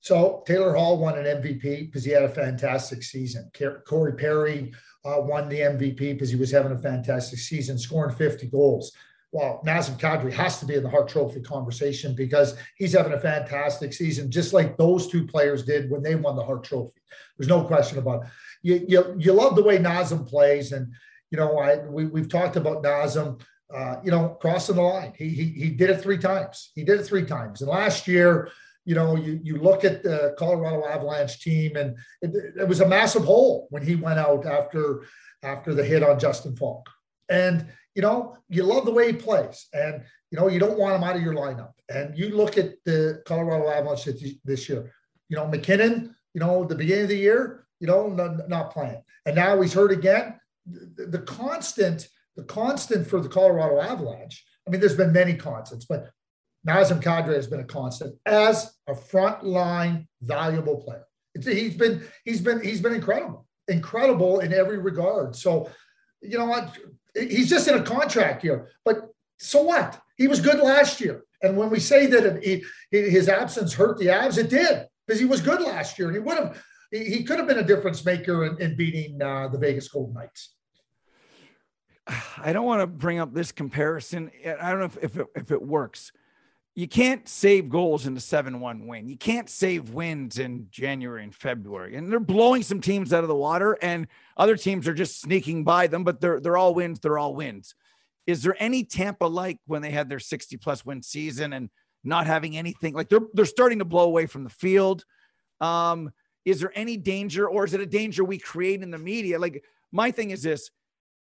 So 0.00 0.42
Taylor 0.46 0.74
Hall 0.74 0.98
won 0.98 1.18
an 1.18 1.24
MVP 1.24 1.87
because 1.87 2.04
he 2.04 2.11
had 2.11 2.22
a 2.22 2.28
fantastic 2.28 3.02
season. 3.02 3.50
Corey 3.87 4.14
Perry 4.14 4.72
uh, 5.04 5.20
won 5.20 5.48
the 5.48 5.61
MVP 5.61 5.98
because 5.98 6.31
he 6.31 6.37
was 6.37 6.50
having 6.50 6.72
a 6.72 6.78
fantastic 6.78 7.38
season, 7.38 7.78
scoring 7.78 8.14
50 8.14 8.46
goals. 8.48 8.92
Well, 9.31 9.61
Nazem 9.67 9.99
Kadri 9.99 10.33
has 10.33 10.59
to 10.61 10.67
be 10.67 10.75
in 10.75 10.83
the 10.83 10.88
Hart 10.88 11.09
Trophy 11.09 11.41
conversation 11.41 12.14
because 12.14 12.57
he's 12.77 12.95
having 12.95 13.12
a 13.12 13.21
fantastic 13.21 13.93
season, 13.93 14.31
just 14.31 14.55
like 14.55 14.79
those 14.79 15.07
two 15.09 15.27
players 15.27 15.64
did 15.64 15.91
when 15.91 16.03
they 16.03 16.14
won 16.14 16.35
the 16.35 16.45
Hart 16.45 16.64
Trophy. 16.64 17.01
There's 17.37 17.49
no 17.49 17.62
question 17.64 17.99
about 17.99 18.23
it. 18.23 18.29
You, 18.62 18.85
you, 18.88 19.17
you 19.19 19.33
love 19.33 19.55
the 19.55 19.62
way 19.62 19.79
Nazem 19.79 20.27
plays. 20.27 20.73
And, 20.73 20.93
you 21.31 21.38
know, 21.38 21.59
I 21.59 21.77
we, 21.77 22.07
we've 22.07 22.29
talked 22.29 22.57
about 22.57 22.83
Nazem, 22.83 23.41
uh, 23.73 23.97
you 24.03 24.11
know, 24.11 24.31
crossing 24.41 24.77
the 24.77 24.83
line. 24.83 25.12
He, 25.17 25.29
he, 25.29 25.45
he 25.45 25.71
did 25.71 25.91
it 25.91 26.01
three 26.01 26.19
times. 26.19 26.71
He 26.75 26.83
did 26.83 27.01
it 27.01 27.05
three 27.05 27.27
times. 27.27 27.61
And 27.61 27.71
last 27.71 28.09
year, 28.09 28.51
you 28.87 28.95
know, 28.95 29.17
you, 29.17 29.38
you 29.43 29.59
look 29.59 29.85
at 29.85 30.03
the 30.03 30.35
Colorado 30.38 30.87
Avalanche 30.87 31.41
team, 31.41 31.77
and 31.77 31.95
it, 32.23 32.31
it, 32.59 32.67
was 32.67 32.81
a 32.81 32.88
massive 32.88 33.25
hole 33.25 33.67
when 33.69 33.83
he 33.83 33.95
went 33.95 34.19
out 34.19 34.47
after 34.47 35.05
after 35.43 35.75
the 35.75 35.85
hit 35.85 36.03
on 36.03 36.19
Justin 36.19 36.57
Faulk. 36.57 36.88
And 37.29 37.67
you 37.98 38.02
know, 38.02 38.37
you 38.48 38.62
love 38.62 38.84
the 38.84 38.92
way 38.92 39.11
he 39.11 39.12
plays, 39.12 39.66
and 39.72 40.04
you 40.30 40.38
know, 40.38 40.46
you 40.46 40.61
don't 40.61 40.78
want 40.78 40.94
him 40.94 41.02
out 41.02 41.16
of 41.16 41.22
your 41.22 41.34
lineup. 41.34 41.72
And 41.88 42.16
you 42.16 42.28
look 42.28 42.56
at 42.56 42.74
the 42.84 43.22
Colorado 43.26 43.68
Avalanche 43.68 44.08
this 44.44 44.68
year. 44.68 44.92
You 45.28 45.37
know, 45.37 45.48
MacKinnon. 45.48 46.14
You 46.32 46.40
know, 46.40 46.64
the 46.64 46.76
beginning 46.76 47.04
of 47.04 47.08
the 47.08 47.16
year, 47.16 47.66
you 47.80 47.88
know, 47.88 48.06
not, 48.06 48.48
not 48.48 48.72
playing, 48.72 49.02
and 49.26 49.34
now 49.34 49.61
he's 49.61 49.72
hurt 49.72 49.90
again. 49.90 50.38
The, 50.66 51.06
the 51.06 51.18
constant, 51.22 52.06
the 52.37 52.44
constant 52.44 53.04
for 53.04 53.18
the 53.20 53.28
Colorado 53.28 53.80
Avalanche. 53.80 54.44
I 54.64 54.70
mean, 54.70 54.80
there's 54.80 54.96
been 54.96 55.12
many 55.12 55.34
constants, 55.34 55.84
but 55.84 56.08
Nazem 56.68 57.02
Kadri 57.02 57.34
has 57.34 57.48
been 57.48 57.58
a 57.58 57.64
constant 57.64 58.14
as 58.26 58.76
a 58.87 58.92
frontline 58.92 60.06
valuable 60.22 60.76
player. 60.84 61.04
It's, 61.34 61.48
he's 61.48 61.74
been 61.74 62.04
he's 62.24 62.40
been 62.40 62.62
he's 62.62 62.80
been 62.80 62.94
incredible, 62.94 63.44
incredible 63.66 64.38
in 64.38 64.52
every 64.52 64.78
regard. 64.78 65.34
So, 65.34 65.68
you 66.22 66.38
know 66.38 66.46
what? 66.46 66.78
He's 67.14 67.49
just 67.49 67.68
in 67.68 67.75
a 67.75 67.83
contract 67.83 68.42
here, 68.42 68.68
but 68.85 69.09
so 69.38 69.62
what? 69.62 70.01
He 70.16 70.29
was 70.29 70.40
good 70.40 70.61
last 70.61 71.01
year, 71.01 71.25
and 71.42 71.57
when 71.57 71.71
we 71.71 71.81
say 71.81 72.07
that 72.07 72.40
it, 72.42 72.62
his 72.90 73.29
absence 73.29 73.73
hurt 73.73 73.99
the 73.99 74.07
Avs, 74.07 74.38
it 74.38 74.51
did 74.51 74.87
because 75.07 75.21
he 75.21 75.27
was 75.27 75.40
good 75.40 75.61
last 75.61 75.99
year, 75.99 76.09
and 76.09 76.16
he 76.16 76.21
would 76.21 76.37
have 76.37 76.62
he 76.90 77.23
could 77.23 77.38
have 77.38 77.47
been 77.47 77.59
a 77.59 77.64
difference 77.64 78.05
maker 78.05 78.47
in, 78.47 78.61
in 78.61 78.77
beating 78.77 79.21
uh, 79.21 79.49
the 79.49 79.59
Vegas 79.59 79.88
Golden 79.88 80.14
Knights. 80.14 80.55
I 82.38 82.53
don't 82.53 82.64
want 82.64 82.81
to 82.81 82.87
bring 82.87 83.18
up 83.18 83.35
this 83.35 83.53
comparison. 83.53 84.31
I 84.47 84.71
don't 84.71 84.79
know 84.79 84.87
if, 84.87 84.99
if 85.03 85.16
it, 85.18 85.27
if 85.35 85.51
it 85.51 85.61
works 85.61 86.12
you 86.79 86.87
can't 86.87 87.29
save 87.29 87.69
goals 87.69 88.07
in 88.07 88.14
the 88.14 88.21
7-1 88.21 88.87
win. 88.87 89.09
You 89.09 89.17
can't 89.17 89.51
save 89.51 89.91
wins 89.91 90.38
in 90.38 90.69
January 90.71 91.25
and 91.25 91.35
February. 91.35 91.97
And 91.97 92.09
they're 92.09 92.21
blowing 92.21 92.62
some 92.62 92.81
teams 92.81 93.12
out 93.12 93.25
of 93.25 93.29
the 93.29 93.35
water 93.35 93.77
and 93.83 94.07
other 94.37 94.57
teams 94.57 94.87
are 94.87 94.95
just 94.95 95.21
sneaking 95.21 95.64
by 95.64 95.88
them, 95.88 96.05
but 96.05 96.21
they're 96.21 96.38
they're 96.38 96.57
all 96.57 96.75
wins, 96.75 97.01
they're 97.01 97.19
all 97.19 97.35
wins. 97.35 97.75
Is 98.29 98.45
there 98.45 98.55
any 98.61 98.85
Tampa 98.85 99.25
like 99.25 99.59
when 99.67 99.83
they 99.83 99.91
had 99.91 100.09
their 100.09 100.21
60 100.21 100.57
plus 100.59 100.87
win 100.87 101.03
season 101.03 101.53
and 101.53 101.69
not 102.05 102.29
having 102.29 102.57
anything 102.57 102.95
like 102.95 103.09
they're 103.09 103.27
they're 103.35 103.45
starting 103.45 103.81
to 103.81 103.85
blow 103.85 104.05
away 104.05 104.27
from 104.27 104.45
the 104.45 104.51
field? 104.51 105.05
Um, 105.61 106.12
is 106.45 106.61
there 106.61 106.71
any 106.77 106.97
danger 106.97 107.49
or 107.49 107.64
is 107.64 107.75
it 107.75 107.81
a 107.81 107.87
danger 107.87 108.23
we 108.23 108.38
create 108.38 108.85
in 108.85 108.93
the 108.93 108.99
media? 108.99 109.41
Like 109.41 109.64
my 109.91 110.12
thing 110.12 110.31
is 110.31 110.45
this 110.45 110.71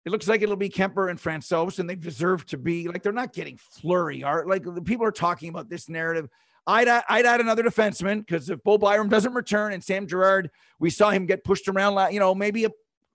it 0.08 0.10
looks 0.10 0.26
like 0.26 0.40
it'll 0.40 0.56
be 0.56 0.70
Kuemper 0.70 1.10
and 1.10 1.20
Francouz, 1.20 1.78
and 1.80 1.88
they 1.88 1.94
deserve 1.94 2.46
to 2.46 2.56
be 2.56 2.88
like 2.88 3.02
they're 3.02 3.12
not 3.12 3.34
getting 3.34 3.58
flurry 3.58 4.24
art. 4.24 4.48
Like 4.48 4.64
the 4.64 4.80
people 4.80 5.04
are 5.04 5.12
talking 5.12 5.50
about 5.50 5.68
this 5.68 5.90
narrative. 5.90 6.30
I'd 6.66 6.88
I'd 6.88 7.26
add 7.26 7.42
another 7.42 7.62
defenseman 7.62 8.20
because 8.20 8.48
if 8.48 8.64
Bo 8.64 8.78
Byram 8.78 9.10
doesn't 9.10 9.34
return 9.34 9.74
and 9.74 9.84
Sam 9.84 10.06
Girard, 10.06 10.50
we 10.78 10.88
saw 10.88 11.10
him 11.10 11.26
get 11.26 11.44
pushed 11.44 11.68
around. 11.68 12.10
You 12.10 12.20
know, 12.20 12.34
maybe 12.34 12.64
a 12.64 12.70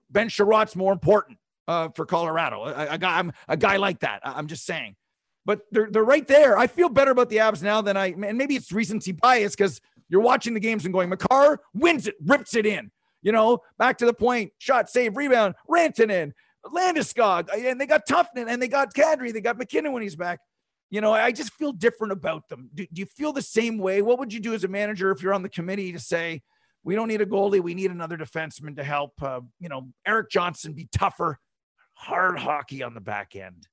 Ben 0.08 0.28
Chiarot's 0.28 0.76
more 0.76 0.92
important 0.92 1.36
uh, 1.66 1.88
for 1.88 2.06
Colorado. 2.06 2.64
A, 2.64 2.86
a, 2.90 2.98
guy, 2.98 3.18
I'm 3.18 3.32
a 3.48 3.56
guy 3.56 3.76
like 3.76 3.98
that. 4.00 4.20
I'm 4.22 4.46
just 4.46 4.64
saying, 4.64 4.94
but 5.44 5.62
they're 5.72 5.90
they're 5.90 6.04
right 6.04 6.28
there. 6.28 6.56
I 6.56 6.68
feel 6.68 6.88
better 6.88 7.10
about 7.10 7.28
the 7.28 7.38
Avs 7.38 7.60
now 7.60 7.82
than 7.82 7.96
I. 7.96 8.12
And 8.12 8.38
maybe 8.38 8.54
it's 8.54 8.70
recency 8.70 9.10
bias 9.10 9.56
because 9.56 9.80
you're 10.08 10.20
watching 10.20 10.54
the 10.54 10.60
games 10.60 10.84
and 10.84 10.94
going, 10.94 11.08
Makar 11.08 11.58
wins 11.74 12.06
it, 12.06 12.14
rips 12.24 12.54
it 12.54 12.66
in. 12.66 12.92
You 13.22 13.32
know, 13.32 13.62
back 13.78 13.98
to 13.98 14.06
the 14.06 14.14
point, 14.14 14.52
shot, 14.58 14.88
save, 14.88 15.16
rebound, 15.16 15.54
Rantanen, 15.68 16.32
Landeskog, 16.66 17.48
and 17.54 17.80
they 17.80 17.86
got 17.86 18.06
Toughness, 18.06 18.46
and 18.48 18.60
they 18.60 18.68
got 18.68 18.94
Kadri, 18.94 19.32
they 19.32 19.40
got 19.40 19.58
MacKinnon 19.58 19.92
when 19.92 20.02
he's 20.02 20.16
back. 20.16 20.40
You 20.90 21.00
know, 21.00 21.12
I 21.12 21.32
just 21.32 21.52
feel 21.54 21.72
different 21.72 22.12
about 22.12 22.48
them. 22.48 22.70
Do, 22.72 22.86
do, 22.92 23.00
you 23.00 23.06
feel 23.06 23.32
the 23.32 23.42
same 23.42 23.78
way? 23.78 24.02
What 24.02 24.18
would 24.18 24.32
you 24.32 24.40
do 24.40 24.54
as 24.54 24.64
a 24.64 24.68
manager 24.68 25.10
if 25.10 25.22
you're 25.22 25.34
on 25.34 25.42
the 25.42 25.48
committee 25.48 25.92
to 25.92 25.98
say, 25.98 26.42
we 26.84 26.94
don't 26.94 27.08
need 27.08 27.20
a 27.20 27.26
goalie, 27.26 27.60
we 27.60 27.74
need 27.74 27.90
another 27.90 28.16
defenseman 28.16 28.76
to 28.76 28.84
help, 28.84 29.12
uh, 29.22 29.40
you 29.58 29.68
know, 29.68 29.88
Erik 30.06 30.30
Johnson 30.30 30.74
be 30.74 30.88
tougher, 30.92 31.38
hard 31.94 32.38
hockey 32.38 32.82
on 32.82 32.94
the 32.94 33.00
back 33.00 33.34
end? 33.34 33.66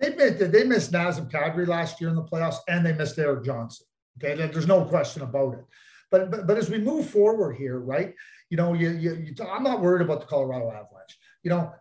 They 0.00 0.14
missed, 0.14 0.52
they 0.52 0.64
missed 0.64 0.92
Nazem 0.92 1.30
Kadri 1.30 1.66
last 1.66 2.00
year 2.00 2.10
in 2.10 2.16
the 2.16 2.24
playoffs, 2.24 2.56
and 2.68 2.86
they 2.86 2.92
missed 2.92 3.18
Erik 3.18 3.44
Johnson. 3.44 3.86
Okay, 4.18 4.34
there's 4.46 4.66
no 4.66 4.84
question 4.84 5.22
about 5.22 5.54
it. 5.54 5.64
But, 6.10 6.30
but 6.30 6.46
but 6.46 6.56
as 6.56 6.70
we 6.70 6.78
move 6.78 7.08
forward 7.08 7.56
here, 7.56 7.80
right? 7.80 8.14
You 8.50 8.56
know, 8.56 8.74
you, 8.74 8.90
you, 8.90 9.14
you 9.14 9.34
I'm 9.44 9.62
not 9.62 9.80
worried 9.80 10.02
about 10.02 10.20
the 10.20 10.26
Colorado 10.26 10.68
Avalanche. 10.68 11.18
You 11.42 11.50
know, 11.50 11.72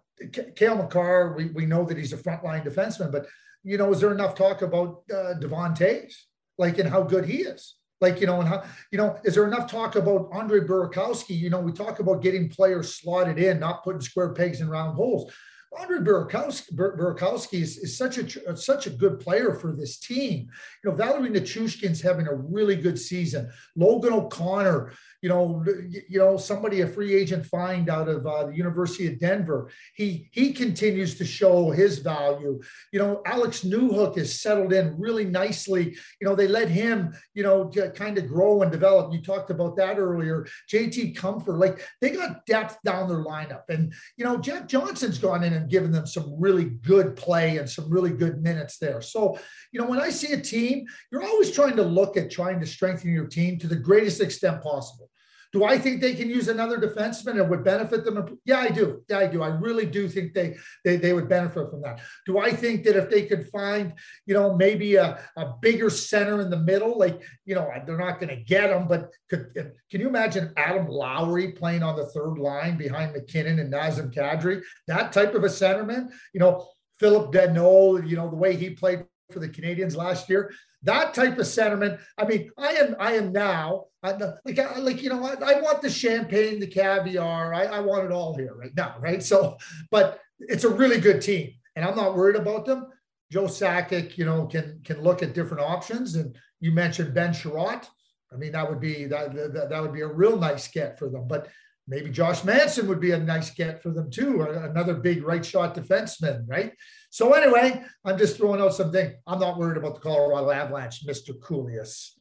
Cale 0.56 0.75
Makar, 0.75 1.36
we, 1.36 1.45
we 1.47 1.65
know 1.65 1.84
that 1.86 1.97
he's 1.97 2.13
a 2.13 2.17
frontline 2.17 2.65
defenseman, 2.65 3.12
but 3.12 3.28
you 3.63 3.78
know, 3.78 3.91
is 3.91 3.99
there 3.99 4.12
enough 4.12 4.36
talk 4.36 4.62
about 4.62 5.04
uh, 5.13 5.34
Devon 5.36 5.73
Toews, 5.73 6.13
like 6.58 6.78
and 6.78 6.89
how 6.89 7.01
good 7.01 7.25
he 7.25 7.38
is? 7.38 7.75
Like, 8.01 8.19
you 8.19 8.28
know, 8.28 8.39
and 8.41 8.47
how, 8.47 8.63
you 8.91 8.97
know, 8.97 9.17
is 9.23 9.36
there 9.36 9.47
enough 9.47 9.71
talk 9.71 9.95
about 9.95 10.30
Andre 10.32 10.60
Burakovsky? 10.60 11.38
You 11.38 11.49
know, 11.49 11.60
we 11.60 11.71
talk 11.71 11.99
about 11.99 12.21
getting 12.21 12.49
players 12.49 12.93
slotted 12.93 13.39
in, 13.39 13.60
not 13.60 13.84
putting 13.84 14.01
square 14.01 14.34
pegs 14.34 14.62
in 14.62 14.69
round 14.69 14.95
holes. 14.95 15.34
Andre 15.80 16.00
Burakovsky 16.00 17.62
is, 17.62 17.78
is, 17.78 17.98
such 17.98 18.18
a 18.18 18.58
such 18.58 18.88
a 18.88 18.90
good 18.90 19.20
player 19.20 19.54
for 19.54 19.74
this 19.74 19.98
team. 19.98 20.48
You 20.84 20.90
know, 20.90 20.96
Valeri 20.96 21.30
Nichushkin's 21.30 22.02
having 22.02 22.28
a 22.28 22.34
really 22.34 22.76
good 22.76 23.00
season. 23.00 23.50
Logan 23.76 24.14
O'Connor, 24.14 24.94
you 25.22 25.30
know, 25.30 25.64
you 25.90 26.20
know, 26.20 26.38
somebody 26.38 26.82
a 26.82 26.88
free 26.88 27.14
agent 27.14 27.46
find 27.46 27.90
out 27.90 28.08
of 28.08 28.26
uh, 28.28 28.46
the 28.46 28.56
University 28.56 29.08
of 29.08 29.20
Denver. 29.20 29.72
He 29.96 30.30
he 30.32 30.54
continues 30.54 31.16
to 31.16 31.26
show 31.26 31.72
his 31.72 32.00
value. 32.00 32.62
You 32.92 33.00
know, 33.00 33.22
Alex 33.26 33.62
Newhook 33.62 34.18
is 34.18 34.40
settled 34.40 34.74
in 34.74 34.98
really 35.00 35.26
nicely. 35.26 35.98
You 36.22 36.28
know, 36.28 36.36
they 36.36 36.48
let 36.48 36.70
him, 36.70 37.14
you 37.34 37.44
know, 37.44 37.70
kind 37.96 38.18
of 38.18 38.28
grow 38.28 38.62
and 38.62 38.72
develop. 38.72 39.14
You 39.14 39.22
talked 39.22 39.50
about 39.50 39.76
that 39.78 39.98
earlier. 39.98 40.46
JT 40.72 41.18
Compher, 41.18 41.58
like 41.58 41.82
they 42.02 42.12
got 42.12 42.46
depth 42.46 42.78
down 42.84 43.08
their 43.10 43.24
lineup, 43.24 43.70
and 43.70 43.94
you 44.18 44.26
know, 44.26 44.38
Jack 44.38 44.68
Johnson's 44.68 45.18
gone 45.18 45.44
in 45.44 45.54
and 45.54 45.64
given 45.69 45.91
them 45.91 46.06
some 46.06 46.34
really 46.39 46.65
good 46.65 47.15
play 47.15 47.58
and 47.58 47.69
some 47.69 47.89
really 47.89 48.12
good 48.12 48.41
minutes 48.41 48.78
there. 48.78 49.01
So, 49.01 49.38
you 49.71 49.80
know, 49.80 49.88
when 49.88 49.99
I 49.99 50.10
see 50.10 50.34
a 50.34 50.41
team, 50.41 50.86
you're 51.12 51.23
always 51.23 51.51
trying 51.51 51.75
to 51.75 51.84
look 51.84 52.17
at 52.17 52.31
trying 52.31 52.60
to 52.60 52.65
strengthen 52.65 53.12
your 53.12 53.27
team 53.27 53.60
to 53.60 53.67
the 53.67 53.75
greatest 53.75 54.21
extent 54.21 54.62
possible. 54.62 55.10
Do 55.56 55.63
I 55.63 55.77
think 55.77 56.01
they 56.01 56.13
can 56.13 56.29
use 56.29 56.49
another 56.49 56.77
defenseman 56.77 57.39
and 57.39 57.49
would 57.49 57.63
benefit 57.63 58.03
them? 58.03 58.37
Yeah, 58.43 58.60
I 58.60 58.67
do. 58.67 59.06
Yeah, 59.08 59.19
I 59.19 59.27
do. 59.27 59.41
I 59.41 59.47
really 59.47 59.85
do 59.85 60.10
think 60.10 60.33
they 60.33 60.58
they, 60.83 60.97
they 60.97 61.13
would 61.13 61.29
benefit 61.29 61.69
from 61.69 61.81
that. 61.83 62.01
Do 62.25 62.39
I 62.39 62.51
think 62.51 62.83
that 62.83 62.97
if 62.97 63.10
they 63.10 63.25
could 63.25 63.47
find, 63.47 63.93
you 64.25 64.33
know, 64.33 64.53
maybe 64.58 64.95
a, 64.95 65.17
a 65.37 65.53
bigger 65.62 65.89
center 65.89 66.41
in 66.41 66.49
the 66.49 66.60
middle, 66.60 66.99
like, 66.99 67.21
you 67.45 67.56
know, 67.56 67.71
they're 67.85 67.97
not 67.97 68.19
going 68.19 68.35
to 68.35 68.43
get 68.43 68.67
them, 68.67 68.85
but 68.89 69.10
could 69.29 69.71
can 69.89 70.01
you 70.01 70.10
imagine 70.10 70.51
Adam 70.58 70.89
Lowry 70.89 71.53
playing 71.53 71.83
on 71.83 71.95
the 71.95 72.08
third 72.08 72.37
line 72.37 72.75
behind 72.75 73.13
MacKinnon 73.13 73.60
and 73.60 73.71
Nazem 73.71 74.13
Kadri? 74.13 74.62
That 74.87 75.13
type 75.13 75.35
of 75.35 75.45
a 75.45 75.47
centerman, 75.47 76.10
you 76.33 76.41
know, 76.41 76.67
Phillip 76.99 77.31
Danault, 77.31 78.06
you 78.10 78.17
know, 78.17 78.29
the 78.29 78.35
way 78.35 78.58
he 78.58 78.71
played 78.71 79.06
for 79.31 79.39
the 79.39 79.47
Canadiens 79.47 79.95
last 79.95 80.29
year. 80.29 80.51
That 80.86 81.13
type 81.13 81.38
of 81.38 81.48
sentiment. 81.48 82.00
I 82.17 82.25
mean, 82.25 82.52
I 82.58 82.73
am 82.73 82.96
I 83.00 83.13
am 83.13 83.31
now 83.31 83.86
like 84.04 84.58
like 84.77 85.02
you 85.02 85.10
know 85.10 85.23
I, 85.23 85.33
I 85.33 85.62
want 85.62 85.81
the 85.81 85.90
champagne, 85.90 86.60
the 86.60 86.67
caviar. 86.67 87.54
I, 87.54 87.65
I 87.65 87.79
want 87.79 88.06
it 88.06 88.12
all 88.12 88.36
here 88.36 88.54
right 88.56 88.75
now, 88.75 88.96
right? 89.00 89.21
So, 89.21 89.58
but 89.92 90.19
it's 90.40 90.63
a 90.63 90.69
really 90.69 91.00
good 91.00 91.21
team, 91.21 91.54
and 91.75 91.86
I'm 91.86 91.96
not 91.96 92.15
worried 92.15 92.36
about 92.36 92.65
them. 92.65 92.88
Joe 93.31 93.46
Sakic, 93.46 94.17
you 94.17 94.25
know, 94.25 94.46
can 94.46 94.79
can 94.83 95.02
look 95.02 95.23
at 95.23 95.33
different 95.33 95.63
options, 95.63 96.15
and 96.15 96.36
you 96.60 96.71
mentioned 96.71 97.13
Ben 97.13 97.33
Chiarot. 97.33 97.88
I 98.31 98.38
mean, 98.38 98.52
that 98.52 98.69
would 98.69 98.79
be 98.79 99.06
that, 99.06 99.33
that 99.33 99.69
that 99.69 99.81
would 99.81 99.94
be 99.94 100.02
a 100.02 100.08
real 100.08 100.38
nice 100.38 100.67
get 100.67 101.00
for 101.00 101.10
them. 101.10 101.27
But 101.27 101.48
maybe 101.88 102.10
Josh 102.10 102.44
Manson 102.44 102.88
would 102.88 103.00
be 103.00 103.12
a 103.12 103.19
nice 103.19 103.50
get 103.52 103.81
for 103.81 103.92
them 103.92 104.10
too. 104.10 104.42
Another 104.42 104.96
big 104.96 105.23
right 105.23 105.46
shot 105.46 105.75
defenseman, 105.75 106.44
right? 106.48 106.73
So 107.10 107.33
anyway, 107.33 107.83
I'm 108.04 108.17
just 108.17 108.38
throwing 108.38 108.62
out 108.62 108.73
something. 108.73 109.13
I'm 109.27 109.40
not 109.40 109.58
worried 109.58 109.77
about 109.77 109.96
the 109.96 110.02
Colorado 110.02 110.52
Avalanche, 110.52 111.06
Mr. 111.06 111.38
Kouleas. 111.40 112.12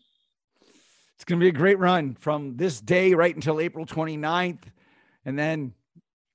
It's 1.17 1.25
going 1.25 1.39
to 1.39 1.45
be 1.45 1.49
a 1.49 1.53
great 1.53 1.79
run 1.79 2.15
from 2.15 2.57
this 2.57 2.81
day 2.81 3.15
right 3.15 3.35
until 3.35 3.61
April 3.61 3.87
29th. 3.87 4.62
And 5.25 5.39
then 5.39 5.73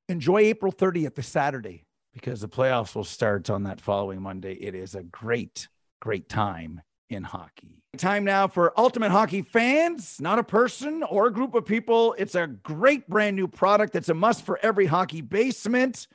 enjoy 0.07 0.39
April 0.39 0.71
30th, 0.71 1.15
the 1.15 1.23
Saturday, 1.23 1.85
because 2.13 2.41
the 2.41 2.49
playoffs 2.49 2.95
will 2.95 3.03
start 3.03 3.49
on 3.49 3.63
that 3.63 3.79
following 3.79 4.21
Monday. 4.21 4.53
It 4.53 4.73
is 4.73 4.95
a 4.95 5.03
great, 5.03 5.67
great 5.99 6.27
time 6.27 6.81
in 7.09 7.23
hockey. 7.23 7.83
Time 7.97 8.23
now 8.23 8.47
for 8.47 8.71
Ultimate 8.79 9.11
Hockey 9.11 9.41
fans, 9.41 10.21
not 10.21 10.37
a 10.37 10.43
person 10.43 11.03
or 11.03 11.27
a 11.27 11.33
group 11.33 11.55
of 11.55 11.65
people. 11.65 12.15
It's 12.17 12.35
a 12.35 12.47
great 12.47 13.07
brand 13.09 13.35
new 13.35 13.47
product 13.47 13.93
that's 13.93 14.09
a 14.09 14.13
must 14.13 14.45
for 14.45 14.59
every 14.61 14.85
hockey 14.85 15.21
basement. 15.21 16.07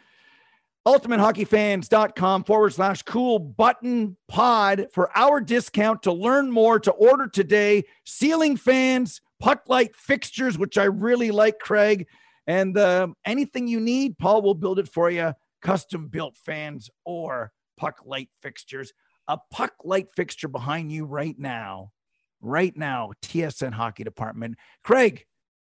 UltimateHockeyFans.com 0.86 2.44
forward 2.44 2.74
slash 2.74 3.02
cool 3.02 3.38
button 3.38 4.16
pod 4.28 4.86
for 4.92 5.10
our 5.16 5.40
discount 5.40 6.02
to 6.02 6.12
learn 6.12 6.50
more 6.50 6.78
to 6.78 6.92
order 6.92 7.26
today. 7.26 7.84
Ceiling 8.04 8.56
fans, 8.56 9.20
puck 9.40 9.62
light 9.66 9.96
fixtures, 9.96 10.58
which 10.58 10.78
I 10.78 10.84
really 10.84 11.30
like, 11.30 11.58
Craig. 11.58 12.06
And 12.46 12.76
uh, 12.76 13.08
anything 13.24 13.66
you 13.66 13.80
need, 13.80 14.18
Paul 14.18 14.42
will 14.42 14.54
build 14.54 14.78
it 14.78 14.88
for 14.88 15.10
you. 15.10 15.32
Custom 15.62 16.08
built 16.08 16.36
fans 16.36 16.90
or 17.04 17.50
puck 17.78 18.00
light 18.04 18.28
fixtures. 18.42 18.92
A 19.28 19.38
puck 19.50 19.72
light 19.84 20.08
fixture 20.16 20.48
behind 20.48 20.92
you 20.92 21.04
right 21.04 21.38
now, 21.38 21.92
right 22.40 22.76
now, 22.76 23.12
TSN 23.22 23.72
Hockey 23.72 24.04
Department. 24.04 24.56
Craig, 24.82 25.24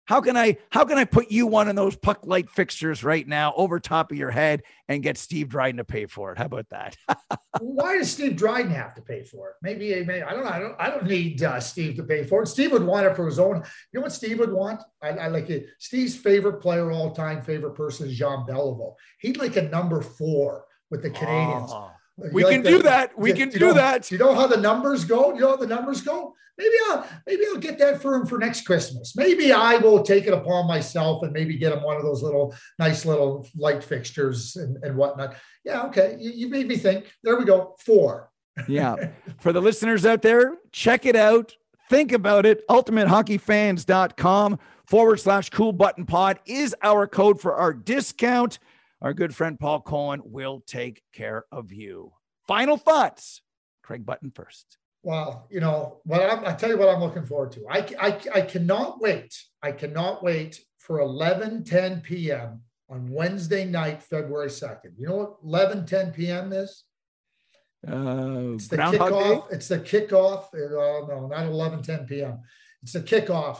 how 0.08 0.22
can 0.22 0.38
I 0.38 0.56
how 0.70 0.86
can 0.86 0.96
I 0.96 1.04
put 1.04 1.30
you 1.30 1.46
one 1.46 1.68
of 1.68 1.76
those 1.76 1.94
puck 1.94 2.20
light 2.22 2.48
fixtures 2.48 3.04
right 3.04 3.28
now 3.28 3.52
over 3.58 3.78
top 3.78 4.10
of 4.10 4.16
your 4.16 4.30
head 4.30 4.62
and 4.88 5.02
get 5.02 5.18
Steve 5.18 5.50
Dryden 5.50 5.76
to 5.76 5.84
pay 5.84 6.06
for 6.06 6.32
it? 6.32 6.38
How 6.38 6.46
about 6.46 6.66
that? 6.70 6.96
Why 7.60 7.98
does 7.98 8.10
Steve 8.10 8.34
Dryden 8.34 8.70
have 8.70 8.94
to 8.94 9.02
pay 9.02 9.22
for 9.22 9.50
it? 9.50 9.56
Maybe, 9.60 10.02
maybe 10.06 10.22
I 10.22 10.32
don't 10.32 10.44
know. 10.44 10.50
I 10.50 10.58
don't 10.60 10.74
I 10.78 10.88
don't 10.88 11.06
need 11.06 11.42
uh, 11.42 11.60
Steve 11.60 11.96
to 11.96 12.04
pay 12.04 12.24
for 12.24 12.42
it. 12.42 12.46
Steve 12.46 12.72
would 12.72 12.84
want 12.84 13.06
it 13.06 13.14
for 13.14 13.26
his 13.26 13.38
own. 13.38 13.56
You 13.92 14.00
know 14.00 14.00
what 14.00 14.12
Steve 14.12 14.38
would 14.38 14.52
want? 14.52 14.80
I, 15.02 15.08
I 15.10 15.28
like 15.28 15.50
it. 15.50 15.66
Steve's 15.78 16.16
favorite 16.16 16.62
player 16.62 16.90
all 16.90 17.10
time, 17.10 17.42
favorite 17.42 17.74
person 17.74 18.08
is 18.08 18.16
Jean 18.16 18.46
Beliveau. 18.46 18.94
He'd 19.20 19.36
like 19.36 19.56
a 19.56 19.62
number 19.68 20.00
four 20.00 20.64
with 20.90 21.02
the 21.02 21.10
Canadiens. 21.10 21.68
Oh. 21.68 21.90
We 22.32 22.42
can 22.44 22.62
do 22.62 22.82
that. 22.82 23.16
We 23.16 23.32
can 23.32 23.48
do, 23.48 23.58
know, 23.58 23.74
that. 23.74 24.04
Do 24.04 24.14
you 24.14 24.18
know 24.18 24.34
how 24.34 24.46
the 24.46 24.56
numbers 24.56 25.04
go? 25.04 25.34
You 25.34 25.40
know 25.40 25.50
how 25.50 25.56
the 25.56 25.66
numbers 25.66 26.00
go? 26.00 26.34
Maybe 26.56 26.74
I'll 26.88 27.06
maybe 27.26 27.44
I'll 27.46 27.58
get 27.58 27.78
that 27.78 28.02
for 28.02 28.16
him 28.16 28.26
for 28.26 28.38
next 28.38 28.62
Christmas. 28.62 29.14
Maybe 29.14 29.52
I 29.52 29.76
will 29.76 30.02
take 30.02 30.26
it 30.26 30.32
upon 30.32 30.66
myself 30.66 31.22
and 31.22 31.32
maybe 31.32 31.56
get 31.56 31.72
him 31.72 31.84
one 31.84 31.96
of 31.96 32.02
those 32.02 32.20
little 32.22 32.52
nice 32.80 33.06
little 33.06 33.46
light 33.56 33.84
fixtures 33.84 34.56
and, 34.56 34.76
and 34.82 34.96
whatnot. 34.96 35.36
Yeah, 35.64 35.84
okay. 35.84 36.16
You, 36.18 36.32
you 36.32 36.48
made 36.48 36.66
me 36.66 36.76
think. 36.76 37.12
There 37.22 37.38
we 37.38 37.44
go. 37.44 37.76
Four. 37.78 38.30
yeah. 38.68 38.96
For 39.38 39.52
the 39.52 39.62
listeners 39.62 40.04
out 40.04 40.22
there, 40.22 40.56
check 40.72 41.06
it 41.06 41.14
out. 41.14 41.56
Think 41.88 42.10
about 42.10 42.44
it. 42.44 42.66
UltimateHockeyFans.com 42.68 44.58
forward 44.84 45.20
slash 45.20 45.50
cool 45.50 45.72
button 45.72 46.06
pod 46.06 46.40
is 46.44 46.74
our 46.82 47.06
code 47.06 47.40
for 47.40 47.54
our 47.54 47.72
discount 47.72 48.58
our 49.00 49.14
good 49.14 49.34
friend 49.34 49.58
Paul 49.58 49.80
Cohen 49.80 50.20
will 50.24 50.62
take 50.66 51.02
care 51.12 51.44
of 51.52 51.72
you. 51.72 52.12
Final 52.46 52.76
thoughts, 52.76 53.42
Craig 53.82 54.04
Button 54.04 54.30
first. 54.30 54.78
Well, 55.02 55.46
you 55.50 55.60
know 55.60 56.00
what 56.04 56.22
I'm, 56.22 56.44
I 56.44 56.54
tell 56.54 56.70
you 56.70 56.78
what 56.78 56.88
I'm 56.88 57.00
looking 57.00 57.24
forward 57.24 57.52
to. 57.52 57.64
I, 57.70 57.86
I, 58.00 58.20
I 58.34 58.40
cannot 58.42 59.00
wait. 59.00 59.40
I 59.62 59.72
cannot 59.72 60.22
wait 60.22 60.60
for 60.78 61.00
11 61.00 61.64
10 61.64 62.00
p.m. 62.00 62.62
on 62.90 63.08
Wednesday 63.08 63.64
night, 63.64 64.02
February 64.02 64.48
2nd. 64.48 64.98
You 64.98 65.08
know 65.08 65.16
what 65.16 65.36
11 65.44 65.86
10 65.86 66.12
p.m. 66.12 66.52
is? 66.52 66.84
Uh, 67.86 68.54
it's 68.54 68.66
the 68.68 68.76
kickoff. 68.76 69.48
Day? 69.48 69.54
It's 69.54 69.68
the 69.68 69.78
kickoff. 69.78 70.46
Uh, 70.52 71.06
no, 71.06 71.28
not 71.28 71.46
11 71.46 71.82
10 71.82 72.06
p.m. 72.06 72.40
It's 72.82 72.92
the 72.92 73.00
kickoff 73.00 73.58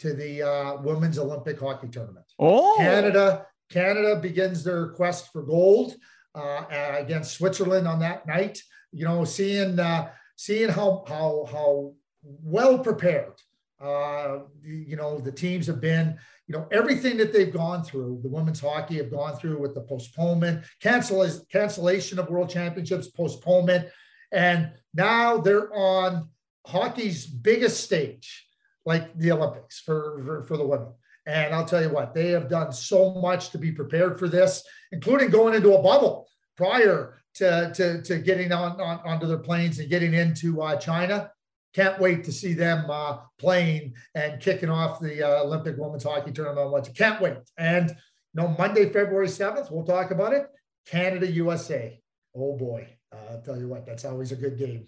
to 0.00 0.12
the 0.12 0.42
uh, 0.42 0.76
Women's 0.82 1.18
Olympic 1.18 1.58
Hockey 1.58 1.88
Tournament. 1.88 2.26
Oh, 2.38 2.74
Canada 2.76 3.46
Canada 3.70 4.16
begins 4.16 4.64
their 4.64 4.88
quest 4.88 5.32
for 5.32 5.42
gold 5.42 5.94
uh, 6.34 6.64
against 6.98 7.36
Switzerland 7.36 7.88
on 7.88 7.98
that 8.00 8.26
night. 8.26 8.62
You 8.92 9.04
know, 9.04 9.24
seeing 9.24 9.78
uh, 9.78 10.10
seeing 10.36 10.68
how 10.68 11.04
how 11.08 11.46
how 11.50 11.94
well 12.22 12.78
prepared 12.78 13.34
uh, 13.84 14.38
you 14.62 14.96
know 14.96 15.18
the 15.18 15.32
teams 15.32 15.66
have 15.66 15.80
been. 15.80 16.16
You 16.46 16.56
know 16.56 16.66
everything 16.70 17.16
that 17.18 17.32
they've 17.32 17.52
gone 17.52 17.84
through. 17.84 18.20
The 18.22 18.28
women's 18.28 18.60
hockey 18.60 18.96
have 18.96 19.10
gone 19.10 19.36
through 19.36 19.60
with 19.60 19.74
the 19.74 19.82
postponement, 19.82 20.64
cancel 20.80 21.28
cancellation 21.50 22.18
of 22.18 22.30
World 22.30 22.50
Championships, 22.50 23.08
postponement, 23.08 23.88
and 24.32 24.70
now 24.94 25.38
they're 25.38 25.74
on 25.74 26.28
hockey's 26.66 27.26
biggest 27.26 27.82
stage, 27.82 28.46
like 28.86 29.16
the 29.18 29.32
Olympics 29.32 29.80
for 29.80 30.22
for, 30.24 30.42
for 30.44 30.56
the 30.56 30.66
women. 30.66 30.92
And 31.26 31.54
I'll 31.54 31.64
tell 31.64 31.82
you 31.82 31.88
what, 31.88 32.14
they 32.14 32.30
have 32.30 32.48
done 32.48 32.72
so 32.72 33.14
much 33.14 33.50
to 33.50 33.58
be 33.58 33.72
prepared 33.72 34.18
for 34.18 34.28
this, 34.28 34.62
including 34.92 35.30
going 35.30 35.54
into 35.54 35.74
a 35.74 35.82
bubble 35.82 36.28
prior 36.56 37.22
to, 37.34 37.72
to, 37.74 38.02
to 38.02 38.18
getting 38.18 38.52
on, 38.52 38.80
on 38.80 39.00
onto 39.04 39.26
their 39.26 39.38
planes 39.38 39.78
and 39.78 39.88
getting 39.88 40.14
into 40.14 40.60
uh, 40.62 40.76
China. 40.76 41.30
Can't 41.72 41.98
wait 41.98 42.24
to 42.24 42.32
see 42.32 42.52
them 42.52 42.88
uh, 42.88 43.18
playing 43.38 43.94
and 44.14 44.40
kicking 44.40 44.70
off 44.70 45.00
the 45.00 45.26
uh, 45.26 45.42
Olympic 45.42 45.76
women's 45.76 46.04
hockey 46.04 46.30
tournament. 46.30 46.94
Can't 46.94 47.20
wait. 47.20 47.38
And 47.56 47.88
you 47.88 48.42
know, 48.42 48.54
Monday, 48.58 48.84
February 48.92 49.26
7th, 49.26 49.72
we'll 49.72 49.84
talk 49.84 50.10
about 50.10 50.32
it. 50.32 50.46
Canada, 50.86 51.30
USA. 51.32 52.00
Oh 52.34 52.56
boy. 52.56 52.86
Uh, 53.12 53.32
I'll 53.32 53.40
tell 53.40 53.58
you 53.58 53.66
what, 53.66 53.86
that's 53.86 54.04
always 54.04 54.30
a 54.30 54.36
good 54.36 54.58
game. 54.58 54.84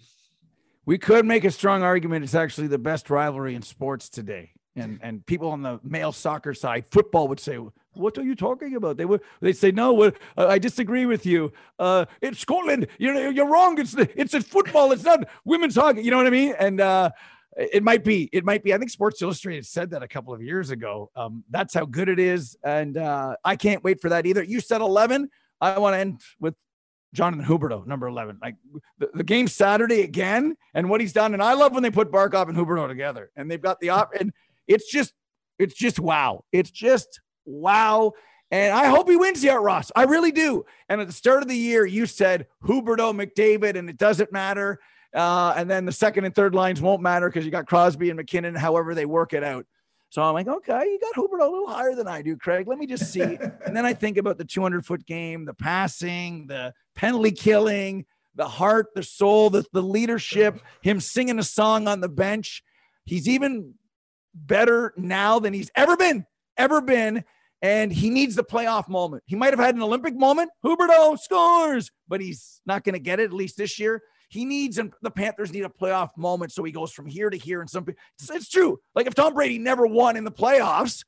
We 0.85 0.97
could 0.97 1.25
make 1.25 1.43
a 1.43 1.51
strong 1.51 1.83
argument 1.83 2.23
it's 2.23 2.35
actually 2.35 2.67
the 2.67 2.77
best 2.77 3.09
rivalry 3.09 3.55
in 3.55 3.61
sports 3.61 4.07
today 4.07 4.51
and 4.77 4.99
and 5.01 5.25
people 5.25 5.49
on 5.49 5.61
the 5.61 5.79
male 5.83 6.11
soccer 6.11 6.53
side, 6.53 6.85
football 6.91 7.27
would 7.27 7.39
say, 7.39 7.57
"What 7.93 8.17
are 8.17 8.23
you 8.23 8.35
talking 8.35 8.75
about?" 8.75 8.97
They 8.97 9.05
would 9.05 9.21
they 9.41 9.53
say, 9.53 9.71
"No, 9.71 9.93
what, 9.93 10.17
uh, 10.37 10.47
I 10.47 10.59
disagree 10.59 11.05
with 11.05 11.25
you. 11.25 11.51
Uh, 11.79 12.05
it's 12.21 12.39
Scotland. 12.39 12.87
You're 12.97 13.31
you're 13.31 13.47
wrong. 13.47 13.79
It's 13.79 13.95
it's 13.97 14.33
a 14.33 14.41
football. 14.41 14.91
It's 14.91 15.03
not 15.03 15.27
women's 15.45 15.75
hockey. 15.75 16.03
You 16.03 16.11
know 16.11 16.17
what 16.17 16.27
I 16.27 16.31
mean?" 16.31 16.53
And 16.59 16.79
uh, 16.81 17.11
it 17.57 17.83
might 17.83 18.03
be 18.03 18.29
it 18.31 18.45
might 18.45 18.63
be. 18.63 18.73
I 18.73 18.77
think 18.77 18.91
Sports 18.91 19.21
Illustrated 19.21 19.65
said 19.65 19.89
that 19.91 20.03
a 20.03 20.07
couple 20.07 20.33
of 20.33 20.41
years 20.41 20.69
ago. 20.69 21.09
Um, 21.15 21.43
that's 21.49 21.73
how 21.73 21.85
good 21.85 22.09
it 22.09 22.19
is, 22.19 22.57
and 22.63 22.97
uh, 22.97 23.35
I 23.43 23.55
can't 23.55 23.83
wait 23.83 24.01
for 24.01 24.09
that 24.09 24.25
either. 24.25 24.43
You 24.43 24.59
said 24.59 24.81
eleven. 24.81 25.29
I 25.59 25.79
want 25.79 25.95
to 25.95 25.99
end 25.99 26.21
with 26.39 26.53
Jonathan 27.13 27.45
Huberdeau, 27.45 27.85
number 27.87 28.07
11. 28.07 28.39
Like 28.41 28.55
the, 28.99 29.09
the 29.13 29.23
game 29.23 29.47
Saturday 29.47 30.01
again 30.01 30.55
and 30.73 30.89
what 30.89 31.01
he's 31.01 31.13
done. 31.13 31.33
And 31.33 31.41
I 31.41 31.53
love 31.53 31.73
when 31.73 31.83
they 31.83 31.89
put 31.89 32.11
Barkov 32.11 32.49
and 32.49 32.57
Huberdeau 32.57 32.87
together 32.87 33.31
and 33.35 33.49
they've 33.49 33.61
got 33.61 33.79
the 33.79 33.89
op 33.89 34.13
and 34.13 34.31
it's 34.67 34.89
just, 34.91 35.13
it's 35.59 35.73
just 35.73 35.99
wow. 35.99 36.43
It's 36.51 36.71
just 36.71 37.21
wow. 37.45 38.13
And 38.51 38.73
I 38.73 38.85
hope 38.87 39.09
he 39.09 39.15
wins 39.15 39.41
here, 39.41 39.59
Ross. 39.59 39.91
I 39.95 40.03
really 40.03 40.31
do. 40.31 40.65
And 40.87 41.01
at 41.01 41.07
the 41.07 41.13
start 41.13 41.41
of 41.41 41.49
the 41.49 41.57
year, 41.57 41.85
you 41.85 42.05
said 42.05 42.47
Huberdeau, 42.63 43.13
McDavid, 43.13 43.75
and 43.75 43.89
it 43.89 43.97
doesn't 43.97 44.31
matter. 44.31 44.79
Uh, 45.13 45.53
and 45.57 45.69
then 45.69 45.85
the 45.85 45.91
second 45.91 46.25
and 46.25 46.33
third 46.33 46.55
lines 46.55 46.81
won't 46.81 47.01
matter 47.01 47.27
because 47.27 47.43
you 47.43 47.51
got 47.51 47.67
Crosby 47.67 48.09
and 48.09 48.17
MacKinnon, 48.17 48.55
however 48.55 48.95
they 48.95 49.05
work 49.05 49.33
it 49.33 49.43
out. 49.43 49.65
So 50.09 50.21
I'm 50.21 50.33
like, 50.33 50.47
okay, 50.47 50.83
you 50.85 50.99
got 50.99 51.15
Huberdeau 51.15 51.47
a 51.47 51.51
little 51.51 51.67
higher 51.67 51.93
than 51.93 52.07
I 52.07 52.21
do, 52.21 52.37
Craig. 52.37 52.67
Let 52.67 52.77
me 52.77 52.87
just 52.87 53.11
see. 53.11 53.21
and 53.21 53.75
then 53.75 53.85
I 53.85 53.93
think 53.93 54.17
about 54.17 54.37
the 54.37 54.45
200 54.45 54.85
foot 54.85 55.05
game, 55.05 55.43
the 55.43 55.53
passing, 55.53 56.47
the 56.47 56.73
penalty 56.95 57.31
killing, 57.31 58.05
the 58.35 58.47
heart, 58.47 58.87
the 58.95 59.03
soul, 59.03 59.49
the, 59.49 59.65
the 59.73 59.81
leadership, 59.81 60.61
him 60.81 61.01
singing 61.01 61.39
a 61.39 61.43
song 61.43 61.87
on 61.87 61.99
the 61.99 62.07
bench. 62.07 62.63
He's 63.05 63.27
even 63.27 63.73
better 64.45 64.93
now 64.97 65.39
than 65.39 65.53
he's 65.53 65.71
ever 65.75 65.97
been, 65.97 66.25
ever 66.57 66.81
been. 66.81 67.23
And 67.61 67.91
he 67.91 68.11
needs 68.11 68.35
the 68.35 68.43
playoff 68.43 68.87
moment. 68.87 69.23
He 69.25 69.35
might 69.35 69.51
have 69.51 69.59
had 69.59 69.75
an 69.75 69.81
Olympic 69.81 70.15
moment. 70.15 70.51
Huberdeau 70.63 71.17
scores, 71.17 71.89
but 72.07 72.21
he's 72.21 72.61
not 72.67 72.83
going 72.83 72.93
to 72.93 72.99
get 72.99 73.19
it, 73.19 73.25
at 73.25 73.33
least 73.33 73.57
this 73.57 73.79
year. 73.79 74.01
He 74.29 74.45
needs, 74.45 74.77
and 74.77 74.93
the 75.01 75.09
Panthers 75.09 75.51
need 75.51 75.65
a 75.65 75.69
playoff 75.69 76.09
moment. 76.17 76.51
So 76.51 76.63
he 76.63 76.71
goes 76.71 76.91
from 76.91 77.07
here 77.07 77.29
to 77.29 77.37
here. 77.37 77.61
And 77.61 77.69
some, 77.69 77.85
it's, 78.19 78.29
it's 78.29 78.49
true. 78.49 78.79
Like 78.93 79.07
if 79.07 79.15
Tom 79.15 79.33
Brady 79.33 79.57
never 79.57 79.87
won 79.87 80.17
in 80.17 80.23
the 80.23 80.31
playoffs, 80.31 81.03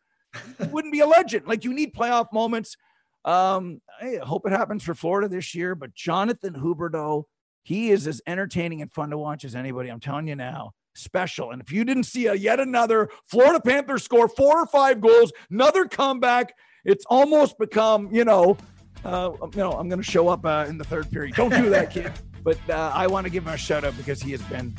he 0.57 0.67
wouldn't 0.71 0.93
be 0.93 1.01
a 1.01 1.07
legend. 1.07 1.45
Like 1.45 1.63
you 1.63 1.73
need 1.73 1.93
playoff 1.93 2.33
moments. 2.33 2.77
Um, 3.25 3.81
I 4.01 4.19
hope 4.23 4.47
it 4.47 4.51
happens 4.51 4.83
for 4.83 4.95
Florida 4.95 5.27
this 5.27 5.53
year, 5.53 5.75
but 5.75 5.93
Jonathan 5.93 6.53
Huberdeau, 6.53 7.25
he 7.61 7.91
is 7.91 8.07
as 8.07 8.21
entertaining 8.25 8.81
and 8.81 8.91
fun 8.91 9.11
to 9.11 9.17
watch 9.17 9.43
as 9.43 9.53
anybody. 9.53 9.89
I'm 9.89 9.99
telling 9.99 10.27
you 10.27 10.35
now 10.35 10.71
special. 10.99 11.51
And 11.51 11.61
if 11.61 11.71
you 11.71 11.83
didn't 11.83 12.03
see 12.03 12.27
a 12.27 12.33
yet 12.33 12.59
another 12.59 13.09
Florida 13.25 13.59
Panthers 13.59 14.03
score 14.03 14.27
four 14.27 14.59
or 14.61 14.65
five 14.67 15.01
goals, 15.01 15.31
another 15.49 15.85
comeback, 15.85 16.53
it's 16.85 17.05
almost 17.09 17.57
become, 17.57 18.13
you 18.13 18.25
know, 18.25 18.57
uh, 19.03 19.31
you 19.41 19.57
know, 19.57 19.71
I'm 19.71 19.89
going 19.89 20.01
to 20.01 20.11
show 20.11 20.27
up 20.27 20.45
uh, 20.45 20.65
in 20.67 20.77
the 20.77 20.83
third 20.83 21.09
period. 21.11 21.35
Don't 21.35 21.51
do 21.51 21.69
that, 21.69 21.91
kid. 21.91 22.11
But 22.41 22.57
uh, 22.69 22.93
I 22.95 23.05
want 23.05 23.25
to 23.25 23.29
give 23.29 23.43
him 23.45 23.53
a 23.53 23.57
shout 23.57 23.83
out 23.83 23.97
because 23.97 24.21
he 24.21 24.31
has 24.31 24.41
been 24.43 24.73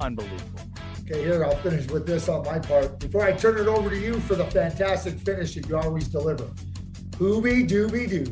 unbelievable. 0.00 0.60
Okay, 1.02 1.22
here, 1.22 1.44
I'll 1.44 1.56
finish 1.58 1.86
with 1.86 2.04
this 2.04 2.28
on 2.28 2.44
my 2.44 2.58
part. 2.58 2.98
Before 2.98 3.22
I 3.22 3.30
turn 3.30 3.58
it 3.58 3.68
over 3.68 3.88
to 3.88 3.96
you 3.96 4.18
for 4.20 4.34
the 4.34 4.44
fantastic 4.46 5.14
finish 5.20 5.54
that 5.54 5.68
you 5.68 5.78
always 5.78 6.08
deliver. 6.08 6.50
Hooby 7.12 7.66
dooby 7.66 8.08
doo. 8.08 8.24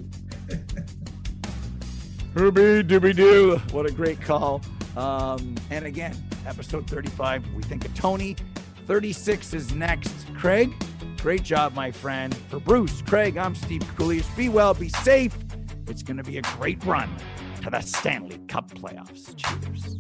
Hooby 2.35 2.83
dooby 2.83 3.15
doo. 3.15 3.59
What 3.71 3.89
a 3.89 3.93
great 3.93 4.21
call. 4.21 4.61
Um, 4.97 5.55
and 5.71 5.85
again, 5.85 6.17
episode 6.47 6.89
35, 6.89 7.55
we 7.55 7.63
think 7.63 7.85
of 7.85 7.95
Tony. 7.95 8.37
36 8.87 9.55
is 9.55 9.75
next. 9.75 10.13
Craig, 10.35 10.73
great 11.21 11.43
job, 11.43 11.75
my 11.75 11.91
friend. 11.91 12.35
For 12.49 12.61
Bruce, 12.61 13.03
Craig, 13.03 13.37
I'm 13.37 13.55
Steve 13.55 13.83
Kouleas. 13.97 14.37
Be 14.37 14.49
well, 14.49 14.75
be 14.75 14.89
safe. 14.89 15.37
It's 15.87 16.03
going 16.03 16.19
to 16.19 16.23
be 16.23 16.39
a 16.39 16.43
great 16.43 16.85
run 16.85 17.11
to 17.63 17.71
the 17.71 17.81
Stanley 17.81 18.39
Cup 18.47 18.71
playoffs. 18.71 19.35
Cheers. 19.37 19.97